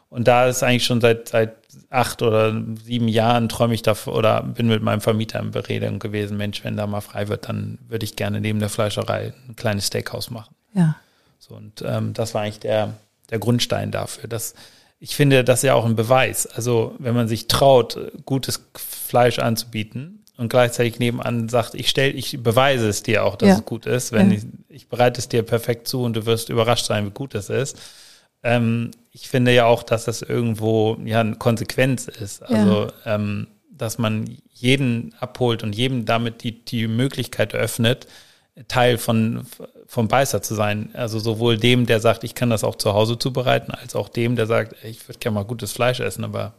Und 0.10 0.28
da 0.28 0.48
ist 0.48 0.64
eigentlich 0.64 0.86
schon 0.86 1.00
seit, 1.00 1.30
seit 1.30 1.54
acht 1.90 2.22
oder 2.22 2.54
sieben 2.84 3.08
Jahren 3.08 3.50
träume 3.50 3.74
ich 3.74 3.82
davor 3.82 4.16
oder 4.16 4.44
bin 4.44 4.68
mit 4.68 4.82
meinem 4.82 5.00
Vermieter 5.00 5.40
in 5.40 5.52
Beredung 5.52 6.00
gewesen, 6.00 6.38
Mensch, 6.38 6.64
wenn 6.64 6.76
da 6.76 6.88
mal 6.88 7.02
frei 7.02 7.28
wird, 7.28 7.48
dann 7.48 7.78
würde 7.88 8.04
ich 8.04 8.16
gerne 8.16 8.42
neben 8.42 8.60
der 8.60 8.70
Fleischerei 8.70 9.34
ein 9.48 9.56
kleines 9.56 9.88
Steakhouse 9.88 10.30
machen. 10.30 10.54
Ja. 10.74 10.96
So, 11.40 11.56
und 11.56 11.84
ähm, 11.86 12.14
das 12.14 12.34
war 12.34 12.42
eigentlich 12.42 12.60
der, 12.60 12.94
der 13.30 13.40
Grundstein 13.40 13.92
dafür. 13.92 14.30
Dass, 14.30 14.54
ich 15.00 15.16
finde 15.16 15.44
das 15.44 15.64
ja 15.64 15.74
auch 15.74 15.86
ein 15.86 15.96
Beweis. 15.96 16.46
Also, 16.48 16.96
wenn 17.00 17.16
man 17.16 17.28
sich 17.28 17.48
traut, 17.48 17.98
gutes 18.26 18.62
Fleisch 18.76 19.40
anzubieten 19.40 20.24
und 20.38 20.50
gleichzeitig 20.50 21.00
nebenan 21.00 21.50
sagt, 21.50 21.76
ich 21.76 21.90
stell, 21.90 22.16
ich 22.16 22.42
beweise 22.42 22.88
es 22.88 23.04
dir 23.04 23.26
auch, 23.26 23.36
dass 23.36 23.50
ja. 23.50 23.56
es 23.56 23.66
gut 23.66 23.86
ist, 23.86 24.12
wenn 24.12 24.32
ja. 24.32 24.38
ich, 24.38 24.44
ich 24.70 24.88
bereite 24.88 25.20
es 25.20 25.30
dir 25.30 25.44
perfekt 25.44 25.88
zu 25.88 26.04
und 26.04 26.16
du 26.16 26.26
wirst 26.26 26.50
überrascht 26.50 26.86
sein, 26.86 27.06
wie 27.06 27.12
gut 27.12 27.36
es 27.36 27.50
ist. 27.50 27.78
Ähm, 28.44 28.92
ich 29.12 29.28
finde 29.28 29.54
ja 29.54 29.66
auch, 29.66 29.84
dass 29.84 30.06
das 30.06 30.22
irgendwo 30.22 30.98
ja 31.04 31.20
eine 31.20 31.36
Konsequenz 31.36 32.08
ist. 32.08 32.44
Also, 32.44 32.92
ja. 33.06 33.16
ähm, 33.16 33.48
dass 33.72 33.98
man 33.98 34.38
jeden 34.54 35.16
abholt 35.20 35.64
und 35.64 35.76
jedem 35.76 36.06
damit 36.06 36.44
die, 36.44 36.64
die 36.64 36.88
Möglichkeit 36.88 37.54
eröffnet, 37.54 38.08
Teil 38.68 38.98
von, 38.98 39.46
vom 39.92 40.08
Beißer 40.08 40.42
zu 40.42 40.56
sein. 40.56 40.90
Also 40.94 41.20
sowohl 41.20 41.58
dem, 41.58 41.86
der 41.86 42.00
sagt, 42.00 42.24
ich 42.24 42.34
kann 42.34 42.50
das 42.50 42.64
auch 42.64 42.78
zu 42.78 42.94
Hause 42.94 43.20
zubereiten, 43.20 43.74
als 43.74 43.94
auch 43.94 44.08
dem, 44.08 44.38
der 44.38 44.48
sagt, 44.48 44.74
ich 44.86 45.06
würde 45.10 45.20
gerne 45.20 45.36
mal 45.36 45.44
gutes 45.44 45.74
Fleisch 45.74 46.00
essen, 46.00 46.24
aber 46.24 46.54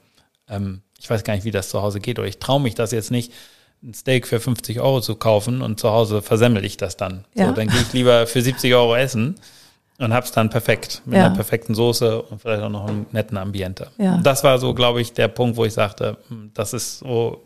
ähm, 0.51 0.83
ich 1.01 1.09
weiß 1.09 1.25
gar 1.25 1.35
nicht, 1.35 1.45
wie 1.45 1.51
das 1.51 1.71
zu 1.71 1.81
Hause 1.81 1.99
geht. 1.99 2.19
Oder 2.19 2.29
ich 2.29 2.41
traue 2.41 2.61
mich 2.61 2.75
das 2.75 2.93
jetzt 2.93 3.11
nicht, 3.11 3.33
ein 3.83 3.95
Steak 3.95 4.27
für 4.27 4.39
50 4.39 4.81
Euro 4.81 5.01
zu 5.01 5.15
kaufen 5.15 5.63
und 5.63 5.81
zu 5.81 5.89
Hause 5.89 6.21
versemmel 6.21 6.63
ich 6.63 6.77
das 6.77 6.99
dann. 6.99 7.25
Ja. 7.33 7.47
So, 7.47 7.53
dann 7.55 7.69
gehe 7.69 7.81
ich 7.81 7.95
lieber 7.95 8.27
für 8.27 8.43
70 8.43 8.75
Euro 8.75 8.95
essen 8.97 9.37
und 9.97 10.13
hab's 10.13 10.33
dann 10.33 10.51
perfekt 10.51 11.01
mit 11.07 11.17
ja. 11.17 11.25
einer 11.25 11.35
perfekten 11.35 11.75
Soße 11.75 12.21
und 12.21 12.43
vielleicht 12.43 12.63
auch 12.63 12.69
noch 12.69 12.87
einem 12.87 13.07
netten 13.13 13.39
Ambiente. 13.39 13.89
Ja. 13.97 14.19
Das 14.19 14.45
war 14.45 14.59
so, 14.59 14.75
glaube 14.75 15.01
ich, 15.01 15.15
der 15.15 15.29
Punkt, 15.29 15.57
wo 15.57 15.65
ich 15.65 15.73
sagte, 15.73 16.19
hm, 16.29 16.51
das 16.53 16.75
ist 16.75 16.99
so, 16.99 17.43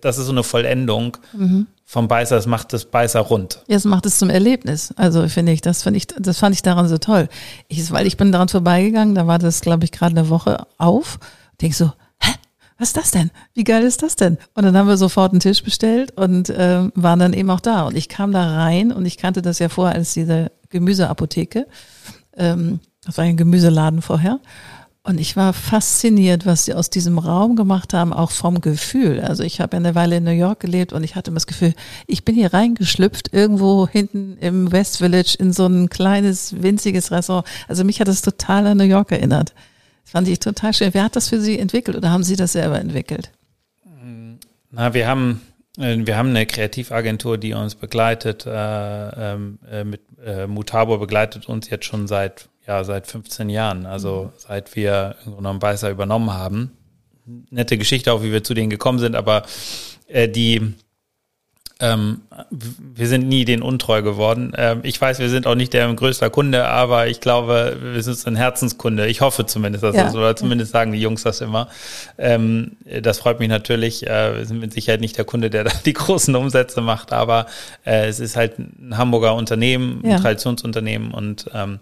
das 0.00 0.18
ist 0.18 0.26
so 0.26 0.32
eine 0.32 0.42
Vollendung 0.42 1.16
mhm 1.32 1.66
vom 1.90 2.06
Beißer, 2.06 2.36
das 2.36 2.46
macht 2.46 2.72
das 2.72 2.84
Beißer 2.84 3.18
rund. 3.18 3.64
Ja, 3.66 3.76
es 3.76 3.84
macht 3.84 4.06
es 4.06 4.20
zum 4.20 4.30
Erlebnis. 4.30 4.94
Also 4.96 5.26
finde 5.26 5.50
ich, 5.50 5.60
das 5.60 5.84
ich, 5.86 6.06
das 6.06 6.38
fand 6.38 6.54
ich 6.54 6.62
daran 6.62 6.86
so 6.86 6.98
toll. 6.98 7.28
Ich, 7.66 7.90
weil 7.90 8.06
ich 8.06 8.16
bin 8.16 8.30
daran 8.30 8.48
vorbeigegangen, 8.48 9.16
da 9.16 9.26
war 9.26 9.40
das, 9.40 9.60
glaube 9.60 9.82
ich, 9.82 9.90
gerade 9.90 10.16
eine 10.16 10.28
Woche 10.28 10.68
auf. 10.78 11.18
Denk 11.60 11.74
so, 11.74 11.86
hä? 12.20 12.30
Was 12.78 12.90
ist 12.90 12.96
das 12.96 13.10
denn? 13.10 13.32
Wie 13.54 13.64
geil 13.64 13.82
ist 13.82 14.04
das 14.04 14.14
denn? 14.14 14.38
Und 14.54 14.62
dann 14.62 14.76
haben 14.76 14.86
wir 14.86 14.96
sofort 14.96 15.32
einen 15.32 15.40
Tisch 15.40 15.64
bestellt 15.64 16.16
und 16.16 16.48
äh, 16.48 16.88
waren 16.94 17.18
dann 17.18 17.32
eben 17.32 17.50
auch 17.50 17.58
da. 17.58 17.88
Und 17.88 17.96
ich 17.96 18.08
kam 18.08 18.30
da 18.30 18.54
rein 18.54 18.92
und 18.92 19.04
ich 19.04 19.18
kannte 19.18 19.42
das 19.42 19.58
ja 19.58 19.68
vorher 19.68 19.96
als 19.96 20.14
diese 20.14 20.52
Gemüseapotheke. 20.68 21.66
Ähm, 22.36 22.78
das 23.04 23.18
war 23.18 23.24
ein 23.24 23.36
Gemüseladen 23.36 24.00
vorher. 24.00 24.38
Und 25.02 25.18
ich 25.18 25.34
war 25.34 25.54
fasziniert, 25.54 26.44
was 26.44 26.66
sie 26.66 26.74
aus 26.74 26.90
diesem 26.90 27.18
Raum 27.18 27.56
gemacht 27.56 27.94
haben, 27.94 28.12
auch 28.12 28.30
vom 28.30 28.60
Gefühl. 28.60 29.20
Also 29.22 29.42
ich 29.42 29.58
habe 29.60 29.76
eine 29.76 29.94
Weile 29.94 30.18
in 30.18 30.24
New 30.24 30.30
York 30.30 30.60
gelebt 30.60 30.92
und 30.92 31.02
ich 31.04 31.16
hatte 31.16 31.32
das 31.32 31.46
Gefühl, 31.46 31.72
ich 32.06 32.24
bin 32.26 32.34
hier 32.34 32.52
reingeschlüpft, 32.52 33.32
irgendwo 33.32 33.88
hinten 33.88 34.36
im 34.36 34.70
West 34.72 34.98
Village 34.98 35.36
in 35.38 35.54
so 35.54 35.66
ein 35.66 35.88
kleines, 35.88 36.62
winziges 36.62 37.10
Restaurant. 37.10 37.46
Also 37.66 37.82
mich 37.82 37.98
hat 38.00 38.08
das 38.08 38.20
total 38.20 38.66
an 38.66 38.76
New 38.76 38.84
York 38.84 39.10
erinnert. 39.10 39.54
Fand 40.04 40.28
ich 40.28 40.38
total 40.38 40.74
schön. 40.74 40.92
Wer 40.92 41.04
hat 41.04 41.16
das 41.16 41.28
für 41.28 41.40
Sie 41.40 41.58
entwickelt 41.58 41.96
oder 41.96 42.10
haben 42.10 42.24
Sie 42.24 42.36
das 42.36 42.52
selber 42.52 42.78
entwickelt? 42.78 43.30
Na, 44.70 44.92
wir 44.92 45.08
haben 45.08 45.40
äh, 45.78 45.96
wir 46.04 46.16
haben 46.18 46.30
eine 46.30 46.44
Kreativagentur, 46.44 47.38
die 47.38 47.54
uns 47.54 47.74
begleitet. 47.74 48.44
Äh, 48.46 48.50
ähm, 48.52 49.58
äh, 49.70 49.84
mit 49.84 50.02
äh, 50.24 50.46
Mutabo 50.46 50.98
begleitet 50.98 51.48
uns 51.48 51.70
jetzt 51.70 51.86
schon 51.86 52.06
seit 52.06 52.49
ja 52.66 52.84
seit 52.84 53.06
15 53.06 53.48
Jahren. 53.48 53.86
Also 53.86 54.24
mhm. 54.24 54.38
seit 54.38 54.76
wir 54.76 55.16
genommen 55.24 55.58
Beißer 55.58 55.90
übernommen 55.90 56.32
haben. 56.32 56.76
Nette 57.50 57.78
Geschichte 57.78 58.12
auch, 58.12 58.22
wie 58.22 58.32
wir 58.32 58.42
zu 58.42 58.54
denen 58.54 58.70
gekommen 58.70 58.98
sind, 58.98 59.14
aber 59.14 59.44
äh, 60.08 60.28
die 60.28 60.74
ähm, 61.80 62.20
wir 62.50 63.08
sind 63.08 63.26
nie 63.26 63.44
den 63.46 63.62
untreu 63.62 64.02
geworden. 64.02 64.52
Ähm, 64.56 64.80
ich 64.82 65.00
weiß, 65.00 65.18
wir 65.18 65.30
sind 65.30 65.46
auch 65.46 65.54
nicht 65.54 65.72
der 65.72 65.92
größte 65.92 66.28
Kunde, 66.28 66.66
aber 66.66 67.08
ich 67.08 67.20
glaube, 67.20 67.78
wir 67.80 68.02
sind 68.02 68.26
ein 68.26 68.36
Herzenskunde. 68.36 69.06
Ich 69.06 69.22
hoffe 69.22 69.46
zumindest, 69.46 69.82
dass 69.82 69.96
ja. 69.96 70.04
das, 70.04 70.14
oder 70.14 70.36
zumindest 70.36 70.72
sagen 70.72 70.92
die 70.92 71.00
Jungs 71.00 71.22
das 71.22 71.40
immer. 71.40 71.68
Ähm, 72.18 72.76
das 73.02 73.18
freut 73.18 73.40
mich 73.40 73.48
natürlich. 73.48 74.06
Äh, 74.06 74.38
wir 74.38 74.46
sind 74.46 74.60
mit 74.60 74.74
Sicherheit 74.74 75.00
nicht 75.00 75.16
der 75.16 75.24
Kunde, 75.24 75.48
der 75.48 75.64
da 75.64 75.70
die 75.86 75.94
großen 75.94 76.34
Umsätze 76.36 76.82
macht, 76.82 77.12
aber 77.12 77.46
äh, 77.86 78.08
es 78.08 78.20
ist 78.20 78.36
halt 78.36 78.58
ein 78.58 78.98
Hamburger 78.98 79.34
Unternehmen, 79.34 80.02
ein 80.04 80.10
ja. 80.10 80.18
Traditionsunternehmen 80.18 81.12
und 81.12 81.46
ähm, 81.54 81.80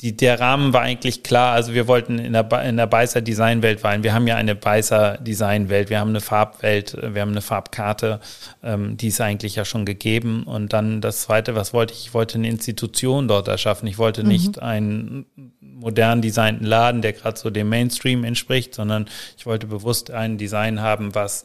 die, 0.00 0.16
der 0.16 0.40
Rahmen 0.40 0.72
war 0.72 0.80
eigentlich 0.80 1.22
klar. 1.22 1.52
Also 1.52 1.74
wir 1.74 1.86
wollten 1.86 2.18
in 2.18 2.32
der, 2.32 2.50
in 2.62 2.78
der 2.78 2.86
Beißer 2.86 3.20
Designwelt 3.20 3.84
weilen. 3.84 4.02
Wir 4.02 4.14
haben 4.14 4.26
ja 4.26 4.36
eine 4.36 4.54
Beißer 4.54 5.18
Designwelt. 5.18 5.90
Wir 5.90 6.00
haben 6.00 6.10
eine 6.10 6.22
Farbwelt. 6.22 6.96
Wir 7.02 7.20
haben 7.20 7.32
eine 7.32 7.42
Farbkarte. 7.42 8.20
Ähm, 8.62 8.96
die 8.96 9.08
ist 9.08 9.20
eigentlich 9.20 9.56
ja 9.56 9.66
schon 9.66 9.84
gegeben. 9.84 10.44
Und 10.44 10.72
dann 10.72 11.02
das 11.02 11.22
zweite, 11.22 11.54
was 11.54 11.74
wollte 11.74 11.92
ich? 11.92 12.06
Ich 12.06 12.14
wollte 12.14 12.38
eine 12.38 12.48
Institution 12.48 13.28
dort 13.28 13.48
erschaffen. 13.48 13.86
Ich 13.88 13.98
wollte 13.98 14.22
mhm. 14.22 14.28
nicht 14.28 14.62
einen 14.62 15.26
modern 15.60 16.22
designten 16.22 16.66
Laden, 16.66 17.02
der 17.02 17.12
gerade 17.12 17.38
so 17.38 17.50
dem 17.50 17.68
Mainstream 17.68 18.24
entspricht, 18.24 18.74
sondern 18.74 19.06
ich 19.36 19.44
wollte 19.44 19.66
bewusst 19.66 20.10
ein 20.10 20.38
Design 20.38 20.80
haben, 20.80 21.14
was 21.14 21.44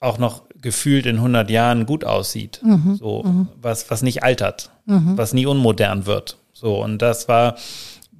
auch 0.00 0.18
noch 0.18 0.42
gefühlt 0.60 1.06
in 1.06 1.16
100 1.16 1.48
Jahren 1.48 1.86
gut 1.86 2.04
aussieht. 2.04 2.60
Mhm. 2.62 2.96
So, 2.96 3.22
mhm. 3.22 3.48
was, 3.60 3.90
was 3.90 4.02
nicht 4.02 4.22
altert, 4.22 4.70
mhm. 4.84 5.16
was 5.16 5.32
nie 5.32 5.46
unmodern 5.46 6.04
wird. 6.04 6.36
So, 6.52 6.82
und 6.82 6.98
das 6.98 7.28
war, 7.28 7.56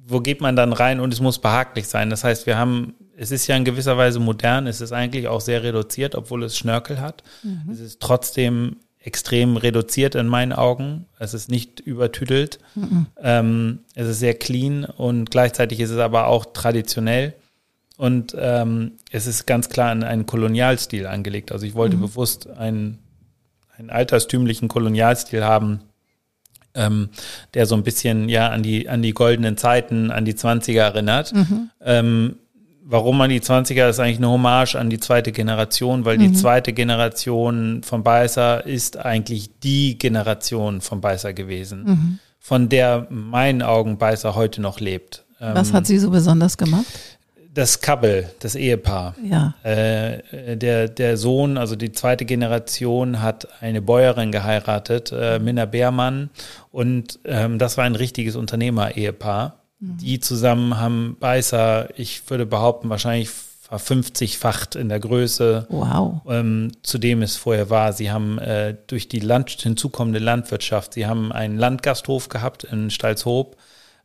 wo 0.07 0.19
geht 0.19 0.39
man 0.41 0.55
dann 0.55 0.73
rein 0.73 0.99
und 0.99 1.11
es 1.13 1.19
muss 1.19 1.39
behaglich 1.39 1.87
sein. 1.87 2.09
Das 2.09 2.23
heißt, 2.23 2.45
wir 2.45 2.57
haben, 2.57 2.93
es 3.17 3.31
ist 3.31 3.47
ja 3.47 3.55
in 3.55 3.65
gewisser 3.65 3.97
Weise 3.97 4.19
modern, 4.19 4.67
es 4.67 4.81
ist 4.81 4.91
eigentlich 4.91 5.27
auch 5.27 5.41
sehr 5.41 5.63
reduziert, 5.63 6.15
obwohl 6.15 6.43
es 6.43 6.57
Schnörkel 6.57 7.01
hat. 7.01 7.23
Mhm. 7.43 7.71
Es 7.71 7.79
ist 7.79 7.99
trotzdem 7.99 8.77
extrem 8.99 9.57
reduziert 9.57 10.15
in 10.15 10.27
meinen 10.27 10.53
Augen. 10.53 11.05
Es 11.19 11.33
ist 11.33 11.49
nicht 11.49 11.79
übertüdelt. 11.79 12.59
Mhm. 12.75 13.07
Ähm, 13.21 13.79
es 13.95 14.07
ist 14.07 14.19
sehr 14.19 14.35
clean 14.35 14.85
und 14.85 15.31
gleichzeitig 15.31 15.79
ist 15.79 15.91
es 15.91 15.99
aber 15.99 16.27
auch 16.27 16.45
traditionell. 16.53 17.33
Und 17.97 18.35
ähm, 18.37 18.93
es 19.11 19.25
ist 19.25 19.45
ganz 19.45 19.69
klar 19.69 19.91
in 19.91 20.03
einen 20.03 20.25
Kolonialstil 20.25 21.07
angelegt. 21.07 21.51
Also 21.51 21.65
ich 21.65 21.75
wollte 21.75 21.97
mhm. 21.97 22.01
bewusst 22.01 22.49
einen, 22.49 22.99
einen 23.77 23.89
alterstümlichen 23.89 24.67
Kolonialstil 24.67 25.43
haben, 25.43 25.81
ähm, 26.75 27.09
der 27.53 27.65
so 27.65 27.75
ein 27.75 27.83
bisschen 27.83 28.29
ja 28.29 28.49
an 28.49 28.63
die, 28.63 28.89
an 28.89 29.01
die 29.01 29.13
goldenen 29.13 29.57
Zeiten, 29.57 30.11
an 30.11 30.25
die 30.25 30.33
20er 30.33 30.81
erinnert. 30.81 31.33
Mhm. 31.33 31.69
Ähm, 31.83 32.35
warum 32.83 33.19
an 33.21 33.29
die 33.29 33.41
20er 33.41 33.89
ist 33.89 33.99
eigentlich 33.99 34.17
eine 34.17 34.29
Hommage 34.29 34.75
an 34.75 34.89
die 34.89 34.99
zweite 34.99 35.31
Generation, 35.31 36.05
weil 36.05 36.17
mhm. 36.17 36.21
die 36.21 36.33
zweite 36.33 36.73
Generation 36.73 37.81
von 37.83 38.03
Beißer 38.03 38.65
ist 38.65 38.97
eigentlich 38.97 39.59
die 39.59 39.97
Generation 39.97 40.81
von 40.81 41.01
Beißer 41.01 41.33
gewesen, 41.33 41.83
mhm. 41.83 42.19
von 42.39 42.69
der 42.69 43.07
in 43.09 43.29
meinen 43.29 43.61
Augen 43.61 43.97
Beißer 43.97 44.35
heute 44.35 44.61
noch 44.61 44.79
lebt. 44.79 45.23
Was 45.37 45.73
hat 45.73 45.85
sie 45.85 45.99
so 45.99 46.11
besonders 46.11 46.57
gemacht? 46.57 46.85
Das 47.55 47.79
Couple, 47.79 48.29
das 48.39 48.55
Ehepaar. 48.55 49.15
Ja. 49.23 49.55
Äh, 49.63 50.57
der, 50.57 50.89
der 50.89 51.17
Sohn, 51.17 51.57
also 51.57 51.75
die 51.75 51.91
zweite 51.93 52.25
Generation, 52.25 53.21
hat 53.21 53.47
eine 53.61 53.81
Bäuerin 53.81 54.31
geheiratet, 54.31 55.11
äh, 55.11 55.39
Minna 55.39 55.65
Beermann. 55.65 56.29
Und 56.71 57.19
ähm, 57.23 57.57
das 57.57 57.77
war 57.77 57.85
ein 57.85 57.95
richtiges 57.95 58.35
Unternehmer-Ehepaar. 58.35 59.61
Mhm. 59.79 59.97
Die 59.97 60.19
zusammen 60.19 60.77
haben 60.77 61.17
Beißer, 61.19 61.97
ich 61.97 62.29
würde 62.29 62.45
behaupten, 62.45 62.89
wahrscheinlich 62.89 63.29
50-facht 63.71 64.75
in 64.75 64.89
der 64.89 64.99
Größe, 64.99 65.65
wow. 65.69 66.21
ähm, 66.29 66.71
zu 66.83 66.97
dem 66.97 67.21
es 67.21 67.35
vorher 67.35 67.69
war. 67.69 67.93
Sie 67.93 68.11
haben 68.11 68.37
äh, 68.37 68.75
durch 68.87 69.07
die 69.07 69.19
Land 69.19 69.49
hinzukommende 69.49 70.19
Landwirtschaft, 70.19 70.93
sie 70.93 71.07
haben 71.07 71.31
einen 71.31 71.57
Landgasthof 71.57 72.29
gehabt 72.29 72.65
in 72.65 72.91
Stalzhoop 72.91 73.57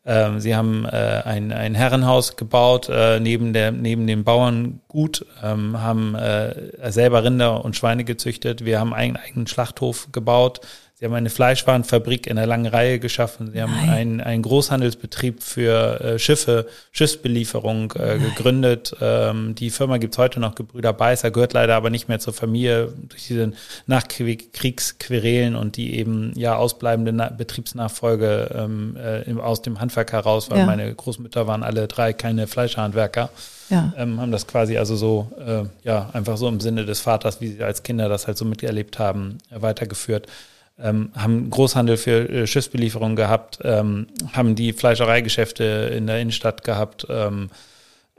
ähm, 0.07 0.41
sie 0.41 0.57
haben 0.57 0.87
äh, 0.87 1.23
ein, 1.25 1.53
ein 1.53 1.75
Herrenhaus 1.75 2.37
gebaut 2.37 2.89
äh, 2.89 3.21
neben, 3.21 3.53
der, 3.53 3.71
neben 3.71 4.07
dem 4.07 4.25
Bauerngut, 4.25 5.27
ähm, 5.43 5.81
haben 5.81 6.15
äh, 6.15 6.91
selber 6.91 7.23
Rinder 7.23 7.65
und 7.65 7.77
Schweine 7.77 8.05
gezüchtet. 8.05 8.65
Wir 8.65 8.81
haben 8.81 8.95
einen 8.95 9.17
eigenen 9.17 9.47
Schlachthof 9.47 10.09
gebaut. 10.11 10.61
Sie 11.01 11.07
haben 11.07 11.15
eine 11.15 11.31
Fleischwarenfabrik 11.31 12.27
in 12.27 12.37
der 12.37 12.47
langen 12.47 12.67
Reihe 12.67 12.99
geschaffen. 12.99 13.53
Sie 13.55 13.63
haben 13.63 13.73
einen, 13.73 14.21
einen 14.21 14.43
Großhandelsbetrieb 14.43 15.43
für 15.43 15.99
äh, 15.99 16.19
Schiffe, 16.19 16.67
Schiffsbelieferung 16.93 17.95
äh, 17.97 18.19
gegründet. 18.19 18.95
Ähm, 19.01 19.55
die 19.55 19.71
Firma 19.71 19.97
gibt's 19.97 20.19
heute 20.19 20.41
noch, 20.41 20.55
Gebrüder 20.55 20.93
Beißer, 20.93 21.31
gehört 21.31 21.55
leider 21.55 21.75
aber 21.75 21.89
nicht 21.89 22.09
mehr 22.09 22.19
zur 22.19 22.35
Familie 22.35 22.93
durch 23.09 23.29
diese 23.29 23.53
Nachkriegsquerelen 23.87 25.57
und 25.57 25.79
die 25.79 25.97
eben 25.97 26.35
ja 26.37 26.57
ausbleibende 26.57 27.15
Na 27.15 27.31
Betriebsnachfolge 27.31 28.51
ähm, 28.55 28.99
äh, 28.99 29.41
aus 29.41 29.63
dem 29.63 29.81
Handwerk 29.81 30.13
heraus, 30.13 30.51
weil 30.51 30.59
ja. 30.59 30.67
meine 30.67 30.95
Großmütter 30.95 31.47
waren 31.47 31.63
alle 31.63 31.89
drei 31.89 32.13
keine 32.13 32.47
Fleischhandwerker. 32.47 33.31
Ja. 33.71 33.95
Ähm, 33.97 34.21
haben 34.21 34.33
das 34.33 34.47
quasi 34.47 34.77
also 34.77 34.97
so, 34.97 35.33
äh, 35.39 35.63
ja, 35.83 36.11
einfach 36.13 36.37
so 36.37 36.47
im 36.47 36.61
Sinne 36.61 36.85
des 36.85 37.01
Vaters, 37.01 37.41
wie 37.41 37.53
sie 37.53 37.63
als 37.63 37.85
Kinder 37.85 38.11
das 38.11 38.27
halt 38.27 38.37
so 38.37 38.45
miterlebt 38.45 38.99
haben, 38.99 39.39
weitergeführt 39.49 40.27
ähm, 40.83 41.11
haben 41.17 41.51
Großhandel 41.51 41.97
für 41.97 42.29
äh, 42.29 42.47
Schiffsbelieferung 42.47 43.17
gehabt, 43.17 43.59
ähm, 43.63 44.07
haben 44.33 44.55
die 44.55 44.73
Fleischereigeschäfte 44.73 45.65
in 45.97 46.07
der 46.07 46.21
Innenstadt 46.21 46.65
gehabt. 46.65 47.07
Ähm, 47.09 47.51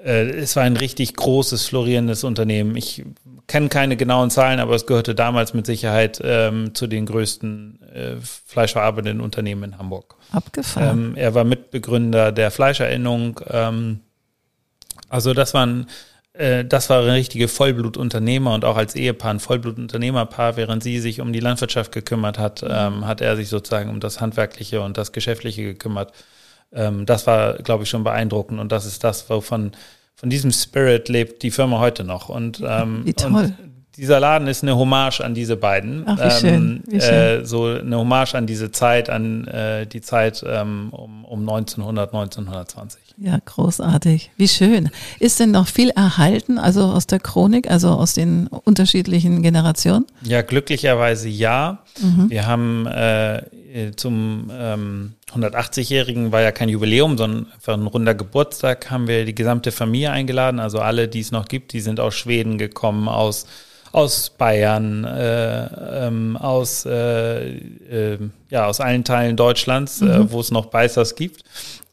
äh, 0.04 0.30
es 0.30 0.56
war 0.56 0.64
ein 0.64 0.78
richtig 0.78 1.16
großes, 1.16 1.68
florierendes 1.68 2.24
Unternehmen. 2.24 2.76
Ich 2.76 3.04
kenne 3.48 3.70
keine 3.70 3.98
genauen 3.98 4.30
Zahlen, 4.30 4.60
aber 4.60 4.76
es 4.76 4.86
gehörte 4.86 5.16
damals 5.16 5.54
mit 5.54 5.66
Sicherheit 5.66 6.22
ähm, 6.24 6.74
zu 6.74 6.88
den 6.88 7.06
größten 7.06 7.80
äh, 7.94 8.16
fleischverarbeitenden 8.22 9.22
Unternehmen 9.22 9.64
in 9.64 9.78
Hamburg. 9.78 10.16
Abgefahren. 10.32 11.12
Ähm, 11.12 11.16
er 11.16 11.34
war 11.34 11.44
Mitbegründer 11.44 12.32
der 12.32 12.52
Fleischerinnung. 12.52 13.42
Ähm, 13.50 14.00
also 15.10 15.34
das 15.34 15.54
waren 15.54 15.88
äh, 16.34 16.64
das 16.66 16.90
war 16.90 17.02
ein 17.02 17.10
richtige 17.10 17.48
Vollblutunternehmer 17.48 18.54
und 18.54 18.66
auch 18.66 18.78
als 18.78 18.96
Ehepaar 18.96 19.32
ein 19.32 19.40
Vollblutunternehmerpaar, 19.40 20.56
während 20.58 20.84
sie 20.84 21.00
sich 21.00 21.22
um 21.22 21.34
die 21.34 21.40
Landwirtschaft 21.40 21.92
gekümmert 21.92 22.38
hat, 22.38 22.62
mhm. 22.62 22.70
ähm, 22.72 23.08
hat 23.08 23.22
er 23.22 23.36
sich 23.36 23.50
sozusagen 23.50 23.90
um 23.90 24.00
das 24.00 24.22
Handwerkliche 24.22 24.82
und 24.82 24.98
das 24.98 25.12
Geschäftliche 25.12 25.64
gekümmert. 25.64 26.14
Ähm, 26.72 27.06
das 27.06 27.28
war, 27.28 27.56
glaube 27.56 27.84
ich, 27.84 27.90
schon 27.90 28.04
beeindruckend 28.04 28.60
und 28.60 28.72
das 28.72 28.86
ist 28.86 29.04
das, 29.04 29.30
wovon 29.30 29.72
von 30.16 30.30
diesem 30.30 30.52
Spirit 30.52 31.10
lebt 31.10 31.42
die 31.42 31.52
Firma 31.52 31.80
heute 31.80 32.04
noch. 32.04 32.30
Und, 32.30 32.62
ähm, 32.64 33.02
Wie 33.06 33.14
toll. 33.14 33.34
Und 33.34 33.58
dieser 33.98 34.20
Laden 34.20 34.48
ist 34.48 34.64
eine 34.64 34.78
Hommage 34.78 35.22
an 35.22 35.34
diese 35.34 35.58
beiden. 35.58 36.04
Ach, 36.06 36.18
wie 36.18 36.40
schön. 36.40 36.84
Wie 36.88 37.02
schön. 37.02 37.14
Äh, 37.14 37.46
so 37.46 37.66
eine 37.66 37.98
Hommage 37.98 38.36
an 38.36 38.48
diese 38.48 38.72
Zeit, 38.72 39.10
an 39.10 39.48
äh, 39.48 39.86
die 39.86 40.02
Zeit 40.02 40.44
ähm, 40.48 40.90
um, 40.92 41.26
um 41.26 41.40
1900, 41.42 42.14
1920. 42.14 43.02
Ja, 43.18 43.38
großartig. 43.44 44.32
Wie 44.38 44.48
schön. 44.48 44.90
Ist 45.20 45.40
denn 45.40 45.52
noch 45.52 45.68
viel 45.68 45.90
erhalten, 45.90 46.58
also 46.58 46.84
aus 46.84 47.06
der 47.06 47.20
Chronik, 47.20 47.70
also 47.70 47.90
aus 47.90 48.14
den 48.14 48.48
unterschiedlichen 48.48 49.42
Generationen? 49.42 50.06
Ja, 50.24 50.42
glücklicherweise 50.42 51.28
ja. 51.28 51.80
Mhm. 52.02 52.30
Wir 52.30 52.48
haben 52.48 52.88
äh, 52.88 53.42
zum 53.96 54.50
ähm, 54.54 55.14
180-Jährigen 55.34 56.32
war 56.32 56.42
ja 56.42 56.52
kein 56.52 56.70
Jubiläum, 56.70 57.18
sondern 57.18 57.52
einfach 57.54 57.74
ein 57.74 57.88
runder 57.88 58.16
Geburtstag, 58.16 58.90
haben 58.90 59.08
wir 59.08 59.26
die 59.26 59.36
gesamte 59.36 59.72
Familie 59.72 60.12
eingeladen, 60.12 60.60
also 60.60 60.80
alle, 60.80 61.08
die 61.08 61.20
es 61.20 61.32
noch 61.32 61.48
gibt, 61.48 61.74
die 61.74 61.82
sind 61.82 62.00
aus 62.00 62.16
Schweden 62.16 62.58
gekommen, 62.58 63.08
aus 63.08 63.46
aus 63.92 64.30
Bayern, 64.30 65.04
äh, 65.04 66.08
ähm, 66.08 66.38
aus, 66.38 66.86
äh, 66.86 67.50
äh, 67.50 68.18
ja, 68.50 68.68
aus 68.68 68.80
allen 68.80 69.04
Teilen 69.04 69.36
Deutschlands, 69.36 70.02
äh, 70.02 70.06
mhm. 70.06 70.32
wo 70.32 70.40
es 70.40 70.52
noch 70.52 70.68
Beißers 70.68 71.16
gibt. 71.16 71.44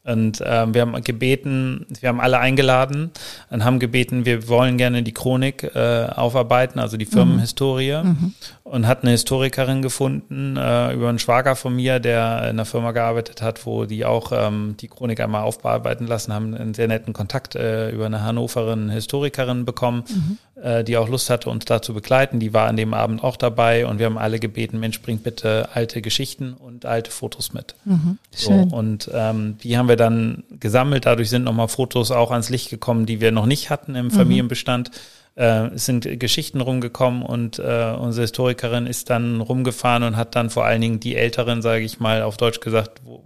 Und 0.05 0.41
ähm, 0.43 0.73
wir 0.73 0.81
haben 0.81 1.03
gebeten, 1.03 1.85
wir 1.99 2.09
haben 2.09 2.19
alle 2.19 2.39
eingeladen 2.39 3.11
und 3.49 3.63
haben 3.63 3.79
gebeten, 3.79 4.25
wir 4.25 4.47
wollen 4.47 4.77
gerne 4.77 5.03
die 5.03 5.11
Chronik 5.11 5.63
äh, 5.75 6.07
aufarbeiten, 6.07 6.79
also 6.79 6.97
die 6.97 7.05
Firmenhistorie. 7.05 8.01
Mhm. 8.03 8.09
mhm. 8.09 8.33
Und 8.63 8.85
hat 8.85 9.01
eine 9.01 9.11
Historikerin 9.11 9.81
gefunden 9.81 10.55
äh, 10.55 10.93
über 10.93 11.09
einen 11.09 11.17
Schwager 11.17 11.55
von 11.55 11.75
mir, 11.75 11.99
der 11.99 12.41
in 12.43 12.49
einer 12.49 12.65
Firma 12.65 12.91
gearbeitet 12.91 13.41
hat, 13.41 13.65
wo 13.65 13.85
die 13.85 14.05
auch 14.05 14.31
ähm, 14.31 14.75
die 14.79 14.87
Chronik 14.87 15.19
einmal 15.21 15.41
aufbearbeiten 15.41 16.05
lassen, 16.05 16.31
haben 16.31 16.53
einen 16.53 16.75
sehr 16.75 16.87
netten 16.87 17.13
Kontakt 17.13 17.55
äh, 17.55 17.89
über 17.89 18.05
eine 18.05 18.21
Hannoverin 18.21 18.89
Historikerin 18.89 19.65
bekommen. 19.65 20.03
Mhm. 20.07 20.37
Äh, 20.61 20.83
die 20.83 20.97
auch 20.97 21.09
Lust 21.09 21.29
hatte, 21.29 21.49
uns 21.49 21.65
da 21.65 21.81
zu 21.81 21.93
begleiten. 21.93 22.39
Die 22.39 22.53
war 22.53 22.67
an 22.67 22.77
dem 22.77 22.93
Abend 22.93 23.23
auch 23.23 23.37
dabei 23.37 23.85
und 23.85 23.99
wir 23.99 24.05
haben 24.05 24.17
alle 24.17 24.39
gebeten, 24.39 24.79
Mensch, 24.79 25.01
bringt 25.01 25.23
bitte 25.23 25.69
alte 25.73 26.01
Geschichten 26.01 26.53
und 26.53 26.85
alte 26.85 27.11
Fotos 27.11 27.53
mit. 27.53 27.75
Mhm, 27.85 28.17
so, 28.31 28.51
und 28.51 29.09
ähm, 29.13 29.57
die 29.63 29.77
haben 29.77 29.87
wir 29.87 29.95
dann 29.95 30.43
gesammelt. 30.59 31.05
Dadurch 31.05 31.29
sind 31.29 31.43
nochmal 31.43 31.67
Fotos 31.67 32.11
auch 32.11 32.31
ans 32.31 32.49
Licht 32.49 32.69
gekommen, 32.69 33.05
die 33.05 33.21
wir 33.21 33.31
noch 33.31 33.45
nicht 33.45 33.69
hatten 33.69 33.95
im 33.95 34.05
mhm. 34.05 34.11
Familienbestand. 34.11 34.91
Äh, 35.35 35.67
es 35.67 35.85
sind 35.85 36.19
Geschichten 36.19 36.61
rumgekommen 36.61 37.23
und 37.23 37.59
äh, 37.59 37.95
unsere 37.97 38.23
Historikerin 38.23 38.87
ist 38.87 39.09
dann 39.09 39.41
rumgefahren 39.41 40.03
und 40.03 40.17
hat 40.17 40.35
dann 40.35 40.49
vor 40.49 40.65
allen 40.65 40.81
Dingen 40.81 40.99
die 40.99 41.15
Älteren, 41.15 41.61
sage 41.61 41.83
ich 41.83 41.99
mal, 41.99 42.23
auf 42.23 42.37
Deutsch 42.37 42.59
gesagt, 42.59 43.01
wo, 43.05 43.23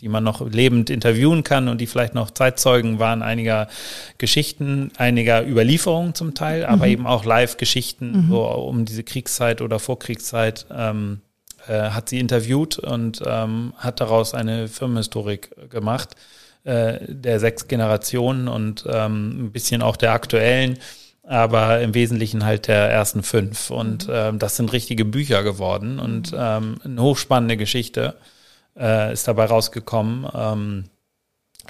die 0.00 0.08
man 0.08 0.24
noch 0.24 0.48
lebend 0.48 0.90
interviewen 0.90 1.44
kann 1.44 1.68
und 1.68 1.80
die 1.80 1.86
vielleicht 1.86 2.14
noch 2.14 2.30
Zeitzeugen 2.30 2.98
waren 2.98 3.22
einiger 3.22 3.68
Geschichten, 4.18 4.90
einiger 4.96 5.46
Überlieferungen 5.46 6.14
zum 6.14 6.34
Teil, 6.34 6.64
aber 6.64 6.86
mhm. 6.86 6.92
eben 6.92 7.06
auch 7.06 7.24
Live-Geschichten 7.24 8.26
mhm. 8.26 8.30
so 8.30 8.44
um 8.44 8.84
diese 8.84 9.04
Kriegszeit 9.04 9.60
oder 9.60 9.78
Vorkriegszeit. 9.78 10.66
Ähm, 10.72 11.20
äh, 11.68 11.90
hat 11.90 12.08
sie 12.08 12.18
interviewt 12.18 12.78
und 12.78 13.22
ähm, 13.26 13.74
hat 13.76 14.00
daraus 14.00 14.32
eine 14.32 14.66
Firmenhistorik 14.66 15.70
gemacht 15.70 16.16
äh, 16.64 16.98
der 17.06 17.38
sechs 17.38 17.68
Generationen 17.68 18.48
und 18.48 18.86
ähm, 18.90 19.46
ein 19.46 19.52
bisschen 19.52 19.82
auch 19.82 19.96
der 19.96 20.12
aktuellen 20.12 20.78
aber 21.30 21.80
im 21.80 21.94
Wesentlichen 21.94 22.44
halt 22.44 22.66
der 22.66 22.90
ersten 22.90 23.22
fünf. 23.22 23.70
Und 23.70 24.08
mhm. 24.08 24.14
ähm, 24.14 24.38
das 24.40 24.56
sind 24.56 24.72
richtige 24.72 25.04
Bücher 25.04 25.44
geworden 25.44 26.00
und 26.00 26.34
ähm, 26.36 26.78
eine 26.82 27.00
hochspannende 27.00 27.56
Geschichte 27.56 28.16
äh, 28.78 29.12
ist 29.12 29.28
dabei 29.28 29.46
rausgekommen. 29.46 30.26
Ähm, 30.34 30.84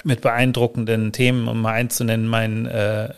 mit 0.03 0.21
beeindruckenden 0.21 1.11
Themen, 1.11 1.47
um 1.47 1.61
mal 1.61 1.73
eins 1.73 1.97
zu 1.97 2.03
nennen, 2.03 2.27
mein, 2.27 2.65
äh, 2.65 3.13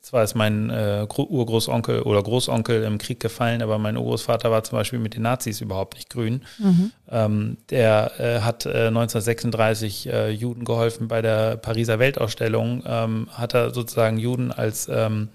zwar 0.00 0.24
ist 0.24 0.34
mein 0.34 0.70
äh, 0.70 1.06
Urgroßonkel 1.16 2.02
oder 2.02 2.22
Großonkel 2.22 2.84
im 2.84 2.98
Krieg 2.98 3.20
gefallen, 3.20 3.62
aber 3.62 3.78
mein 3.78 3.96
Urgroßvater 3.96 4.50
war 4.50 4.62
zum 4.64 4.78
Beispiel 4.78 4.98
mit 4.98 5.14
den 5.14 5.22
Nazis 5.22 5.60
überhaupt 5.60 5.94
nicht 5.94 6.10
grün. 6.10 6.42
Mhm. 6.58 6.92
Ähm, 7.10 7.56
der 7.70 8.12
äh, 8.18 8.40
hat 8.40 8.66
äh, 8.66 8.86
1936 8.88 10.08
äh, 10.08 10.30
Juden 10.30 10.64
geholfen 10.64 11.08
bei 11.08 11.22
der 11.22 11.56
Pariser 11.56 11.98
Weltausstellung, 11.98 12.82
ähm, 12.86 13.28
hat 13.32 13.54
er 13.54 13.74
sozusagen 13.74 14.18
Juden 14.18 14.52
als 14.52 14.88
ähm, 14.88 15.28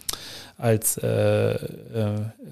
als 0.61 0.97
äh, 0.97 1.53
äh, 1.53 1.57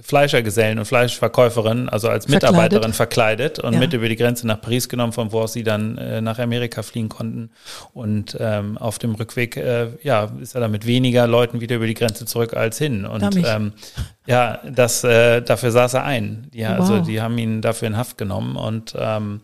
Fleischergesellen 0.02 0.80
und 0.80 0.86
Fleischverkäuferin, 0.86 1.90
also 1.90 2.10
als 2.10 2.28
Mitarbeiterin 2.28 2.94
verkleidet, 2.94 3.60
und 3.60 3.74
ja. 3.74 3.80
mit 3.80 3.94
über 3.94 4.10
die 4.10 4.16
Grenze 4.16 4.48
nach 4.48 4.60
Paris 4.60 4.90
genommen, 4.90 5.14
von 5.14 5.32
wo 5.32 5.42
aus 5.42 5.54
sie 5.54 5.64
dann 5.64 5.98
äh, 6.00 6.20
nach 6.20 6.40
Amerika 6.40 6.82
fliehen 6.82 7.08
konnten. 7.08 7.52
Und 7.94 8.36
ähm, 8.40 8.80
auf 8.80 8.98
dem 8.98 9.14
Rückweg, 9.14 9.58
äh, 9.58 9.90
ja, 10.02 10.32
ist 10.42 10.56
er 10.56 10.62
dann 10.62 10.72
mit 10.72 10.88
weniger 10.88 11.28
Leuten 11.28 11.62
wieder 11.62 11.76
über 11.76 11.86
die 11.86 11.94
Grenze 11.94 12.26
zurück 12.26 12.56
als 12.56 12.80
hin. 12.80 13.06
Und 13.06 13.36
ähm, 13.46 13.74
ja, 14.26 14.60
das 14.68 15.04
äh, 15.04 15.42
dafür 15.42 15.70
saß 15.70 15.94
er 15.94 16.04
ein. 16.04 16.48
Die, 16.52 16.64
wow. 16.64 16.80
Also 16.80 17.00
die 17.02 17.22
haben 17.22 17.38
ihn 17.38 17.62
dafür 17.62 17.90
in 17.90 17.98
Haft 17.98 18.18
genommen. 18.18 18.56
Und 18.56 18.96
ähm, 18.98 19.42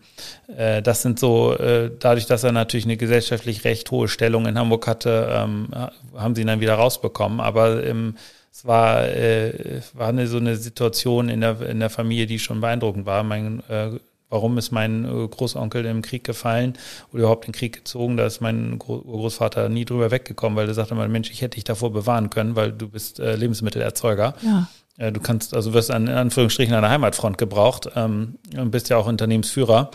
äh, 0.56 0.82
das 0.82 1.02
sind 1.02 1.20
so, 1.20 1.56
äh, 1.56 1.92
dadurch, 1.96 2.26
dass 2.26 2.42
er 2.42 2.50
natürlich 2.50 2.86
eine 2.86 2.96
gesellschaftlich 2.96 3.64
recht 3.64 3.92
hohe 3.92 4.08
Stellung 4.08 4.46
in 4.46 4.58
Hamburg 4.58 4.88
hatte, 4.88 5.28
ähm, 5.30 5.68
haben 6.16 6.34
sie 6.34 6.40
ihn 6.40 6.48
dann 6.48 6.60
wieder 6.60 6.74
rausbekommen. 6.74 7.38
Aber 7.38 7.84
im 7.84 8.16
es 8.56 8.64
war, 8.64 9.06
äh, 9.06 9.82
war 9.92 10.08
eine, 10.08 10.26
so 10.26 10.38
eine 10.38 10.56
Situation 10.56 11.28
in 11.28 11.42
der, 11.42 11.60
in 11.60 11.78
der 11.78 11.90
Familie, 11.90 12.26
die 12.26 12.38
schon 12.38 12.62
beeindruckend 12.62 13.04
war. 13.04 13.22
Mein, 13.22 13.62
äh, 13.68 13.90
warum 14.30 14.56
ist 14.56 14.70
mein 14.70 15.04
äh, 15.04 15.28
Großonkel 15.28 15.84
im 15.84 16.00
Krieg 16.00 16.24
gefallen 16.24 16.72
oder 17.12 17.24
überhaupt 17.24 17.44
in 17.44 17.52
den 17.52 17.58
Krieg 17.58 17.74
gezogen? 17.74 18.16
Da 18.16 18.24
ist 18.24 18.40
mein 18.40 18.78
Großvater 18.78 19.68
nie 19.68 19.84
drüber 19.84 20.10
weggekommen, 20.10 20.56
weil 20.56 20.68
er 20.68 20.72
sagte 20.72 20.94
mal, 20.94 21.06
Mensch, 21.06 21.30
ich 21.30 21.42
hätte 21.42 21.56
dich 21.56 21.64
davor 21.64 21.92
bewahren 21.92 22.30
können, 22.30 22.56
weil 22.56 22.72
du 22.72 22.88
bist 22.88 23.20
äh, 23.20 23.36
Lebensmittelerzeuger. 23.36 24.34
Ja. 24.40 24.68
Äh, 24.96 25.12
du 25.12 25.20
kannst, 25.20 25.52
also 25.52 25.74
wirst 25.74 25.90
an, 25.90 26.06
in 26.06 26.14
Anführungsstrichen 26.14 26.74
an 26.74 26.80
der 26.80 26.90
Heimatfront 26.90 27.36
gebraucht 27.36 27.90
ähm, 27.94 28.38
und 28.56 28.70
bist 28.70 28.88
ja 28.88 28.96
auch 28.96 29.06
Unternehmensführer 29.06 29.90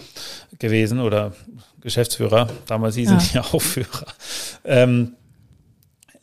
gewesen 0.59 0.99
oder 0.99 1.33
Geschäftsführer. 1.81 2.47
Damals 2.67 2.93
hießen 2.93 3.17
ja. 3.17 3.25
die 3.25 3.39
auch 3.55 3.59
Führer. 3.59 4.05
Ähm, 4.65 5.13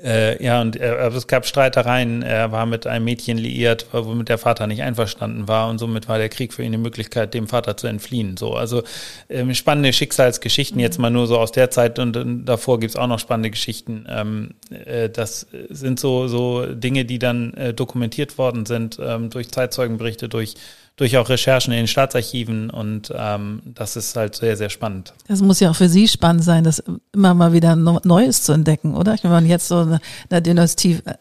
äh, 0.00 0.42
ja, 0.42 0.60
und 0.60 0.76
er, 0.76 1.12
es 1.12 1.26
gab 1.26 1.44
Streitereien. 1.44 2.22
Er 2.22 2.52
war 2.52 2.66
mit 2.66 2.86
einem 2.86 3.04
Mädchen 3.04 3.36
liiert, 3.36 3.86
womit 3.90 4.28
der 4.28 4.38
Vater 4.38 4.68
nicht 4.68 4.82
einverstanden 4.82 5.48
war. 5.48 5.68
Und 5.68 5.78
somit 5.78 6.08
war 6.08 6.18
der 6.18 6.28
Krieg 6.28 6.52
für 6.52 6.62
ihn 6.62 6.68
eine 6.68 6.78
Möglichkeit, 6.78 7.34
dem 7.34 7.48
Vater 7.48 7.76
zu 7.76 7.88
entfliehen. 7.88 8.36
So, 8.36 8.54
also 8.54 8.84
ähm, 9.28 9.52
spannende 9.54 9.92
Schicksalsgeschichten 9.92 10.78
jetzt 10.78 10.98
mal 10.98 11.10
nur 11.10 11.26
so 11.26 11.36
aus 11.36 11.50
der 11.50 11.70
Zeit 11.70 11.98
und, 11.98 12.16
und 12.16 12.44
davor 12.44 12.78
gibt's 12.78 12.94
auch 12.94 13.08
noch 13.08 13.18
spannende 13.18 13.50
Geschichten. 13.50 14.06
Ähm, 14.08 14.54
äh, 14.70 15.10
das 15.10 15.48
sind 15.68 15.98
so, 15.98 16.28
so 16.28 16.66
Dinge, 16.66 17.04
die 17.04 17.18
dann 17.18 17.54
äh, 17.54 17.74
dokumentiert 17.74 18.38
worden 18.38 18.66
sind 18.66 18.98
ähm, 19.02 19.30
durch 19.30 19.50
Zeitzeugenberichte, 19.50 20.28
durch 20.28 20.54
durch 20.98 21.16
auch 21.16 21.28
Recherchen 21.28 21.72
in 21.72 21.78
den 21.78 21.86
Staatsarchiven 21.86 22.70
und 22.70 23.12
ähm, 23.16 23.62
das 23.64 23.96
ist 23.96 24.16
halt 24.16 24.34
sehr, 24.34 24.56
sehr 24.56 24.68
spannend. 24.68 25.14
Das 25.28 25.40
muss 25.40 25.60
ja 25.60 25.70
auch 25.70 25.76
für 25.76 25.88
Sie 25.88 26.08
spannend 26.08 26.44
sein, 26.44 26.64
das 26.64 26.82
immer 27.14 27.34
mal 27.34 27.52
wieder 27.52 27.76
Neues 27.76 28.42
zu 28.42 28.52
entdecken, 28.52 28.94
oder? 28.94 29.14
Ich 29.14 29.22
meine, 29.22 29.36
wenn 29.36 29.44
man 29.44 29.50
jetzt 29.50 29.68
so 29.68 29.78
eine, 29.78 30.00
eine 30.28 30.42
Dynastie 30.42 30.98
äh, 31.04 31.14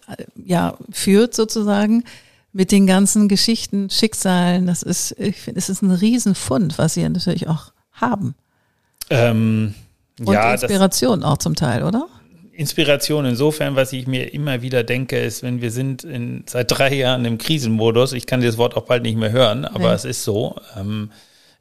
ja, 0.43 0.75
führt 0.91 1.35
sozusagen 1.35 2.03
mit 2.51 2.71
den 2.71 2.87
ganzen 2.87 3.27
Geschichten, 3.29 3.91
Schicksalen, 3.91 4.65
das 4.65 4.81
ist, 4.81 5.15
ich 5.19 5.37
finde, 5.37 5.59
es 5.59 5.69
ist 5.69 5.83
ein 5.83 5.91
Riesenfund, 5.91 6.79
was 6.79 6.95
Sie 6.95 7.07
natürlich 7.07 7.47
auch 7.47 7.71
haben. 7.91 8.33
Ähm, 9.11 9.75
und 10.19 10.33
ja, 10.33 10.53
Inspiration 10.53 11.23
auch 11.23 11.37
zum 11.37 11.55
Teil, 11.55 11.83
oder? 11.83 12.07
Inspiration 12.57 13.25
insofern, 13.25 13.75
was 13.75 13.93
ich 13.93 14.07
mir 14.07 14.33
immer 14.33 14.63
wieder 14.63 14.83
denke, 14.83 15.19
ist, 15.19 15.43
wenn 15.43 15.61
wir 15.61 15.69
sind 15.69 16.03
in, 16.03 16.43
seit 16.47 16.71
drei 16.71 16.91
Jahren 16.91 17.23
im 17.25 17.37
Krisenmodus, 17.37 18.13
ich 18.13 18.25
kann 18.25 18.41
das 18.41 18.57
Wort 18.57 18.75
auch 18.75 18.85
bald 18.85 19.03
nicht 19.03 19.15
mehr 19.15 19.31
hören, 19.31 19.63
aber 19.63 19.89
nee. 19.89 19.95
es 19.95 20.05
ist 20.05 20.23
so. 20.23 20.55
Ähm, 20.75 21.11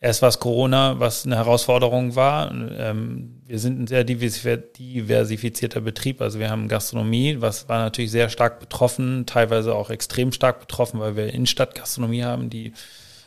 erst 0.00 0.22
war 0.22 0.30
es 0.30 0.40
Corona, 0.40 0.98
was 0.98 1.26
eine 1.26 1.36
Herausforderung 1.36 2.16
war. 2.16 2.50
Ähm, 2.50 3.42
wir 3.46 3.58
sind 3.58 3.78
ein 3.78 3.86
sehr 3.86 4.04
diversifizierter 4.04 5.82
Betrieb, 5.82 6.22
also 6.22 6.38
wir 6.38 6.48
haben 6.48 6.66
Gastronomie, 6.66 7.36
was 7.40 7.68
war 7.68 7.80
natürlich 7.80 8.10
sehr 8.10 8.30
stark 8.30 8.58
betroffen, 8.58 9.26
teilweise 9.26 9.74
auch 9.74 9.90
extrem 9.90 10.32
stark 10.32 10.60
betroffen, 10.60 10.98
weil 10.98 11.14
wir 11.14 11.26
Innenstadtgastronomie 11.26 12.24
haben, 12.24 12.48
die 12.48 12.72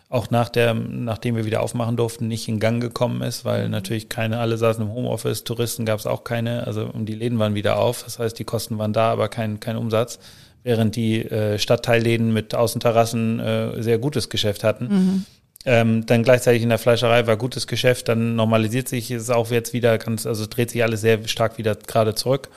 auch 0.09 0.31
nach 0.31 0.49
der, 0.49 0.73
nachdem 0.73 1.35
wir 1.35 1.45
wieder 1.45 1.61
aufmachen 1.61 1.95
durften, 1.95 2.27
nicht 2.27 2.47
in 2.47 2.59
Gang 2.59 2.81
gekommen 2.81 3.21
ist, 3.21 3.45
weil 3.45 3.65
mhm. 3.65 3.71
natürlich 3.71 4.09
keine, 4.09 4.39
alle 4.39 4.57
saßen 4.57 4.83
im 4.83 4.91
Homeoffice, 4.91 5.43
Touristen 5.43 5.85
gab 5.85 5.99
es 5.99 6.07
auch 6.07 6.23
keine, 6.23 6.65
also 6.65 6.85
und 6.91 7.05
die 7.05 7.13
Läden 7.13 7.37
waren 7.37 7.53
wieder 7.53 7.77
auf, 7.77 8.03
das 8.03 8.17
heißt, 8.17 8.37
die 8.37 8.43
Kosten 8.43 8.79
waren 8.79 8.91
da, 8.91 9.11
aber 9.11 9.29
kein, 9.29 9.59
kein 9.59 9.77
Umsatz, 9.77 10.19
während 10.63 10.95
die 10.95 11.23
äh, 11.23 11.59
Stadtteilläden 11.59 12.33
mit 12.33 12.55
Außenterrassen 12.55 13.39
äh, 13.39 13.83
sehr 13.83 13.99
gutes 13.99 14.29
Geschäft 14.29 14.63
hatten. 14.63 14.87
Mhm. 14.87 15.25
Ähm, 15.65 16.05
dann 16.05 16.23
gleichzeitig 16.23 16.63
in 16.63 16.69
der 16.69 16.79
Fleischerei 16.79 17.27
war 17.27 17.37
gutes 17.37 17.67
Geschäft, 17.67 18.07
dann 18.07 18.35
normalisiert 18.35 18.87
sich 18.87 19.11
es 19.11 19.29
auch 19.29 19.51
jetzt 19.51 19.73
wieder 19.73 19.97
ganz, 19.99 20.25
also 20.25 20.47
dreht 20.47 20.71
sich 20.71 20.81
alles 20.81 21.01
sehr 21.01 21.27
stark 21.27 21.59
wieder 21.59 21.75
gerade 21.75 22.15
zurück. 22.15 22.49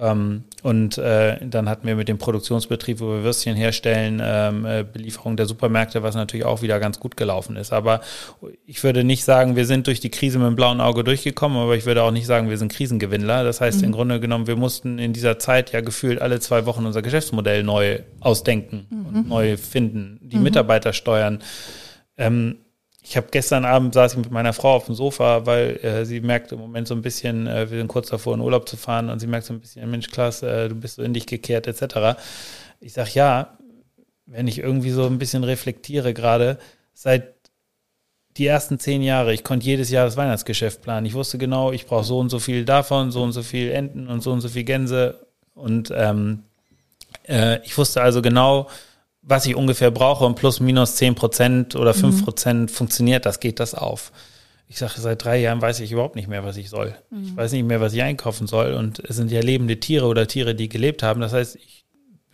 Ähm, 0.00 0.44
und 0.62 0.98
äh, 0.98 1.36
dann 1.46 1.68
hatten 1.68 1.86
wir 1.86 1.94
mit 1.94 2.08
dem 2.08 2.18
Produktionsbetrieb, 2.18 3.00
wo 3.00 3.08
wir 3.08 3.22
Würstchen 3.22 3.54
herstellen, 3.54 4.20
ähm, 4.22 4.64
äh, 4.64 4.84
Belieferung 4.90 5.36
der 5.36 5.46
Supermärkte, 5.46 6.02
was 6.02 6.14
natürlich 6.14 6.46
auch 6.46 6.62
wieder 6.62 6.80
ganz 6.80 7.00
gut 7.00 7.16
gelaufen 7.16 7.56
ist. 7.56 7.72
Aber 7.72 8.00
ich 8.66 8.82
würde 8.82 9.04
nicht 9.04 9.24
sagen, 9.24 9.56
wir 9.56 9.66
sind 9.66 9.86
durch 9.86 10.00
die 10.00 10.10
Krise 10.10 10.38
mit 10.38 10.48
dem 10.48 10.56
blauen 10.56 10.80
Auge 10.80 11.04
durchgekommen, 11.04 11.58
aber 11.58 11.76
ich 11.76 11.86
würde 11.86 12.02
auch 12.02 12.12
nicht 12.12 12.26
sagen, 12.26 12.48
wir 12.48 12.58
sind 12.58 12.72
Krisengewinnler. 12.72 13.44
Das 13.44 13.60
heißt, 13.60 13.78
mhm. 13.78 13.84
im 13.84 13.92
Grunde 13.92 14.20
genommen, 14.20 14.46
wir 14.46 14.56
mussten 14.56 14.98
in 14.98 15.12
dieser 15.12 15.38
Zeit 15.38 15.72
ja 15.72 15.82
gefühlt 15.82 16.20
alle 16.20 16.40
zwei 16.40 16.64
Wochen 16.66 16.86
unser 16.86 17.02
Geschäftsmodell 17.02 17.62
neu 17.62 18.00
ausdenken 18.20 18.86
mhm. 18.88 19.06
und 19.06 19.28
neu 19.28 19.56
finden, 19.56 20.18
die 20.22 20.38
mhm. 20.38 20.44
Mitarbeiter 20.44 20.92
steuern. 20.92 21.40
Ähm, 22.16 22.56
ich 23.02 23.16
habe 23.16 23.28
gestern 23.30 23.64
Abend 23.64 23.94
saß 23.94 24.12
ich 24.12 24.18
mit 24.18 24.30
meiner 24.30 24.52
Frau 24.52 24.74
auf 24.74 24.86
dem 24.86 24.94
Sofa, 24.94 25.46
weil 25.46 25.78
äh, 25.82 26.04
sie 26.04 26.20
merkt 26.20 26.52
im 26.52 26.58
Moment 26.58 26.86
so 26.86 26.94
ein 26.94 27.02
bisschen, 27.02 27.46
äh, 27.46 27.70
wir 27.70 27.78
sind 27.78 27.88
kurz 27.88 28.08
davor 28.08 28.34
in 28.34 28.40
Urlaub 28.40 28.68
zu 28.68 28.76
fahren 28.76 29.08
und 29.08 29.18
sie 29.20 29.26
merkt 29.26 29.46
so 29.46 29.54
ein 29.54 29.60
bisschen, 29.60 29.90
Mensch, 29.90 30.10
Klaas, 30.10 30.42
äh, 30.42 30.68
du 30.68 30.74
bist 30.74 30.96
so 30.96 31.02
in 31.02 31.14
dich 31.14 31.26
gekehrt 31.26 31.66
etc. 31.66 32.20
Ich 32.80 32.92
sag 32.92 33.14
ja, 33.14 33.58
wenn 34.26 34.46
ich 34.46 34.58
irgendwie 34.58 34.90
so 34.90 35.06
ein 35.06 35.18
bisschen 35.18 35.44
reflektiere 35.44 36.14
gerade, 36.14 36.58
seit 36.92 37.34
die 38.36 38.46
ersten 38.46 38.78
zehn 38.78 39.02
Jahre, 39.02 39.34
ich 39.34 39.42
konnte 39.42 39.66
jedes 39.66 39.90
Jahr 39.90 40.04
das 40.04 40.16
Weihnachtsgeschäft 40.16 40.82
planen. 40.82 41.06
Ich 41.06 41.14
wusste 41.14 41.36
genau, 41.36 41.72
ich 41.72 41.86
brauche 41.86 42.04
so 42.04 42.18
und 42.18 42.28
so 42.28 42.38
viel 42.38 42.64
davon, 42.64 43.10
so 43.10 43.22
und 43.22 43.32
so 43.32 43.42
viel 43.42 43.70
Enten 43.70 44.06
und 44.06 44.22
so 44.22 44.30
und 44.30 44.40
so 44.40 44.48
viel 44.48 44.64
Gänse 44.64 45.26
und 45.54 45.92
ähm, 45.94 46.44
äh, 47.28 47.58
ich 47.64 47.76
wusste 47.76 48.02
also 48.02 48.22
genau, 48.22 48.68
was 49.22 49.46
ich 49.46 49.54
ungefähr 49.54 49.90
brauche 49.90 50.24
und 50.24 50.34
plus 50.34 50.60
minus 50.60 50.96
zehn 50.96 51.14
Prozent 51.14 51.76
oder 51.76 51.94
fünf 51.94 52.20
mhm. 52.20 52.24
Prozent 52.24 52.70
funktioniert 52.70 53.26
das, 53.26 53.40
geht 53.40 53.60
das 53.60 53.74
auf. 53.74 54.12
Ich 54.68 54.78
sage, 54.78 55.00
seit 55.00 55.24
drei 55.24 55.40
Jahren 55.40 55.60
weiß 55.60 55.80
ich 55.80 55.90
überhaupt 55.90 56.14
nicht 56.14 56.28
mehr, 56.28 56.44
was 56.44 56.56
ich 56.56 56.70
soll. 56.70 56.94
Mhm. 57.10 57.24
Ich 57.24 57.36
weiß 57.36 57.52
nicht 57.52 57.64
mehr, 57.64 57.80
was 57.80 57.92
ich 57.92 58.02
einkaufen 58.02 58.46
soll. 58.46 58.72
Und 58.74 59.00
es 59.00 59.16
sind 59.16 59.30
ja 59.30 59.40
lebende 59.40 59.80
Tiere 59.80 60.06
oder 60.06 60.28
Tiere, 60.28 60.54
die 60.54 60.68
gelebt 60.68 61.02
haben. 61.02 61.20
Das 61.20 61.32
heißt, 61.32 61.56
ich 61.56 61.84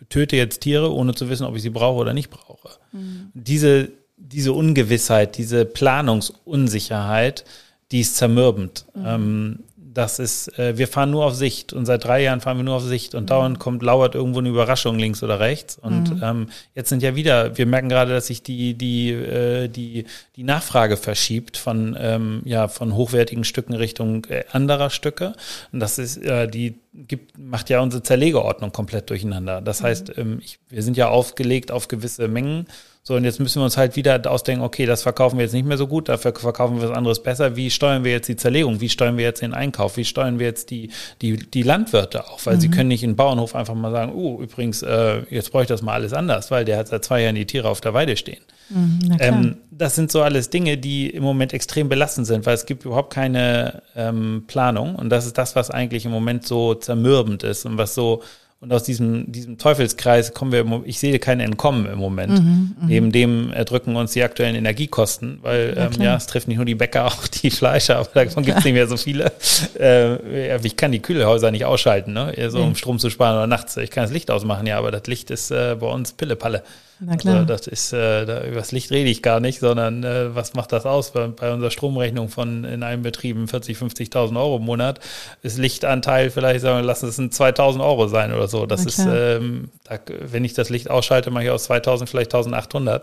töte 0.09 0.35
jetzt 0.35 0.61
Tiere, 0.61 0.93
ohne 0.93 1.15
zu 1.15 1.29
wissen, 1.29 1.45
ob 1.45 1.55
ich 1.55 1.63
sie 1.63 1.71
brauche 1.71 1.99
oder 1.99 2.13
nicht 2.13 2.29
brauche. 2.29 2.69
Mhm. 2.91 3.31
Diese, 3.33 3.89
diese 4.17 4.53
Ungewissheit, 4.53 5.37
diese 5.37 5.65
Planungsunsicherheit, 5.65 7.43
die 7.91 8.01
ist 8.01 8.15
zermürbend. 8.15 8.85
Mhm. 8.93 9.03
Ähm, 9.05 9.59
das 9.97 10.19
ist, 10.19 10.59
äh, 10.59 10.77
wir 10.77 10.87
fahren 10.87 11.09
nur 11.09 11.25
auf 11.25 11.33
Sicht 11.33 11.73
und 11.73 11.87
seit 11.87 12.03
drei 12.03 12.21
Jahren 12.21 12.39
fahren 12.39 12.57
wir 12.57 12.63
nur 12.63 12.75
auf 12.75 12.83
Sicht 12.83 13.15
und 13.15 13.31
dauernd 13.31 13.57
kommt, 13.57 13.81
lauert 13.81 14.13
irgendwo 14.13 14.37
eine 14.37 14.49
Überraschung 14.49 14.99
links 14.99 15.23
oder 15.23 15.39
rechts. 15.39 15.75
Und 15.75 16.15
mhm. 16.15 16.21
ähm, 16.23 16.49
jetzt 16.75 16.89
sind 16.89 17.01
ja 17.01 17.15
wieder, 17.15 17.57
wir 17.57 17.65
merken 17.65 17.89
gerade, 17.89 18.11
dass 18.11 18.27
sich 18.27 18.43
die, 18.43 18.75
die, 18.75 19.09
äh, 19.09 19.67
die, 19.67 20.05
die 20.35 20.43
Nachfrage 20.43 20.97
verschiebt 20.97 21.57
von, 21.57 21.97
ähm, 21.99 22.43
ja, 22.45 22.67
von 22.67 22.93
hochwertigen 22.93 23.43
Stücken 23.43 23.73
Richtung 23.73 24.25
äh, 24.25 24.43
anderer 24.51 24.91
Stücke. 24.91 25.33
Und 25.71 25.79
das 25.79 25.97
ist, 25.97 26.17
äh, 26.17 26.47
die 26.47 26.75
gibt, 26.93 27.35
macht 27.39 27.71
ja 27.71 27.79
unsere 27.79 28.03
Zerlegeordnung 28.03 28.71
komplett 28.71 29.09
durcheinander. 29.09 29.61
Das 29.61 29.81
mhm. 29.81 29.85
heißt, 29.85 30.17
ähm, 30.17 30.39
ich, 30.43 30.59
wir 30.69 30.83
sind 30.83 30.95
ja 30.95 31.09
aufgelegt 31.09 31.71
auf 31.71 31.87
gewisse 31.87 32.27
Mengen 32.27 32.67
so, 33.07 33.15
und 33.15 33.23
jetzt 33.23 33.39
müssen 33.39 33.61
wir 33.61 33.63
uns 33.63 33.77
halt 33.77 33.95
wieder 33.95 34.19
ausdenken, 34.29 34.65
okay, 34.65 34.85
das 34.85 35.01
verkaufen 35.01 35.37
wir 35.37 35.45
jetzt 35.45 35.53
nicht 35.53 35.65
mehr 35.65 35.77
so 35.77 35.87
gut, 35.87 36.09
dafür 36.09 36.33
verkaufen 36.35 36.81
wir 36.81 36.89
was 36.89 36.97
anderes 36.97 37.23
besser. 37.23 37.55
Wie 37.55 37.71
steuern 37.71 38.03
wir 38.03 38.11
jetzt 38.11 38.27
die 38.27 38.35
Zerlegung? 38.35 38.81
Wie 38.81 38.89
steuern 38.89 39.15
wir 39.15 39.23
jetzt 39.23 39.41
den 39.41 39.53
Einkauf? 39.53 39.95
Wie 39.95 40.03
steuern 40.03 40.39
wir 40.39 40.47
jetzt 40.47 40.71
die, 40.71 40.89
die, 41.21 41.37
die 41.37 41.63
Landwirte 41.63 42.27
auch? 42.27 42.45
Weil 42.45 42.55
mhm. 42.57 42.59
sie 42.59 42.69
können 42.69 42.89
nicht 42.89 43.03
in 43.03 43.15
Bauernhof 43.15 43.55
einfach 43.55 43.75
mal 43.75 43.93
sagen, 43.93 44.11
oh, 44.13 44.41
übrigens, 44.41 44.81
äh, 44.81 45.21
jetzt 45.29 45.53
bräuchte 45.53 45.73
ich 45.73 45.79
das 45.79 45.85
mal 45.85 45.93
alles 45.93 46.11
anders, 46.11 46.51
weil 46.51 46.65
der 46.65 46.79
hat 46.79 46.89
seit 46.89 47.05
zwei 47.05 47.21
Jahren 47.21 47.35
die 47.35 47.45
Tiere 47.45 47.69
auf 47.69 47.79
der 47.79 47.93
Weide 47.93 48.17
stehen. 48.17 48.41
Mhm, 48.67 49.15
ähm, 49.19 49.57
das 49.71 49.95
sind 49.95 50.11
so 50.11 50.21
alles 50.21 50.49
Dinge, 50.49 50.77
die 50.77 51.09
im 51.09 51.23
Moment 51.23 51.53
extrem 51.53 51.87
belastend 51.87 52.27
sind, 52.27 52.45
weil 52.45 52.55
es 52.55 52.65
gibt 52.65 52.83
überhaupt 52.83 53.13
keine 53.13 53.83
ähm, 53.95 54.43
Planung. 54.47 54.95
Und 54.95 55.11
das 55.11 55.25
ist 55.25 55.37
das, 55.37 55.55
was 55.55 55.71
eigentlich 55.71 56.03
im 56.03 56.11
Moment 56.11 56.45
so 56.45 56.75
zermürbend 56.75 57.43
ist 57.43 57.65
und 57.65 57.77
was 57.77 57.95
so 57.95 58.21
und 58.59 58.73
aus 58.73 58.83
diesem, 58.83 59.31
diesem 59.31 59.59
Teufelskreis 59.59 60.33
kommen 60.33 60.51
wir, 60.51 60.81
ich 60.85 60.97
sehe 60.97 61.19
kein 61.19 61.39
Entkommen 61.39 61.85
im 61.85 61.99
Moment. 61.99 62.33
Mhm, 62.33 62.75
mhm, 62.79 62.87
Neben 62.87 63.11
dem 63.11 63.51
erdrücken 63.51 63.95
uns 63.95 64.13
die 64.13 64.23
aktuellen 64.23 64.55
Energiekosten, 64.55 65.39
weil 65.43 65.75
ja, 65.75 65.85
ähm, 65.85 66.01
ja, 66.01 66.15
es 66.15 66.25
trifft 66.25 66.47
nicht 66.47 66.57
nur 66.57 66.65
die 66.65 66.73
Bäcker, 66.73 67.05
auch 67.07 67.27
die 67.27 67.51
Fleischer, 67.51 67.97
aber 67.97 68.09
davon 68.13 68.43
gibt 68.43 68.57
es 68.57 68.65
nicht 68.65 68.73
mehr 68.73 68.87
so 68.87 68.97
viele. 68.97 69.31
Äh, 69.79 70.57
ich 70.65 70.75
kann 70.75 70.91
die 70.91 71.01
Kühlhäuser 71.01 71.51
nicht 71.51 71.65
ausschalten, 71.65 72.13
ne? 72.13 72.33
so 72.49 72.63
um 72.63 72.75
Strom 72.75 72.97
zu 72.97 73.11
sparen 73.11 73.35
oder 73.35 73.47
nachts. 73.47 73.77
Ich 73.77 73.91
kann 73.91 74.03
das 74.03 74.11
Licht 74.11 74.31
ausmachen, 74.31 74.65
ja, 74.65 74.77
aber 74.77 74.89
das 74.89 75.05
Licht 75.05 75.29
ist 75.29 75.51
äh, 75.51 75.75
bei 75.79 75.87
uns 75.87 76.13
Pillepalle. 76.13 76.63
Na 76.99 77.13
also 77.13 77.21
klar. 77.21 77.35
Also 77.35 77.47
das 77.47 77.67
ist, 77.67 77.93
äh, 77.93 78.25
da, 78.25 78.43
über 78.43 78.55
das 78.55 78.71
Licht 78.71 78.91
rede 78.91 79.09
ich 79.09 79.21
gar 79.21 79.39
nicht, 79.39 79.59
sondern 79.59 80.03
äh, 80.03 80.33
was 80.35 80.53
macht 80.55 80.71
das 80.71 80.85
aus? 80.85 81.11
Bei, 81.11 81.27
bei 81.27 81.53
unserer 81.53 81.69
Stromrechnung 81.69 82.29
von 82.29 82.63
in 82.63 82.81
einem 82.81 83.03
Betrieben 83.03 83.47
40, 83.47 83.77
50.000 83.77 84.35
Euro 84.37 84.57
im 84.57 84.63
Monat 84.63 84.99
ist 85.43 85.57
Lichtanteil 85.57 86.31
vielleicht, 86.31 86.61
sagen 86.61 86.79
wir, 86.79 86.83
lassen 86.83 87.07
es 87.07 87.19
2.000 87.19 87.81
Euro 87.81 88.07
sein 88.07 88.33
oder 88.33 88.47
so. 88.47 88.65
Das 88.65 88.85
ist, 88.85 88.99
ähm, 88.99 89.69
da, 89.83 89.99
wenn 90.21 90.43
ich 90.43 90.53
das 90.53 90.69
Licht 90.69 90.89
ausschalte, 90.89 91.29
mache 91.29 91.45
ich 91.45 91.49
aus 91.51 91.69
2.000 91.69 92.07
vielleicht 92.07 92.33
1.800. 92.33 93.01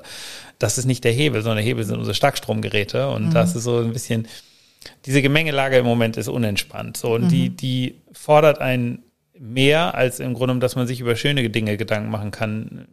Das 0.59 0.79
ist 0.79 0.87
nicht 0.87 1.05
der 1.05 1.13
Hebel, 1.13 1.43
sondern 1.43 1.59
der 1.59 1.67
Hebel 1.67 1.85
sind 1.85 1.97
unsere 1.97 2.15
Starkstromgeräte 2.15 3.09
und 3.09 3.29
mhm. 3.29 3.35
das 3.35 3.55
ist 3.55 3.65
so 3.65 3.79
ein 3.79 3.93
bisschen, 3.93 4.27
diese 5.07 5.23
Gemengelage 5.23 5.77
im 5.79 5.85
Moment 5.85 6.17
ist 6.17 6.29
unentspannt. 6.29 6.97
So, 6.97 7.15
und 7.15 7.25
mhm. 7.25 7.29
die, 7.29 7.51
die 7.51 7.95
fordert 8.13 8.61
einen 8.61 9.05
mehr 9.39 9.95
als 9.95 10.21
im 10.21 10.35
Grunde, 10.35 10.57
dass 10.59 10.77
man 10.77 10.87
sich 10.87 11.01
über 11.01 11.17
schöne 11.17 11.49
Dinge 11.51 11.77
Gedanken 11.77 12.11
machen 12.11 12.31
kann 12.31 12.87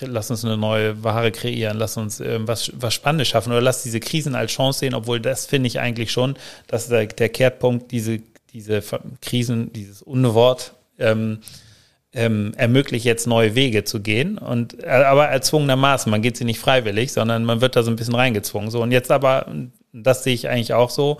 lass 0.00 0.30
uns 0.30 0.44
eine 0.44 0.56
neue 0.56 1.02
Ware 1.02 1.32
kreieren, 1.32 1.78
lass 1.78 1.96
uns 1.96 2.20
äh, 2.20 2.38
was, 2.40 2.70
was 2.74 2.94
Spannendes 2.94 3.28
schaffen 3.28 3.52
oder 3.52 3.60
lass 3.60 3.82
diese 3.82 4.00
Krisen 4.00 4.34
als 4.34 4.52
Chance 4.52 4.80
sehen, 4.80 4.94
obwohl 4.94 5.20
das 5.20 5.46
finde 5.46 5.66
ich 5.66 5.80
eigentlich 5.80 6.12
schon, 6.12 6.36
dass 6.66 6.88
der, 6.88 7.06
der 7.06 7.28
Kehrtpunkt, 7.28 7.90
diese, 7.90 8.20
diese 8.52 8.82
Krisen, 9.20 9.72
dieses 9.72 10.02
Unwort, 10.02 10.74
ähm, 10.98 11.40
ähm, 12.12 12.52
ermöglicht 12.56 13.04
jetzt 13.04 13.26
neue 13.26 13.54
Wege 13.54 13.84
zu 13.84 14.00
gehen 14.00 14.38
und 14.38 14.82
äh, 14.82 14.88
aber 14.88 15.26
erzwungenermaßen, 15.26 16.10
man 16.10 16.22
geht 16.22 16.36
sie 16.36 16.44
nicht 16.44 16.58
freiwillig, 16.58 17.12
sondern 17.12 17.44
man 17.44 17.60
wird 17.60 17.76
da 17.76 17.82
so 17.82 17.90
ein 17.90 17.96
bisschen 17.96 18.14
reingezwungen. 18.14 18.70
So 18.70 18.82
und 18.82 18.92
jetzt 18.92 19.10
aber, 19.10 19.54
das 19.92 20.24
sehe 20.24 20.34
ich 20.34 20.48
eigentlich 20.48 20.72
auch 20.72 20.90
so, 20.90 21.18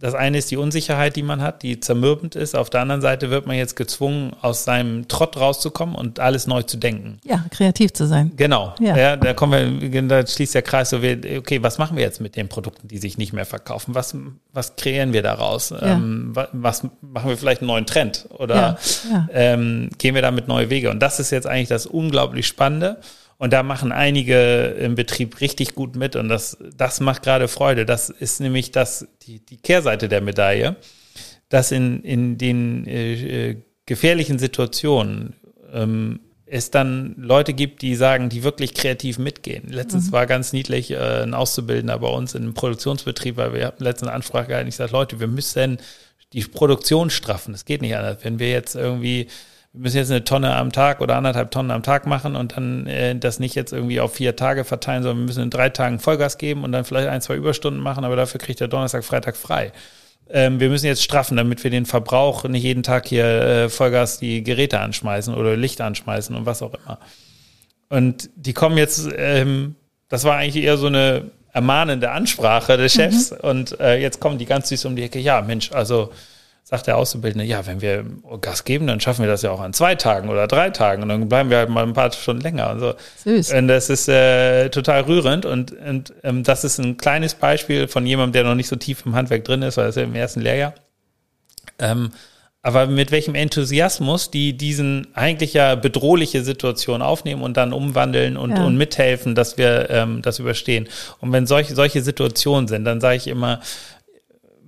das 0.00 0.14
eine 0.14 0.38
ist 0.38 0.50
die 0.50 0.56
Unsicherheit, 0.56 1.14
die 1.14 1.22
man 1.22 1.42
hat, 1.42 1.62
die 1.62 1.78
zermürbend 1.78 2.34
ist. 2.34 2.56
Auf 2.56 2.70
der 2.70 2.80
anderen 2.80 3.02
Seite 3.02 3.28
wird 3.28 3.46
man 3.46 3.56
jetzt 3.56 3.76
gezwungen, 3.76 4.32
aus 4.40 4.64
seinem 4.64 5.08
Trott 5.08 5.36
rauszukommen 5.36 5.94
und 5.94 6.20
alles 6.20 6.46
neu 6.46 6.62
zu 6.62 6.78
denken. 6.78 7.18
Ja, 7.22 7.44
kreativ 7.50 7.92
zu 7.92 8.06
sein. 8.06 8.32
Genau. 8.36 8.74
Ja, 8.80 8.96
ja 8.96 9.16
da 9.16 9.34
kommen 9.34 9.80
wir, 9.80 10.02
da 10.02 10.26
schließt 10.26 10.54
der 10.54 10.62
Kreis 10.62 10.90
so, 10.90 10.96
okay, 10.96 11.62
was 11.62 11.76
machen 11.76 11.98
wir 11.98 12.02
jetzt 12.02 12.20
mit 12.20 12.34
den 12.34 12.48
Produkten, 12.48 12.88
die 12.88 12.96
sich 12.96 13.18
nicht 13.18 13.34
mehr 13.34 13.44
verkaufen? 13.44 13.94
Was, 13.94 14.16
was 14.54 14.74
kreieren 14.76 15.12
wir 15.12 15.22
daraus? 15.22 15.68
Ja. 15.68 15.82
Ähm, 15.82 16.32
was 16.52 16.84
machen 17.02 17.28
wir 17.28 17.36
vielleicht 17.36 17.60
einen 17.60 17.68
neuen 17.68 17.84
Trend? 17.86 18.26
Oder 18.30 18.78
ja. 19.10 19.28
Ähm, 19.32 19.90
gehen 19.98 20.14
wir 20.14 20.22
damit 20.22 20.48
neue 20.48 20.70
Wege? 20.70 20.90
Und 20.90 21.00
das 21.00 21.20
ist 21.20 21.30
jetzt 21.30 21.46
eigentlich 21.46 21.68
das 21.68 21.84
unglaublich 21.84 22.46
Spannende. 22.46 23.00
Und 23.40 23.54
da 23.54 23.62
machen 23.62 23.90
einige 23.90 24.64
im 24.78 24.96
Betrieb 24.96 25.40
richtig 25.40 25.74
gut 25.74 25.96
mit 25.96 26.14
und 26.14 26.28
das, 26.28 26.58
das 26.76 27.00
macht 27.00 27.22
gerade 27.22 27.48
Freude. 27.48 27.86
Das 27.86 28.10
ist 28.10 28.38
nämlich 28.38 28.70
das, 28.70 29.08
die, 29.22 29.38
die 29.38 29.56
Kehrseite 29.56 30.10
der 30.10 30.20
Medaille, 30.20 30.76
dass 31.48 31.72
in, 31.72 32.02
in 32.02 32.36
den 32.36 32.86
äh, 32.86 33.56
gefährlichen 33.86 34.38
Situationen 34.38 35.36
ähm, 35.72 36.20
es 36.44 36.70
dann 36.70 37.14
Leute 37.16 37.54
gibt, 37.54 37.80
die 37.80 37.94
sagen, 37.94 38.28
die 38.28 38.42
wirklich 38.42 38.74
kreativ 38.74 39.18
mitgehen. 39.18 39.68
Letztens 39.70 40.08
mhm. 40.08 40.12
war 40.12 40.26
ganz 40.26 40.52
niedlich 40.52 40.90
äh, 40.90 41.22
ein 41.22 41.32
Auszubildender 41.32 41.98
bei 41.98 42.08
uns 42.08 42.34
in 42.34 42.42
einem 42.42 42.52
Produktionsbetrieb, 42.52 43.38
weil 43.38 43.54
wir 43.54 43.68
hatten 43.68 43.82
letztens 43.82 44.08
eine 44.08 44.16
Anfrage 44.16 44.48
gehalten. 44.48 44.68
Ich 44.68 44.76
sage, 44.76 44.92
Leute, 44.92 45.18
wir 45.18 45.28
müssen 45.28 45.78
die 46.34 46.42
Produktion 46.42 47.08
straffen. 47.08 47.52
Das 47.52 47.64
geht 47.64 47.80
nicht 47.80 47.96
anders. 47.96 48.18
Wenn 48.22 48.38
wir 48.38 48.50
jetzt 48.50 48.74
irgendwie 48.74 49.28
wir 49.72 49.82
müssen 49.82 49.98
jetzt 49.98 50.10
eine 50.10 50.24
Tonne 50.24 50.56
am 50.56 50.72
Tag 50.72 51.00
oder 51.00 51.16
anderthalb 51.16 51.52
Tonnen 51.52 51.70
am 51.70 51.82
Tag 51.82 52.06
machen 52.06 52.34
und 52.34 52.56
dann 52.56 52.86
äh, 52.86 53.14
das 53.14 53.38
nicht 53.38 53.54
jetzt 53.54 53.72
irgendwie 53.72 54.00
auf 54.00 54.14
vier 54.14 54.34
Tage 54.34 54.64
verteilen, 54.64 55.02
sondern 55.02 55.18
wir 55.18 55.26
müssen 55.26 55.44
in 55.44 55.50
drei 55.50 55.68
Tagen 55.68 56.00
Vollgas 56.00 56.38
geben 56.38 56.64
und 56.64 56.72
dann 56.72 56.84
vielleicht 56.84 57.08
ein, 57.08 57.20
zwei 57.20 57.36
Überstunden 57.36 57.80
machen, 57.80 58.04
aber 58.04 58.16
dafür 58.16 58.40
kriegt 58.40 58.58
der 58.58 58.68
Donnerstag, 58.68 59.04
Freitag 59.04 59.36
frei. 59.36 59.72
Ähm, 60.28 60.58
wir 60.58 60.70
müssen 60.70 60.86
jetzt 60.86 61.04
straffen, 61.04 61.36
damit 61.36 61.62
wir 61.62 61.70
den 61.70 61.86
Verbrauch 61.86 62.44
nicht 62.44 62.64
jeden 62.64 62.82
Tag 62.82 63.06
hier 63.06 63.24
äh, 63.24 63.68
Vollgas 63.68 64.18
die 64.18 64.42
Geräte 64.42 64.80
anschmeißen 64.80 65.34
oder 65.34 65.56
Licht 65.56 65.80
anschmeißen 65.80 66.34
und 66.34 66.46
was 66.46 66.62
auch 66.62 66.74
immer. 66.74 66.98
Und 67.88 68.30
die 68.34 68.52
kommen 68.52 68.76
jetzt, 68.76 69.08
ähm, 69.16 69.76
das 70.08 70.24
war 70.24 70.36
eigentlich 70.36 70.64
eher 70.64 70.78
so 70.78 70.86
eine 70.86 71.30
ermahnende 71.52 72.10
Ansprache 72.10 72.76
des 72.76 72.92
Chefs 72.92 73.30
mhm. 73.30 73.38
und 73.40 73.80
äh, 73.80 74.00
jetzt 74.00 74.20
kommen 74.20 74.38
die 74.38 74.46
ganz 74.46 74.68
süß 74.68 74.84
um 74.86 74.96
die 74.96 75.02
Ecke, 75.02 75.20
ja 75.20 75.42
Mensch, 75.42 75.70
also 75.72 76.12
sagt 76.70 76.86
der 76.86 76.96
Auszubildende, 76.96 77.44
ja, 77.44 77.66
wenn 77.66 77.80
wir 77.80 78.04
Gas 78.40 78.64
geben, 78.64 78.86
dann 78.86 79.00
schaffen 79.00 79.22
wir 79.22 79.30
das 79.30 79.42
ja 79.42 79.50
auch 79.50 79.60
an 79.60 79.72
zwei 79.72 79.96
Tagen 79.96 80.28
oder 80.28 80.46
drei 80.46 80.70
Tagen 80.70 81.02
und 81.02 81.08
dann 81.08 81.28
bleiben 81.28 81.50
wir 81.50 81.58
halt 81.58 81.68
mal 81.68 81.82
ein 81.82 81.94
paar 81.94 82.12
Stunden 82.12 82.42
länger 82.42 82.70
und 82.70 82.78
so. 82.78 82.94
Süß. 83.24 83.52
Und 83.54 83.66
das 83.66 83.90
ist 83.90 84.08
äh, 84.08 84.68
total 84.68 85.02
rührend 85.02 85.44
und, 85.44 85.72
und 85.72 86.14
ähm, 86.22 86.44
das 86.44 86.62
ist 86.62 86.78
ein 86.78 86.96
kleines 86.96 87.34
Beispiel 87.34 87.88
von 87.88 88.06
jemandem, 88.06 88.32
der 88.34 88.44
noch 88.44 88.54
nicht 88.54 88.68
so 88.68 88.76
tief 88.76 89.04
im 89.04 89.16
Handwerk 89.16 89.44
drin 89.44 89.62
ist, 89.62 89.76
weil 89.76 89.86
er 89.86 89.88
ist 89.88 89.96
ja 89.96 90.04
im 90.04 90.14
ersten 90.14 90.40
Lehrjahr. 90.42 90.74
Ähm, 91.80 92.10
aber 92.62 92.86
mit 92.86 93.10
welchem 93.10 93.34
Enthusiasmus 93.34 94.30
die 94.30 94.56
diesen 94.56 95.08
eigentlich 95.14 95.54
ja 95.54 95.74
bedrohliche 95.74 96.44
Situation 96.44 97.00
aufnehmen 97.02 97.42
und 97.42 97.56
dann 97.56 97.72
umwandeln 97.72 98.36
und, 98.36 98.50
ja. 98.50 98.64
und 98.64 98.76
mithelfen, 98.76 99.34
dass 99.34 99.58
wir 99.58 99.88
ähm, 99.90 100.20
das 100.22 100.38
überstehen. 100.38 100.88
Und 101.20 101.32
wenn 101.32 101.46
solche, 101.46 101.74
solche 101.74 102.02
Situationen 102.02 102.68
sind, 102.68 102.84
dann 102.84 103.00
sage 103.00 103.16
ich 103.16 103.26
immer, 103.28 103.60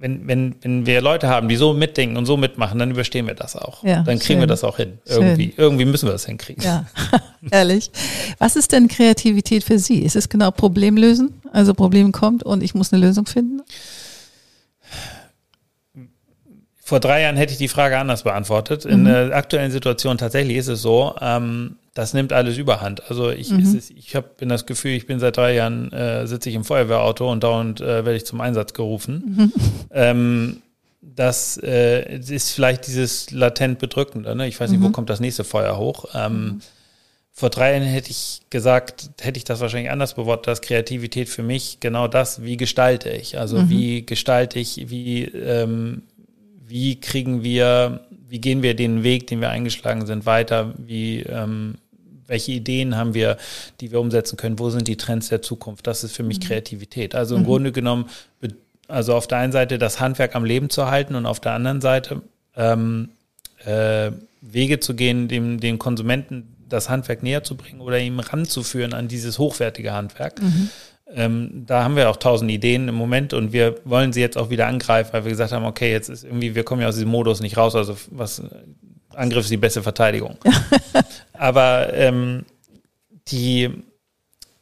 wenn, 0.03 0.26
wenn, 0.26 0.57
wenn 0.62 0.84
wir 0.84 1.00
Leute 1.00 1.28
haben, 1.28 1.48
die 1.48 1.55
so 1.55 1.72
mitdenken 1.74 2.16
und 2.16 2.26
so 2.26 2.36
mitmachen, 2.36 2.76
dann 2.76 2.90
überstehen 2.90 3.28
wir 3.28 3.34
das 3.34 3.55
auch. 3.55 3.84
Ja, 3.84 4.03
dann 4.03 4.18
kriegen 4.18 4.22
schön. 4.24 4.40
wir 4.40 4.46
das 4.48 4.64
auch 4.64 4.76
hin. 4.76 4.98
Irgendwie, 5.07 5.50
schön. 5.50 5.55
irgendwie 5.57 5.84
müssen 5.84 6.09
wir 6.09 6.12
das 6.12 6.26
hinkriegen. 6.26 6.61
Ja, 6.64 6.86
ehrlich. 7.53 7.92
Was 8.38 8.57
ist 8.57 8.72
denn 8.72 8.88
Kreativität 8.88 9.62
für 9.62 9.78
Sie? 9.78 10.00
Ist 10.00 10.16
es 10.16 10.28
genau 10.28 10.50
Problem 10.50 10.96
lösen? 10.96 11.40
Also 11.53 11.72
Problem 11.72 12.11
kommt 12.11 12.42
und 12.42 12.64
ich 12.64 12.74
muss 12.74 12.92
eine 12.92 13.00
Lösung 13.00 13.26
finden? 13.26 13.62
Vor 16.82 16.98
drei 16.98 17.22
Jahren 17.22 17.36
hätte 17.36 17.53
ich 17.53 17.59
die 17.59 17.68
Frage 17.68 17.96
anders 17.96 18.24
beantwortet. 18.24 18.84
In 18.84 19.03
mhm. 19.03 19.05
der 19.05 19.36
aktuellen 19.36 19.70
Situation 19.70 20.18
tatsächlich 20.18 20.57
ist 20.57 20.66
es 20.66 20.82
so, 20.82 21.14
ähm, 21.20 21.76
das 21.95 22.14
nimmt 22.14 22.32
alles 22.32 22.57
überhand. 22.57 23.09
Also 23.11 23.30
ich, 23.30 23.51
mhm. 23.51 23.76
ist, 23.76 23.90
ich 23.90 24.16
habe 24.16 24.30
das 24.47 24.64
Gefühl, 24.64 24.93
ich 24.93 25.07
bin 25.07 25.20
seit 25.20 25.36
drei 25.36 25.55
Jahren, 25.55 25.93
äh, 25.93 26.26
sitze 26.26 26.49
ich 26.49 26.55
im 26.55 26.64
Feuerwehrauto 26.64 27.30
und 27.30 27.45
dauernd 27.45 27.80
äh, 27.80 28.05
werde 28.05 28.16
ich 28.16 28.24
zum 28.24 28.40
Einsatz 28.40 28.72
gerufen. 28.72 29.36
Mhm. 29.36 29.53
Ähm, 29.95 30.62
das 31.03 31.59
äh, 31.62 32.16
ist 32.16 32.53
vielleicht 32.53 32.86
dieses 32.86 33.30
latent 33.30 33.78
Bedrückende. 33.78 34.34
Ne? 34.34 34.49
Ich 34.49 34.59
weiß 34.59 34.70
nicht, 34.70 34.80
mhm. 34.80 34.84
wo 34.84 34.90
kommt 34.90 35.11
das 35.11 35.20
nächste 35.20 35.45
Feuer 35.45 35.76
hoch. 35.76 36.07
Ähm, 36.14 36.45
mhm. 36.45 36.61
vor 37.30 37.51
drei 37.51 37.72
Jahren 37.72 37.82
hätte 37.82 38.11
ich 38.11 38.40
gesagt, 38.49 39.11
hätte 39.20 39.36
ich 39.36 39.45
das 39.45 39.61
wahrscheinlich 39.61 39.90
anders 39.90 40.14
bewortet, 40.14 40.47
dass 40.47 40.62
Kreativität 40.62 41.28
für 41.28 41.43
mich 41.43 41.80
genau 41.80 42.09
das, 42.09 42.43
wie 42.43 42.57
gestalte 42.57 43.11
ich. 43.11 43.38
Also 43.38 43.59
mhm. 43.59 43.68
wie 43.68 44.07
gestalte 44.07 44.59
ich, 44.59 44.88
wie, 44.88 45.24
ähm, 45.24 46.05
wie 46.66 46.99
kriegen 46.99 47.43
wir, 47.43 48.07
wie 48.28 48.40
gehen 48.40 48.62
wir 48.62 48.74
den 48.74 49.03
Weg, 49.03 49.26
den 49.26 49.43
wir 49.43 49.51
eingeschlagen 49.51 50.07
sind, 50.07 50.24
weiter, 50.24 50.72
wie 50.78 51.20
ähm, 51.20 51.74
welche 52.32 52.52
Ideen 52.52 52.96
haben 52.96 53.12
wir, 53.12 53.36
die 53.80 53.92
wir 53.92 54.00
umsetzen 54.00 54.38
können? 54.38 54.58
Wo 54.58 54.70
sind 54.70 54.88
die 54.88 54.96
Trends 54.96 55.28
der 55.28 55.42
Zukunft? 55.42 55.86
Das 55.86 56.02
ist 56.02 56.16
für 56.16 56.22
mich 56.22 56.40
mhm. 56.40 56.44
Kreativität. 56.44 57.14
Also 57.14 57.36
im 57.36 57.42
mhm. 57.42 57.46
Grunde 57.46 57.72
genommen, 57.72 58.06
also 58.88 59.14
auf 59.14 59.26
der 59.26 59.38
einen 59.38 59.52
Seite 59.52 59.78
das 59.78 60.00
Handwerk 60.00 60.34
am 60.34 60.44
Leben 60.44 60.70
zu 60.70 60.90
halten 60.90 61.14
und 61.14 61.26
auf 61.26 61.40
der 61.40 61.52
anderen 61.52 61.82
Seite 61.82 62.22
ähm, 62.56 63.10
äh, 63.66 64.12
Wege 64.40 64.80
zu 64.80 64.94
gehen, 64.94 65.28
dem, 65.28 65.60
dem 65.60 65.78
Konsumenten 65.78 66.56
das 66.70 66.88
Handwerk 66.88 67.22
näher 67.22 67.44
zu 67.44 67.54
bringen 67.54 67.82
oder 67.82 67.98
ihm 67.98 68.18
ranzuführen 68.18 68.94
an 68.94 69.08
dieses 69.08 69.38
hochwertige 69.38 69.92
Handwerk. 69.92 70.40
Mhm. 70.40 70.70
ähm, 71.14 71.64
da 71.66 71.84
haben 71.84 71.96
wir 71.96 72.08
auch 72.08 72.16
tausend 72.16 72.50
Ideen 72.50 72.88
im 72.88 72.94
Moment 72.94 73.34
und 73.34 73.52
wir 73.52 73.76
wollen 73.84 74.14
sie 74.14 74.22
jetzt 74.22 74.38
auch 74.38 74.48
wieder 74.48 74.68
angreifen, 74.68 75.12
weil 75.12 75.24
wir 75.24 75.30
gesagt 75.32 75.52
haben, 75.52 75.66
okay, 75.66 75.92
jetzt 75.92 76.08
ist 76.08 76.24
irgendwie, 76.24 76.54
wir 76.54 76.64
kommen 76.64 76.80
ja 76.80 76.88
aus 76.88 76.94
diesem 76.94 77.10
Modus 77.10 77.40
nicht 77.40 77.58
raus, 77.58 77.76
also 77.76 77.94
was 78.10 78.42
Angriff 79.16 79.44
ist 79.44 79.50
die 79.50 79.56
beste 79.56 79.82
Verteidigung. 79.82 80.36
Aber 81.32 81.92
ähm, 81.94 82.44
die 83.28 83.70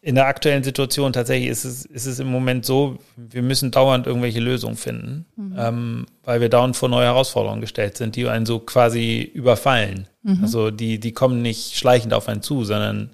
in 0.03 0.15
der 0.15 0.27
aktuellen 0.27 0.63
Situation 0.63 1.13
tatsächlich 1.13 1.51
ist 1.51 1.65
es, 1.65 1.85
ist 1.85 2.07
es 2.07 2.19
im 2.21 2.29
Moment 2.29 2.65
so, 2.65 2.99
wir 3.17 3.43
müssen 3.43 3.71
dauernd 3.71 4.07
irgendwelche 4.07 4.41
Lösungen 4.41 4.77
finden, 4.77 5.27
mhm. 5.37 5.55
ähm, 5.59 6.07
weil 6.25 6.41
wir 6.41 6.49
dauernd 6.49 6.75
vor 6.75 6.89
neue 6.89 7.05
Herausforderungen 7.05 7.61
gestellt 7.61 7.99
sind, 7.99 8.17
die 8.17 8.27
einen 8.27 8.47
so 8.47 8.61
quasi 8.61 9.21
überfallen. 9.21 10.07
Mhm. 10.23 10.39
Also 10.43 10.71
die, 10.71 10.99
die 10.99 11.13
kommen 11.13 11.43
nicht 11.43 11.77
schleichend 11.77 12.15
auf 12.15 12.29
einen 12.29 12.41
zu, 12.41 12.65
sondern 12.65 13.11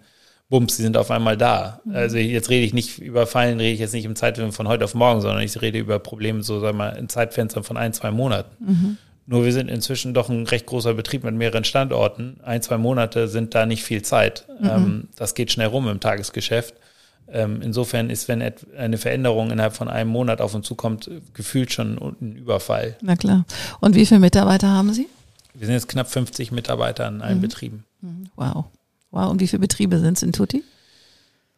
bums, 0.49 0.76
sie 0.76 0.84
sind 0.84 0.97
auf 0.97 1.11
einmal 1.11 1.37
da. 1.37 1.80
Mhm. 1.84 1.97
Also 1.97 2.18
jetzt 2.18 2.51
rede 2.51 2.64
ich 2.64 2.72
nicht 2.72 3.01
über 3.01 3.26
Fallen, 3.26 3.59
rede 3.59 3.72
ich 3.72 3.80
jetzt 3.80 3.95
nicht 3.95 4.05
im 4.05 4.14
Zeitfenster 4.14 4.57
von 4.57 4.68
heute 4.68 4.84
auf 4.84 4.95
morgen, 4.95 5.20
sondern 5.20 5.43
ich 5.43 5.61
rede 5.61 5.78
über 5.78 5.99
Probleme 5.99 6.45
so, 6.45 6.61
sagen 6.61 6.78
wir 6.78 6.84
mal, 6.84 6.97
in 6.97 7.09
Zeitfenstern 7.09 7.64
von 7.64 7.76
ein, 7.76 7.95
zwei 7.95 8.12
Monaten. 8.12 8.57
Nur 9.27 9.45
wir 9.45 9.53
sind 9.53 9.68
inzwischen 9.68 10.14
doch 10.14 10.29
ein 10.29 10.47
recht 10.47 10.66
großer 10.66 10.95
Betrieb 10.95 11.24
mit 11.24 11.35
mehreren 11.35 11.64
Standorten. 11.64 12.39
Ein, 12.45 12.62
zwei 12.62 12.79
Monate 12.79 13.27
sind 13.27 13.55
da 13.55 13.66
nicht 13.66 13.83
viel 13.83 14.03
Zeit. 14.03 14.47
Mhm. 14.61 14.68
Ähm, 14.68 15.09
das 15.16 15.35
geht 15.35 15.51
schnell 15.51 15.66
rum 15.66 15.89
im 15.89 15.99
Tagesgeschäft. 15.99 16.74
Ähm, 17.29 17.61
insofern 17.61 18.09
ist, 18.09 18.29
wenn 18.29 18.53
eine 18.79 18.99
Veränderung 18.99 19.51
innerhalb 19.51 19.74
von 19.74 19.89
einem 19.89 20.11
Monat 20.11 20.41
auf 20.41 20.55
uns 20.55 20.66
zukommt, 20.66 21.11
gefühlt 21.35 21.72
schon 21.72 21.99
ein 22.20 22.37
Überfall. 22.37 22.97
Na 23.03 23.16
klar. 23.16 23.45
Und 23.81 23.97
wie 23.97 24.07
viele 24.07 24.20
Mitarbeiter 24.20 24.68
haben 24.68 24.93
Sie? 24.93 25.09
Wir 25.55 25.66
sind 25.66 25.74
jetzt 25.74 25.89
knapp 25.89 26.09
50 26.09 26.53
Mitarbeiter 26.53 27.09
in 27.09 27.20
allen 27.20 27.39
mhm. 27.39 27.43
Betrieben. 27.43 27.85
Mhm. 28.03 28.29
Wow. 28.37 28.66
Wow. 29.11 29.31
Und 29.31 29.41
wie 29.41 29.49
viele 29.49 29.61
Betriebe 29.61 29.99
sind 29.99 30.18
es 30.18 30.22
in 30.22 30.33
Tutti? 30.33 30.62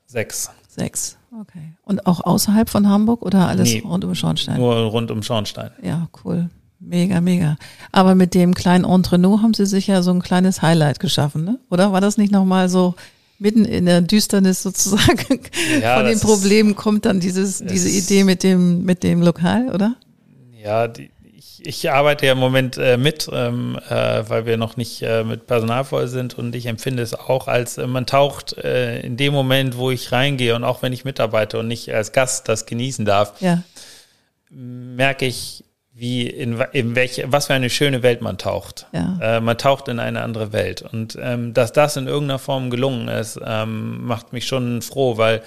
Sechs. 0.06 0.50
Sechs. 0.68 1.18
Okay. 1.38 1.74
Und 1.82 2.06
auch 2.06 2.20
außerhalb 2.20 2.70
von 2.70 2.88
Hamburg 2.88 3.22
oder 3.22 3.46
alles 3.46 3.70
nee, 3.74 3.80
rund 3.80 4.04
um 4.04 4.14
Schornstein? 4.14 4.56
Nur 4.56 4.74
rund 4.74 5.10
um 5.10 5.22
Schornstein. 5.22 5.72
Ja, 5.82 6.08
cool. 6.24 6.48
Mega, 6.80 7.20
mega. 7.20 7.56
Aber 7.90 8.14
mit 8.14 8.34
dem 8.34 8.54
kleinen 8.54 8.84
Entrenot 8.84 9.42
haben 9.42 9.54
Sie 9.54 9.66
sich 9.66 9.88
ja 9.88 10.02
so 10.02 10.12
ein 10.12 10.22
kleines 10.22 10.62
Highlight 10.62 11.00
geschaffen, 11.00 11.44
ne? 11.44 11.58
Oder 11.70 11.92
war 11.92 12.00
das 12.00 12.18
nicht 12.18 12.32
nochmal 12.32 12.68
so 12.68 12.94
mitten 13.38 13.64
in 13.64 13.86
der 13.86 14.00
Düsternis 14.00 14.62
sozusagen 14.62 15.40
ja, 15.80 15.96
von 15.96 16.06
den 16.06 16.20
Problemen 16.20 16.76
kommt 16.76 17.04
dann 17.04 17.20
dieses, 17.20 17.58
diese 17.58 17.88
Idee 17.88 18.24
mit 18.24 18.42
dem, 18.42 18.84
mit 18.84 19.02
dem 19.02 19.22
Lokal, 19.22 19.70
oder? 19.72 19.96
Ja, 20.60 20.88
die, 20.88 21.10
ich, 21.36 21.66
ich 21.66 21.90
arbeite 21.90 22.26
ja 22.26 22.32
im 22.32 22.38
Moment 22.38 22.78
äh, 22.78 22.96
mit, 22.96 23.28
ähm, 23.32 23.78
äh, 23.88 24.28
weil 24.28 24.46
wir 24.46 24.56
noch 24.56 24.76
nicht 24.76 25.02
äh, 25.02 25.22
mit 25.24 25.46
Personal 25.46 25.84
voll 25.84 26.08
sind 26.08 26.36
und 26.36 26.54
ich 26.54 26.66
empfinde 26.66 27.02
es 27.02 27.14
auch 27.14 27.46
als, 27.46 27.78
äh, 27.78 27.86
man 27.86 28.06
taucht 28.06 28.58
äh, 28.58 29.00
in 29.00 29.16
dem 29.16 29.32
Moment, 29.32 29.76
wo 29.76 29.90
ich 29.90 30.10
reingehe 30.10 30.54
und 30.56 30.64
auch 30.64 30.82
wenn 30.82 30.92
ich 30.92 31.04
mitarbeite 31.04 31.58
und 31.58 31.68
nicht 31.68 31.92
als 31.94 32.12
Gast 32.12 32.48
das 32.48 32.66
genießen 32.66 33.04
darf, 33.04 33.40
ja. 33.40 33.62
merke 34.50 35.26
ich, 35.26 35.64
wie 35.98 36.28
in, 36.28 36.60
in 36.72 36.94
welche, 36.94 37.30
was 37.32 37.48
für 37.48 37.54
eine 37.54 37.70
schöne 37.70 38.04
Welt 38.04 38.22
man 38.22 38.38
taucht. 38.38 38.86
Ja. 38.92 39.18
Äh, 39.20 39.40
man 39.40 39.58
taucht 39.58 39.88
in 39.88 39.98
eine 39.98 40.22
andere 40.22 40.52
Welt. 40.52 40.82
Und 40.82 41.18
ähm, 41.20 41.54
dass 41.54 41.72
das 41.72 41.96
in 41.96 42.06
irgendeiner 42.06 42.38
Form 42.38 42.70
gelungen 42.70 43.08
ist, 43.08 43.40
ähm, 43.44 44.06
macht 44.06 44.32
mich 44.32 44.46
schon 44.46 44.80
froh, 44.80 45.16
weil 45.16 45.42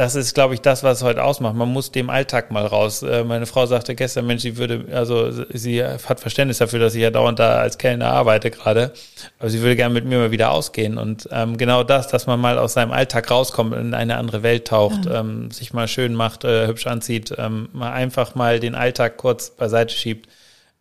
das 0.00 0.14
ist, 0.14 0.32
glaube 0.32 0.54
ich, 0.54 0.62
das, 0.62 0.82
was 0.82 0.96
es 0.98 1.04
heute 1.04 1.22
ausmacht. 1.22 1.54
Man 1.54 1.68
muss 1.68 1.92
dem 1.92 2.08
Alltag 2.08 2.50
mal 2.50 2.64
raus. 2.64 3.02
Äh, 3.02 3.22
meine 3.22 3.44
Frau 3.44 3.66
sagte 3.66 3.94
gestern, 3.94 4.26
Mensch, 4.26 4.40
sie 4.40 4.56
würde, 4.56 4.86
also 4.94 5.30
sie 5.50 5.84
hat 5.84 6.20
Verständnis 6.20 6.56
dafür, 6.56 6.78
dass 6.78 6.94
ich 6.94 7.02
ja 7.02 7.10
dauernd 7.10 7.38
da 7.38 7.58
als 7.58 7.76
Kellner 7.76 8.06
arbeite 8.06 8.50
gerade, 8.50 8.94
aber 9.38 9.50
sie 9.50 9.60
würde 9.60 9.76
gerne 9.76 9.92
mit 9.92 10.06
mir 10.06 10.16
mal 10.16 10.30
wieder 10.30 10.52
ausgehen. 10.52 10.96
Und 10.96 11.28
ähm, 11.30 11.58
genau 11.58 11.84
das, 11.84 12.08
dass 12.08 12.26
man 12.26 12.40
mal 12.40 12.56
aus 12.56 12.72
seinem 12.72 12.92
Alltag 12.92 13.30
rauskommt, 13.30 13.74
in 13.74 13.92
eine 13.92 14.16
andere 14.16 14.42
Welt 14.42 14.68
taucht, 14.68 15.04
ja. 15.04 15.20
ähm, 15.20 15.50
sich 15.50 15.74
mal 15.74 15.86
schön 15.86 16.14
macht, 16.14 16.44
äh, 16.44 16.66
hübsch 16.66 16.86
anzieht, 16.86 17.34
ähm, 17.36 17.68
mal 17.74 17.92
einfach 17.92 18.34
mal 18.34 18.58
den 18.58 18.74
Alltag 18.74 19.18
kurz 19.18 19.50
beiseite 19.50 19.94
schiebt, 19.94 20.30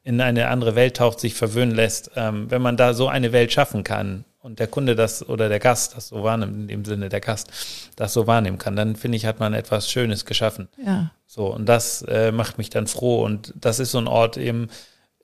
in 0.06 0.22
eine 0.22 0.48
andere 0.48 0.76
Welt 0.76 0.96
taucht, 0.96 1.20
sich 1.20 1.34
verwöhnen 1.34 1.76
lässt. 1.76 2.12
Ähm, 2.16 2.50
wenn 2.50 2.62
man 2.62 2.78
da 2.78 2.94
so 2.94 3.10
eine 3.10 3.34
Welt 3.34 3.52
schaffen 3.52 3.84
kann, 3.84 4.24
und 4.42 4.60
der 4.60 4.68
Kunde 4.68 4.96
das 4.96 5.28
oder 5.28 5.50
der 5.50 5.60
Gast 5.60 5.96
das 5.96 6.10
so 6.10 6.24
wahrnimmt, 6.24 6.56
in 6.56 6.68
dem 6.68 6.86
Sinne 6.86 7.10
der 7.10 7.20
Gast 7.20 7.52
das 7.96 8.14
so 8.14 8.28
wahrnehmen 8.28 8.58
kann, 8.58 8.76
dann 8.76 8.96
finde 8.96 9.18
ich, 9.18 9.26
hat 9.26 9.40
man 9.40 9.54
etwas 9.54 9.90
Schönes 9.90 10.26
geschaffen. 10.26 10.70
Ja. 10.84 11.12
So, 11.26 11.54
und 11.54 11.68
das 11.68 12.02
äh, 12.04 12.32
macht 12.32 12.58
mich 12.58 12.70
dann 12.70 12.88
froh. 12.88 13.24
Und 13.24 13.54
das 13.56 13.80
ist 13.80 13.92
so 13.92 13.98
ein 14.00 14.08
Ort 14.08 14.38
eben, 14.38 14.70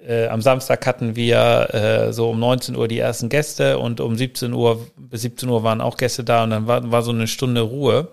äh, 0.06 0.28
am 0.28 0.42
Samstag 0.42 0.86
hatten 0.86 1.16
wir 1.16 1.74
äh, 1.74 2.14
so 2.14 2.30
um 2.30 2.40
19 2.40 2.76
Uhr 2.76 2.88
die 2.88 3.00
ersten 3.00 3.30
Gäste 3.30 3.80
und 3.80 4.02
um 4.02 4.16
17 4.16 4.54
Uhr, 4.54 4.86
bis 4.98 5.22
17 5.22 5.50
Uhr 5.50 5.64
waren 5.64 5.82
auch 5.82 5.98
Gäste 5.98 6.24
da 6.24 6.44
und 6.44 6.52
dann 6.52 6.68
war, 6.68 6.92
war 6.92 7.02
so 7.02 7.12
eine 7.12 7.28
Stunde 7.28 7.62
Ruhe. 7.62 8.10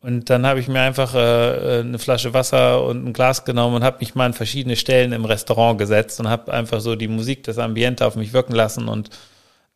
Und 0.00 0.30
dann 0.30 0.46
habe 0.46 0.60
ich 0.60 0.68
mir 0.68 0.80
einfach 0.80 1.14
äh, 1.14 1.80
eine 1.80 1.98
Flasche 1.98 2.34
Wasser 2.34 2.84
und 2.84 3.04
ein 3.04 3.12
Glas 3.12 3.44
genommen 3.44 3.76
und 3.76 3.84
habe 3.84 3.98
mich 3.98 4.14
mal 4.14 4.26
an 4.26 4.34
verschiedene 4.34 4.76
Stellen 4.76 5.12
im 5.12 5.24
Restaurant 5.24 5.78
gesetzt 5.78 6.20
und 6.20 6.28
habe 6.28 6.52
einfach 6.52 6.80
so 6.80 6.94
die 6.94 7.08
Musik, 7.08 7.42
das 7.44 7.58
Ambiente 7.58 8.06
auf 8.06 8.14
mich 8.14 8.32
wirken 8.32 8.54
lassen 8.54 8.86
und 8.86 9.10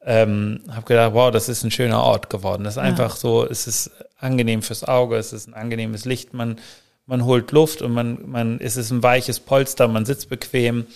ähm, 0.05 0.61
habe 0.71 0.87
gedacht, 0.87 1.15
wow, 1.15 1.31
das 1.31 1.49
ist 1.49 1.65
ein 1.65 1.71
schöner 1.71 2.03
Ort 2.03 2.31
geworden. 2.31 2.65
Das 2.65 2.75
ist 2.75 2.83
ja. 2.83 2.83
einfach 2.83 3.17
so, 3.17 3.47
es 3.47 3.67
ist 3.67 3.91
angenehm 4.19 4.63
fürs 4.63 4.85
Auge, 4.85 5.17
es 5.17 5.33
ist 5.33 5.49
ein 5.49 5.55
angenehmes 5.55 6.05
Licht, 6.05 6.35
man, 6.35 6.57
man 7.07 7.25
holt 7.25 7.53
Luft 7.53 7.83
und 7.83 7.93
man, 7.93 8.19
man, 8.27 8.61
es 8.61 8.77
ist 8.77 8.91
ein 8.91 9.03
weiches 9.03 9.41
Polster, 9.41 9.89
man 9.89 10.05
sitzt 10.05 10.29
bequem. 10.29 10.87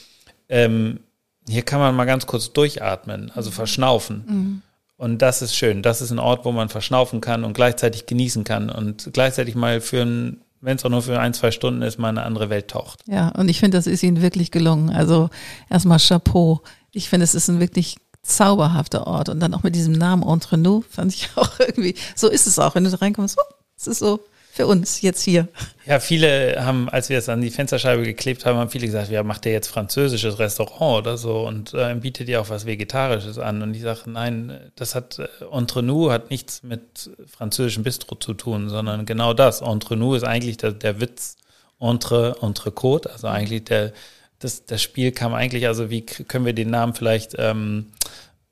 Ähm, 0.49 1.01
hier 1.49 1.63
kann 1.63 1.81
man 1.81 1.95
mal 1.95 2.05
ganz 2.05 2.27
kurz 2.27 2.53
durchatmen, 2.53 3.31
also 3.35 3.51
verschnaufen. 3.51 4.25
Mhm. 4.27 4.63
Und 4.97 5.21
das 5.23 5.43
ist 5.43 5.55
schön. 5.55 5.83
Das 5.83 6.01
ist 6.01 6.11
ein 6.11 6.19
Ort, 6.19 6.45
wo 6.45 6.53
man 6.53 6.69
verschnaufen 6.69 7.21
kann 7.21 7.45
und 7.45 7.53
gleichzeitig 7.53 8.07
genießen 8.07 8.45
kann 8.45 8.71
und 8.71 9.11
gleichzeitig 9.13 9.55
mal 9.55 9.81
für 9.81 10.03
ein, 10.03 10.41
wenn 10.61 10.77
es 10.77 10.85
auch 10.85 10.91
nur 10.91 11.03
für 11.03 11.21
ein, 11.21 11.35
zwei 11.35 11.51
Stunden 11.51 11.83
ist, 11.83 11.99
mal 11.99 12.09
eine 12.09 12.23
andere 12.23 12.49
Welt 12.49 12.69
taucht. 12.69 13.01
Ja, 13.07 13.29
und 13.31 13.49
ich 13.49 13.61
finde, 13.61 13.77
das 13.77 13.87
ist 13.87 14.03
Ihnen 14.03 14.23
wirklich 14.23 14.51
gelungen. 14.51 14.91
Also 14.91 15.29
erstmal 15.69 15.99
Chapeau. 15.99 16.63
Ich 16.93 17.11
finde, 17.11 17.25
es 17.25 17.35
ist 17.35 17.49
ein 17.49 17.61
wirklich 17.61 17.97
zauberhafter 18.27 19.07
Ort. 19.07 19.29
Und 19.29 19.41
dann 19.41 19.55
auch 19.55 19.63
mit 19.63 19.75
diesem 19.75 19.95
Namen 19.95 20.23
Entre 20.23 20.59
nous 20.59 20.85
fand 20.91 21.15
ich 21.15 21.31
auch 21.37 21.59
irgendwie, 21.59 21.95
so 22.15 22.29
ist 22.29 22.47
es 22.47 22.59
auch, 22.59 22.75
wenn 22.75 22.85
du 22.85 22.91
da 22.91 22.99
reinkommst, 22.99 23.39
oh, 23.39 23.55
es 23.77 23.87
ist 23.87 23.99
so 23.99 24.21
für 24.57 24.67
uns 24.67 25.03
jetzt 25.03 25.21
hier. 25.21 25.49
Ja, 25.85 26.01
viele 26.01 26.65
haben, 26.65 26.89
als 26.89 27.11
wir 27.11 27.19
es 27.19 27.29
an 27.29 27.43
die 27.43 27.51
Fensterscheibe 27.51 28.05
geklebt 28.05 28.47
haben, 28.47 28.57
haben 28.57 28.71
viele 28.71 28.87
gesagt, 28.87 29.11
ja, 29.11 29.23
macht 29.23 29.45
der 29.45 29.53
jetzt 29.53 29.69
französisches 29.69 30.39
Restaurant 30.39 31.07
oder 31.07 31.19
so 31.19 31.47
und 31.47 31.75
äh, 31.75 31.95
bietet 31.95 32.31
ihr 32.31 32.41
auch 32.41 32.49
was 32.49 32.65
Vegetarisches 32.65 33.39
an. 33.39 33.61
Und 33.61 33.75
ich 33.75 33.83
sage, 33.83 34.01
nein, 34.07 34.59
das 34.75 34.95
hat 34.95 35.19
äh, 35.19 35.29
Entre 35.53 35.83
nous 35.83 36.11
hat 36.11 36.31
nichts 36.31 36.63
mit 36.63 37.11
französischem 37.27 37.85
Bistro 37.85 38.15
zu 38.15 38.33
tun, 38.33 38.71
sondern 38.71 39.05
genau 39.05 39.35
das. 39.35 39.61
Entre 39.61 39.95
nous 39.95 40.17
ist 40.17 40.25
eigentlich 40.25 40.57
der, 40.57 40.73
der 40.73 41.01
Witz 41.01 41.37
Entre, 41.79 42.37
Entrecote, 42.41 43.13
also 43.13 43.27
eigentlich 43.27 43.65
der, 43.65 43.93
das, 44.39 44.67
das 44.67 44.83
Spiel 44.83 45.13
kam 45.13 45.35
eigentlich, 45.35 45.67
also 45.67 45.91
wie 45.91 46.03
können 46.03 46.45
wir 46.45 46.53
den 46.53 46.71
Namen 46.71 46.95
vielleicht 46.95 47.35
ähm, 47.39 47.87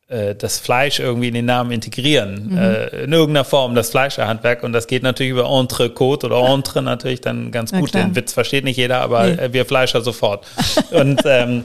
äh, 0.08 0.34
das 0.34 0.58
Fleisch 0.58 1.00
irgendwie 1.00 1.28
in 1.28 1.34
den 1.34 1.46
Namen 1.46 1.70
integrieren, 1.70 2.50
mhm. 2.50 2.58
äh, 2.58 3.04
in 3.04 3.12
irgendeiner 3.12 3.44
Form, 3.44 3.74
das 3.74 3.90
Fleischerhandwerk. 3.90 4.62
Und 4.62 4.72
das 4.72 4.86
geht 4.86 5.02
natürlich 5.02 5.32
über 5.32 5.46
Entrecote 5.46 6.26
oder 6.26 6.46
Entre 6.52 6.82
natürlich 6.82 7.20
dann 7.20 7.50
ganz 7.50 7.72
gut. 7.72 7.90
Klar. 7.90 8.04
Den 8.04 8.16
Witz 8.16 8.32
versteht 8.32 8.64
nicht 8.64 8.76
jeder, 8.76 9.00
aber 9.00 9.26
nee. 9.26 9.52
wir 9.52 9.64
Fleischer 9.64 10.02
sofort. 10.02 10.46
Und 10.90 11.22
ähm, 11.24 11.64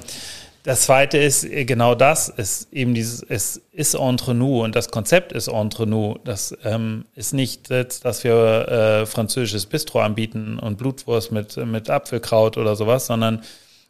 das 0.64 0.82
zweite 0.84 1.18
ist 1.18 1.44
äh, 1.44 1.66
genau 1.66 1.96
das, 1.96 2.30
ist 2.30 2.72
eben 2.74 2.94
dieses, 2.94 3.24
es 3.24 3.62
ist 3.72 3.96
entre 3.96 4.36
nous 4.36 4.64
und 4.64 4.76
das 4.76 4.90
Konzept 4.92 5.32
ist 5.32 5.48
entre 5.48 5.88
nous. 5.88 6.18
Das 6.26 6.56
ähm, 6.64 7.06
ist 7.16 7.34
nicht, 7.34 7.72
dass 7.72 8.24
wir 8.24 8.68
äh, 8.68 9.06
französisches 9.06 9.66
Bistro 9.66 10.02
anbieten 10.02 10.60
und 10.60 10.78
Blutwurst 10.78 11.32
mit, 11.32 11.56
mit 11.58 11.90
Apfelkraut 11.90 12.58
oder 12.58 12.76
sowas, 12.76 13.08
sondern 13.08 13.42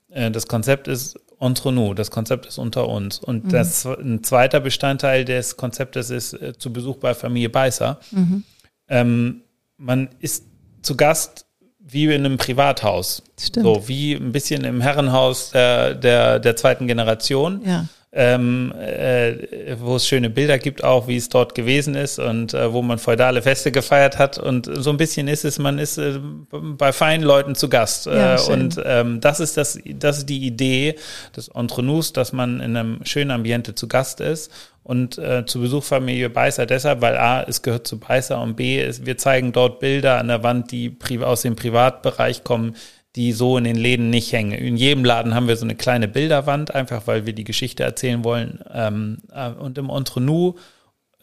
das 0.10 0.48
Konzept 0.48 0.88
ist 0.88 1.20
entre 1.40 1.72
nous, 1.72 1.96
das 1.96 2.12
Konzept 2.12 2.46
ist 2.46 2.58
unter 2.58 2.88
uns. 2.90 3.20
Und 3.20 3.46
mhm. 3.46 3.50
das, 3.50 3.86
ein 3.86 4.24
zweiter 4.24 4.60
Bestandteil 4.60 5.26
des 5.26 5.56
Konzeptes 5.56 6.10
ist 6.10 6.34
äh, 6.34 6.58
zu 6.58 6.74
Besuch 6.74 6.98
bei 6.98 7.14
Familie 7.14 7.50
Beißer. 7.50 8.00
Mhm. 8.12 8.44
Ähm, 8.90 9.42
man 9.78 10.10
ist 10.20 10.46
zu 10.82 10.98
Gast 10.98 11.46
wie 11.80 12.06
in 12.06 12.26
einem 12.26 12.38
Privathaus. 12.38 13.24
Stimmt. 13.40 13.66
So 13.66 13.88
wie 13.88 14.14
ein 14.14 14.32
bisschen 14.32 14.64
im 14.64 14.82
Herrenhaus 14.82 15.52
der, 15.52 15.96
der, 15.96 16.40
der 16.40 16.56
zweiten 16.56 16.88
Generation. 16.88 17.62
Ja 17.66 17.86
ähm, 18.12 18.74
äh, 18.76 19.76
wo 19.80 19.96
es 19.96 20.08
schöne 20.08 20.32
Bilder 20.32 20.58
gibt, 20.58 20.84
auch 20.84 21.08
wie 21.08 21.16
es 21.16 21.30
dort 21.30 21.54
gewesen 21.54 21.94
ist 21.94 22.18
und 22.18 22.56
äh, 22.56 22.74
wo 22.74 22.82
man 22.82 22.98
feudale 22.98 23.44
Feste 23.44 23.72
gefeiert 23.72 24.18
hat. 24.18 24.40
Und 24.40 24.68
so 24.72 24.90
ein 24.90 24.98
bisschen 24.98 25.28
ist 25.28 25.46
es, 25.46 25.60
man 25.60 25.78
ist 25.78 26.00
äh, 26.00 26.20
bei 26.50 26.92
feinen 26.92 27.24
Leuten 27.24 27.54
zu 27.54 27.70
Gast. 27.70 28.08
Ja, 28.08 28.36
äh, 28.36 28.52
und 28.52 28.82
ähm, 28.84 29.22
das 29.22 29.40
ist 29.40 29.58
das, 29.58 29.80
das 29.86 30.20
ist 30.20 30.30
die 30.30 30.46
Idee 30.46 30.96
des 31.36 31.50
Entre 31.50 31.84
nous, 31.84 32.12
dass 32.12 32.34
man 32.34 32.62
in 32.62 32.76
einem 32.76 33.06
schönen 33.06 33.30
Ambiente 33.30 33.76
zu 33.76 33.88
Gast 33.88 34.22
ist 34.22 34.52
und 34.82 35.20
äh, 35.20 35.46
zu 35.46 35.62
Besuch 35.62 35.84
Familie 35.84 36.32
Beißer 36.32 36.66
deshalb, 36.66 37.02
weil 37.02 37.16
A, 37.16 37.44
es 37.44 37.62
gehört 37.62 37.86
zu 37.86 38.00
Beißer 38.00 38.42
und 38.42 38.56
B, 38.56 38.84
ist, 38.84 39.06
wir 39.06 39.20
zeigen 39.20 39.52
dort 39.52 39.80
Bilder 39.80 40.18
an 40.18 40.30
der 40.30 40.42
Wand, 40.42 40.72
die 40.72 40.98
aus 41.22 41.44
dem 41.44 41.56
Privatbereich 41.56 42.44
kommen, 42.44 42.76
die 43.16 43.32
so 43.32 43.58
in 43.58 43.64
den 43.64 43.76
Läden 43.76 44.10
nicht 44.10 44.32
hängen. 44.32 44.52
In 44.52 44.78
jedem 44.78 45.04
Laden 45.04 45.34
haben 45.34 45.48
wir 45.48 45.58
so 45.58 45.66
eine 45.66 45.76
kleine 45.76 46.08
Bilderwand, 46.08 46.76
einfach 46.76 47.08
weil 47.08 47.26
wir 47.26 47.34
die 47.34 47.44
Geschichte 47.44 47.84
erzählen 47.84 48.24
wollen. 48.24 48.60
Ähm, 48.72 49.18
äh, 49.34 49.50
und 49.50 49.78
im 49.78 49.90
Entre 49.90 50.22
nous 50.22 50.56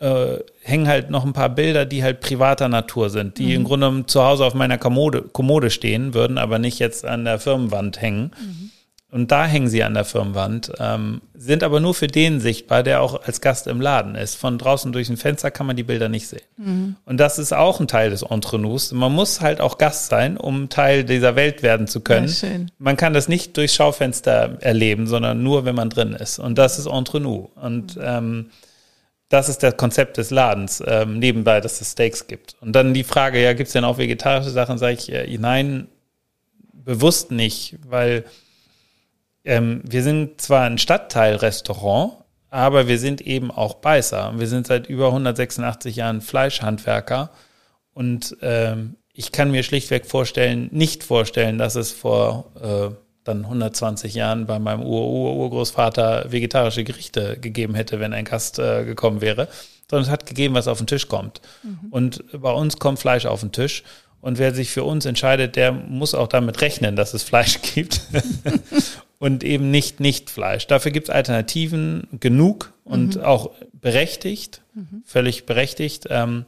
äh, 0.00 0.38
hängen 0.62 0.88
halt 0.88 1.10
noch 1.10 1.24
ein 1.24 1.32
paar 1.32 1.48
Bilder, 1.48 1.86
die 1.86 2.02
halt 2.02 2.20
privater 2.20 2.68
Natur 2.68 3.08
sind, 3.08 3.38
die 3.38 3.46
mhm. 3.46 3.52
im 3.52 3.64
Grunde 3.64 4.04
zu 4.06 4.22
Hause 4.22 4.44
auf 4.44 4.54
meiner 4.54 4.78
Kommode, 4.78 5.22
Kommode 5.22 5.70
stehen, 5.70 6.12
würden 6.12 6.38
aber 6.38 6.58
nicht 6.58 6.78
jetzt 6.78 7.04
an 7.04 7.24
der 7.24 7.38
Firmenwand 7.38 8.00
hängen. 8.00 8.32
Mhm. 8.38 8.70
Und 9.16 9.32
da 9.32 9.46
hängen 9.46 9.68
sie 9.68 9.82
an 9.82 9.94
der 9.94 10.04
Firmenwand, 10.04 10.72
ähm, 10.78 11.22
sind 11.32 11.62
aber 11.62 11.80
nur 11.80 11.94
für 11.94 12.06
den 12.06 12.38
sichtbar, 12.38 12.82
der 12.82 13.00
auch 13.00 13.22
als 13.22 13.40
Gast 13.40 13.66
im 13.66 13.80
Laden 13.80 14.14
ist. 14.14 14.34
Von 14.34 14.58
draußen 14.58 14.92
durch 14.92 15.08
ein 15.08 15.16
Fenster 15.16 15.50
kann 15.50 15.66
man 15.66 15.74
die 15.74 15.84
Bilder 15.84 16.10
nicht 16.10 16.28
sehen. 16.28 16.42
Mhm. 16.58 16.96
Und 17.06 17.16
das 17.16 17.38
ist 17.38 17.54
auch 17.54 17.80
ein 17.80 17.88
Teil 17.88 18.10
des 18.10 18.20
Entre-nous. 18.20 18.92
Man 18.92 19.12
muss 19.12 19.40
halt 19.40 19.62
auch 19.62 19.78
Gast 19.78 20.10
sein, 20.10 20.36
um 20.36 20.68
Teil 20.68 21.02
dieser 21.02 21.34
Welt 21.34 21.62
werden 21.62 21.86
zu 21.86 22.00
können. 22.02 22.28
Ja, 22.28 22.48
man 22.76 22.98
kann 22.98 23.14
das 23.14 23.26
nicht 23.26 23.56
durchs 23.56 23.74
Schaufenster 23.74 24.58
erleben, 24.60 25.06
sondern 25.06 25.42
nur, 25.42 25.64
wenn 25.64 25.76
man 25.76 25.88
drin 25.88 26.12
ist. 26.12 26.38
Und 26.38 26.58
das 26.58 26.78
ist 26.78 26.84
Entre-nous. 26.84 27.48
Und 27.54 27.98
ähm, 27.98 28.50
das 29.30 29.48
ist 29.48 29.62
das 29.62 29.78
Konzept 29.78 30.18
des 30.18 30.28
Ladens, 30.30 30.84
ähm, 30.86 31.20
nebenbei, 31.20 31.62
dass 31.62 31.80
es 31.80 31.92
Steaks 31.92 32.26
gibt. 32.26 32.56
Und 32.60 32.72
dann 32.72 32.92
die 32.92 33.02
Frage, 33.02 33.42
ja, 33.42 33.54
gibt 33.54 33.68
es 33.68 33.72
denn 33.72 33.84
auch 33.84 33.96
vegetarische 33.96 34.50
Sachen? 34.50 34.76
Sage 34.76 34.92
ich, 34.92 35.10
äh, 35.10 35.38
nein, 35.38 35.88
bewusst 36.74 37.30
nicht, 37.30 37.78
weil 37.88 38.26
ähm, 39.46 39.80
wir 39.84 40.02
sind 40.02 40.40
zwar 40.40 40.64
ein 40.64 40.78
Stadtteilrestaurant, 40.78 42.12
aber 42.50 42.88
wir 42.88 42.98
sind 42.98 43.20
eben 43.20 43.50
auch 43.50 43.74
Beißer. 43.74 44.34
Wir 44.36 44.46
sind 44.46 44.66
seit 44.66 44.88
über 44.88 45.06
186 45.06 45.96
Jahren 45.96 46.20
Fleischhandwerker 46.20 47.30
und 47.94 48.36
ähm, 48.42 48.96
ich 49.12 49.32
kann 49.32 49.50
mir 49.50 49.62
schlichtweg 49.62 50.06
vorstellen, 50.06 50.68
nicht 50.72 51.02
vorstellen, 51.02 51.56
dass 51.56 51.74
es 51.74 51.92
vor 51.92 52.52
äh, 52.60 52.94
dann 53.24 53.44
120 53.44 54.14
Jahren 54.14 54.46
bei 54.46 54.58
meinem 54.58 54.82
Ur-Urgroßvater 54.82 56.30
vegetarische 56.30 56.84
Gerichte 56.84 57.38
gegeben 57.38 57.74
hätte, 57.74 57.98
wenn 57.98 58.12
ein 58.12 58.24
Gast 58.24 58.58
äh, 58.58 58.84
gekommen 58.84 59.20
wäre, 59.20 59.48
sondern 59.90 60.04
es 60.04 60.10
hat 60.10 60.26
gegeben, 60.26 60.54
was 60.54 60.68
auf 60.68 60.78
den 60.78 60.86
Tisch 60.86 61.08
kommt. 61.08 61.40
Mhm. 61.62 61.78
Und 61.90 62.24
bei 62.32 62.52
uns 62.52 62.78
kommt 62.78 62.98
Fleisch 62.98 63.26
auf 63.26 63.40
den 63.40 63.52
Tisch. 63.52 63.82
Und 64.20 64.38
wer 64.38 64.54
sich 64.54 64.70
für 64.70 64.84
uns 64.84 65.06
entscheidet, 65.06 65.56
der 65.56 65.72
muss 65.72 66.14
auch 66.14 66.28
damit 66.28 66.60
rechnen, 66.60 66.96
dass 66.96 67.14
es 67.14 67.22
Fleisch 67.22 67.60
gibt. 67.74 68.02
Und 69.26 69.42
eben 69.44 69.70
nicht 69.70 69.98
Nicht-Fleisch. 70.00 70.66
Dafür 70.68 70.92
gibt 70.92 71.08
es 71.08 71.14
Alternativen 71.14 72.06
genug 72.20 72.72
und 72.84 73.16
mhm. 73.16 73.22
auch 73.22 73.50
berechtigt, 73.72 74.62
mhm. 74.72 75.02
völlig 75.04 75.46
berechtigt. 75.46 76.06
Ähm, 76.08 76.46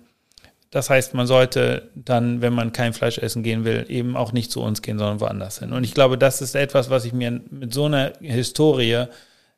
das 0.71 0.91
heißt, 0.91 1.15
man 1.15 1.27
sollte 1.27 1.91
dann, 1.95 2.41
wenn 2.41 2.53
man 2.53 2.73
kein 2.73 2.93
Fleisch 2.93 3.19
essen 3.19 3.43
gehen 3.43 3.65
will, 3.65 3.87
eben 3.89 4.17
auch 4.17 4.33
nicht 4.33 4.51
zu 4.53 4.63
uns 4.63 4.81
gehen, 4.81 4.99
sondern 4.99 5.21
woanders 5.21 5.59
hin. 5.59 5.73
Und 5.73 5.83
ich 5.83 5.93
glaube, 5.93 6.19
das 6.19 6.41
ist 6.41 6.55
etwas, 6.55 6.89
was 6.89 7.05
ich 7.05 7.13
mir 7.13 7.41
mit 7.51 7.75
so 7.75 7.87
einer 7.87 8.13
Historie 8.21 9.07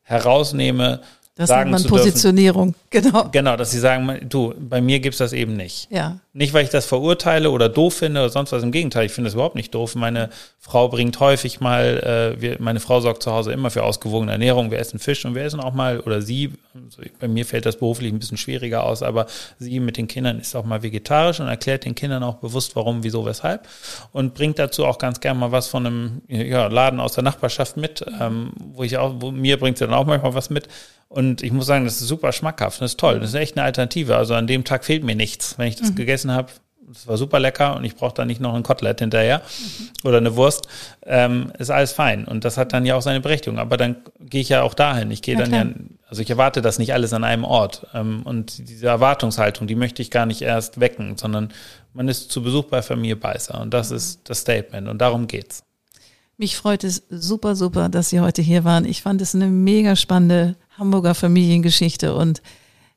herausnehme 0.03 1.01
das 1.41 1.49
sagen 1.49 1.71
nennt 1.71 1.85
man 1.85 1.91
Positionierung, 1.91 2.75
dürfen, 2.93 3.11
genau. 3.13 3.29
Genau, 3.33 3.57
dass 3.57 3.71
sie 3.71 3.79
sagen, 3.79 4.21
du, 4.29 4.53
bei 4.59 4.83
mir 4.83 5.01
gibt's 5.01 5.19
das 5.19 5.33
eben 5.33 5.57
nicht. 5.57 5.89
Ja. 5.91 6.19
Nicht, 6.35 6.53
weil 6.53 6.65
ich 6.65 6.71
das 6.71 6.85
verurteile 6.85 7.51
oder 7.51 7.71
doof 7.71 7.95
finde 7.95 8.21
oder 8.21 8.29
sonst 8.29 8.53
was. 8.53 8.63
Im 8.63 8.73
Gegenteil, 8.73 9.07
ich 9.07 9.13
finde 9.13 9.29
das 9.29 9.35
überhaupt 9.35 9.55
nicht 9.55 9.75
doof. 9.75 9.95
Meine 9.95 10.29
Frau 10.59 10.89
bringt 10.89 11.19
häufig 11.19 11.61
mal, 11.61 12.37
äh, 12.37 12.41
wir, 12.43 12.57
meine 12.61 12.79
Frau 12.79 13.01
sorgt 13.01 13.23
zu 13.23 13.33
Hause 13.33 13.53
immer 13.53 13.71
für 13.71 13.85
ausgewogene 13.85 14.33
Ernährung. 14.33 14.71
Wir 14.71 14.79
essen 14.79 14.99
Fisch 14.99 15.25
und 15.25 15.35
wir 15.35 15.43
essen 15.43 15.61
auch 15.61 15.73
mal, 15.73 16.01
oder 16.01 16.21
sie, 16.21 16.53
also 16.75 17.03
bei 17.19 17.27
mir 17.27 17.47
fällt 17.47 17.65
das 17.65 17.77
beruflich 17.77 18.13
ein 18.13 18.19
bisschen 18.19 18.37
schwieriger 18.37 18.85
aus, 18.85 19.03
aber 19.03 19.25
sie 19.59 19.81
mit 19.81 19.97
den 19.97 20.09
Kindern 20.09 20.39
ist 20.39 20.55
auch 20.55 20.67
mal 20.67 20.83
vegetarisch 20.83 21.41
und 21.41 21.49
erklärt 21.49 21.87
den 21.87 21.95
Kindern 21.95 22.23
auch 22.23 22.37
bewusst, 22.37 22.77
warum, 22.77 23.03
wieso, 23.03 23.25
weshalb. 23.25 23.67
Und 24.13 24.35
bringt 24.35 24.59
dazu 24.59 24.85
auch 24.85 24.99
ganz 24.99 25.21
gern 25.21 25.39
mal 25.39 25.53
was 25.53 25.69
von 25.69 25.87
einem 25.87 26.23
ja, 26.29 26.67
Laden 26.67 27.01
aus 27.01 27.15
der 27.15 27.25
Nachbarschaft 27.25 27.79
mit, 27.79 28.05
ähm, 28.21 28.53
wo 28.75 28.83
ich 28.83 28.99
auch, 28.99 29.15
wo 29.21 29.31
mir 29.31 29.59
bringt 29.59 29.79
sie 29.79 29.87
dann 29.87 29.95
auch 29.95 30.05
manchmal 30.05 30.35
was 30.35 30.51
mit 30.51 30.69
und 31.11 31.43
ich 31.43 31.51
muss 31.51 31.67
sagen, 31.67 31.85
das 31.85 32.01
ist 32.01 32.07
super 32.07 32.31
schmackhaft. 32.31 32.81
Das 32.81 32.93
ist 32.93 33.01
toll. 33.01 33.19
Das 33.19 33.31
ist 33.31 33.35
echt 33.35 33.57
eine 33.57 33.65
Alternative. 33.65 34.17
Also 34.17 34.35
an 34.35 34.47
dem 34.47 34.63
Tag 34.63 34.85
fehlt 34.85 35.03
mir 35.03 35.17
nichts. 35.17 35.59
Wenn 35.59 35.67
ich 35.67 35.75
das 35.75 35.91
mhm. 35.91 35.97
gegessen 35.97 36.31
habe, 36.31 36.53
das 36.87 37.09
war 37.09 37.17
super 37.17 37.41
lecker 37.41 37.75
und 37.75 37.83
ich 37.83 37.97
brauche 37.97 38.15
da 38.15 38.25
nicht 38.25 38.41
noch 38.41 38.55
ein 38.55 38.63
Kotelett 38.63 39.01
hinterher 39.01 39.39
mhm. 39.39 40.09
oder 40.09 40.19
eine 40.19 40.37
Wurst, 40.37 40.69
ähm, 41.05 41.53
ist 41.59 41.71
alles 41.71 41.91
fein. 41.91 42.27
Und 42.27 42.45
das 42.45 42.57
hat 42.57 42.73
dann 42.73 42.87
ja 42.87 42.95
auch 42.95 43.03
seine 43.03 43.19
Berechtigung. 43.19 43.59
Aber 43.59 43.77
dann 43.77 43.97
gehe 44.21 44.41
ich 44.41 44.51
ja 44.51 44.63
auch 44.63 44.75
dahin. 44.75 45.11
Ich 45.11 45.21
gehe 45.21 45.35
ja, 45.35 45.41
dann 45.41 45.51
klar. 45.51 45.65
ja, 45.65 45.73
also 46.07 46.23
ich 46.23 46.31
erwarte 46.31 46.63
das 46.63 46.79
nicht 46.79 46.95
alles 46.95 47.13
an 47.13 47.25
einem 47.25 47.43
Ort. 47.43 47.89
Ähm, 47.93 48.23
und 48.23 48.69
diese 48.69 48.87
Erwartungshaltung, 48.87 49.67
die 49.67 49.75
möchte 49.75 50.03
ich 50.03 50.13
gar 50.13 50.27
nicht 50.27 50.43
erst 50.43 50.79
wecken, 50.79 51.17
sondern 51.17 51.53
man 51.93 52.07
ist 52.07 52.31
zu 52.31 52.41
Besuch 52.41 52.67
bei 52.67 52.83
Familie 52.83 53.17
Beißer. 53.17 53.61
Und 53.61 53.75
das 53.75 53.91
mhm. 53.91 53.97
ist 53.97 54.21
das 54.31 54.43
Statement. 54.43 54.87
Und 54.87 54.99
darum 54.99 55.27
geht's. 55.27 55.65
Mich 56.41 56.57
freut 56.57 56.85
es 56.85 57.03
super, 57.11 57.55
super, 57.55 57.91
dass 57.91 58.09
Sie 58.09 58.21
heute 58.21 58.41
hier 58.41 58.65
waren. 58.65 58.87
Ich 58.87 59.03
fand 59.03 59.21
es 59.21 59.35
eine 59.35 59.49
mega 59.49 59.95
spannende 59.95 60.57
Hamburger 60.79 61.15
Familiengeschichte 61.15 62.15
und 62.15 62.41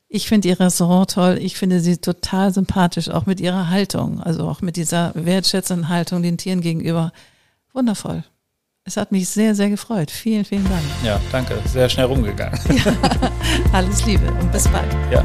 ich 0.08 0.30
finde 0.30 0.48
ihr 0.48 0.62
Restaurant 0.62 1.12
toll. 1.12 1.40
Ich 1.42 1.58
finde 1.58 1.82
sie 1.82 1.98
total 1.98 2.54
sympathisch, 2.54 3.10
auch 3.10 3.26
mit 3.26 3.42
ihrer 3.42 3.70
Haltung, 3.70 4.22
also 4.22 4.48
auch 4.48 4.62
mit 4.62 4.78
dieser 4.78 5.12
wertschätzenden 5.16 5.90
Haltung 5.90 6.24
den 6.24 6.38
Tieren 6.38 6.62
gegenüber. 6.62 7.12
Wundervoll. 7.74 8.24
Es 8.86 8.96
hat 8.96 9.12
mich 9.12 9.28
sehr, 9.28 9.56
sehr 9.56 9.70
gefreut. 9.70 10.10
Vielen, 10.10 10.46
vielen 10.46 10.64
Dank. 10.70 10.84
Ja, 11.04 11.20
danke. 11.34 11.60
Sehr 11.66 11.90
schnell 11.90 12.06
rumgegangen. 12.06 12.58
Ja, 12.86 12.94
alles 13.74 14.06
Liebe 14.06 14.32
und 14.40 14.54
bis 14.54 14.70
bald. 14.70 14.96
Ja. 15.12 15.22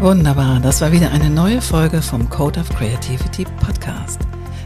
Wunderbar. 0.00 0.60
Das 0.60 0.82
war 0.82 0.92
wieder 0.92 1.12
eine 1.12 1.30
neue 1.30 1.62
Folge 1.62 2.02
vom 2.02 2.28
Code 2.28 2.60
of 2.60 2.68
Creativity 2.68 3.46
Podcast. 3.58 4.20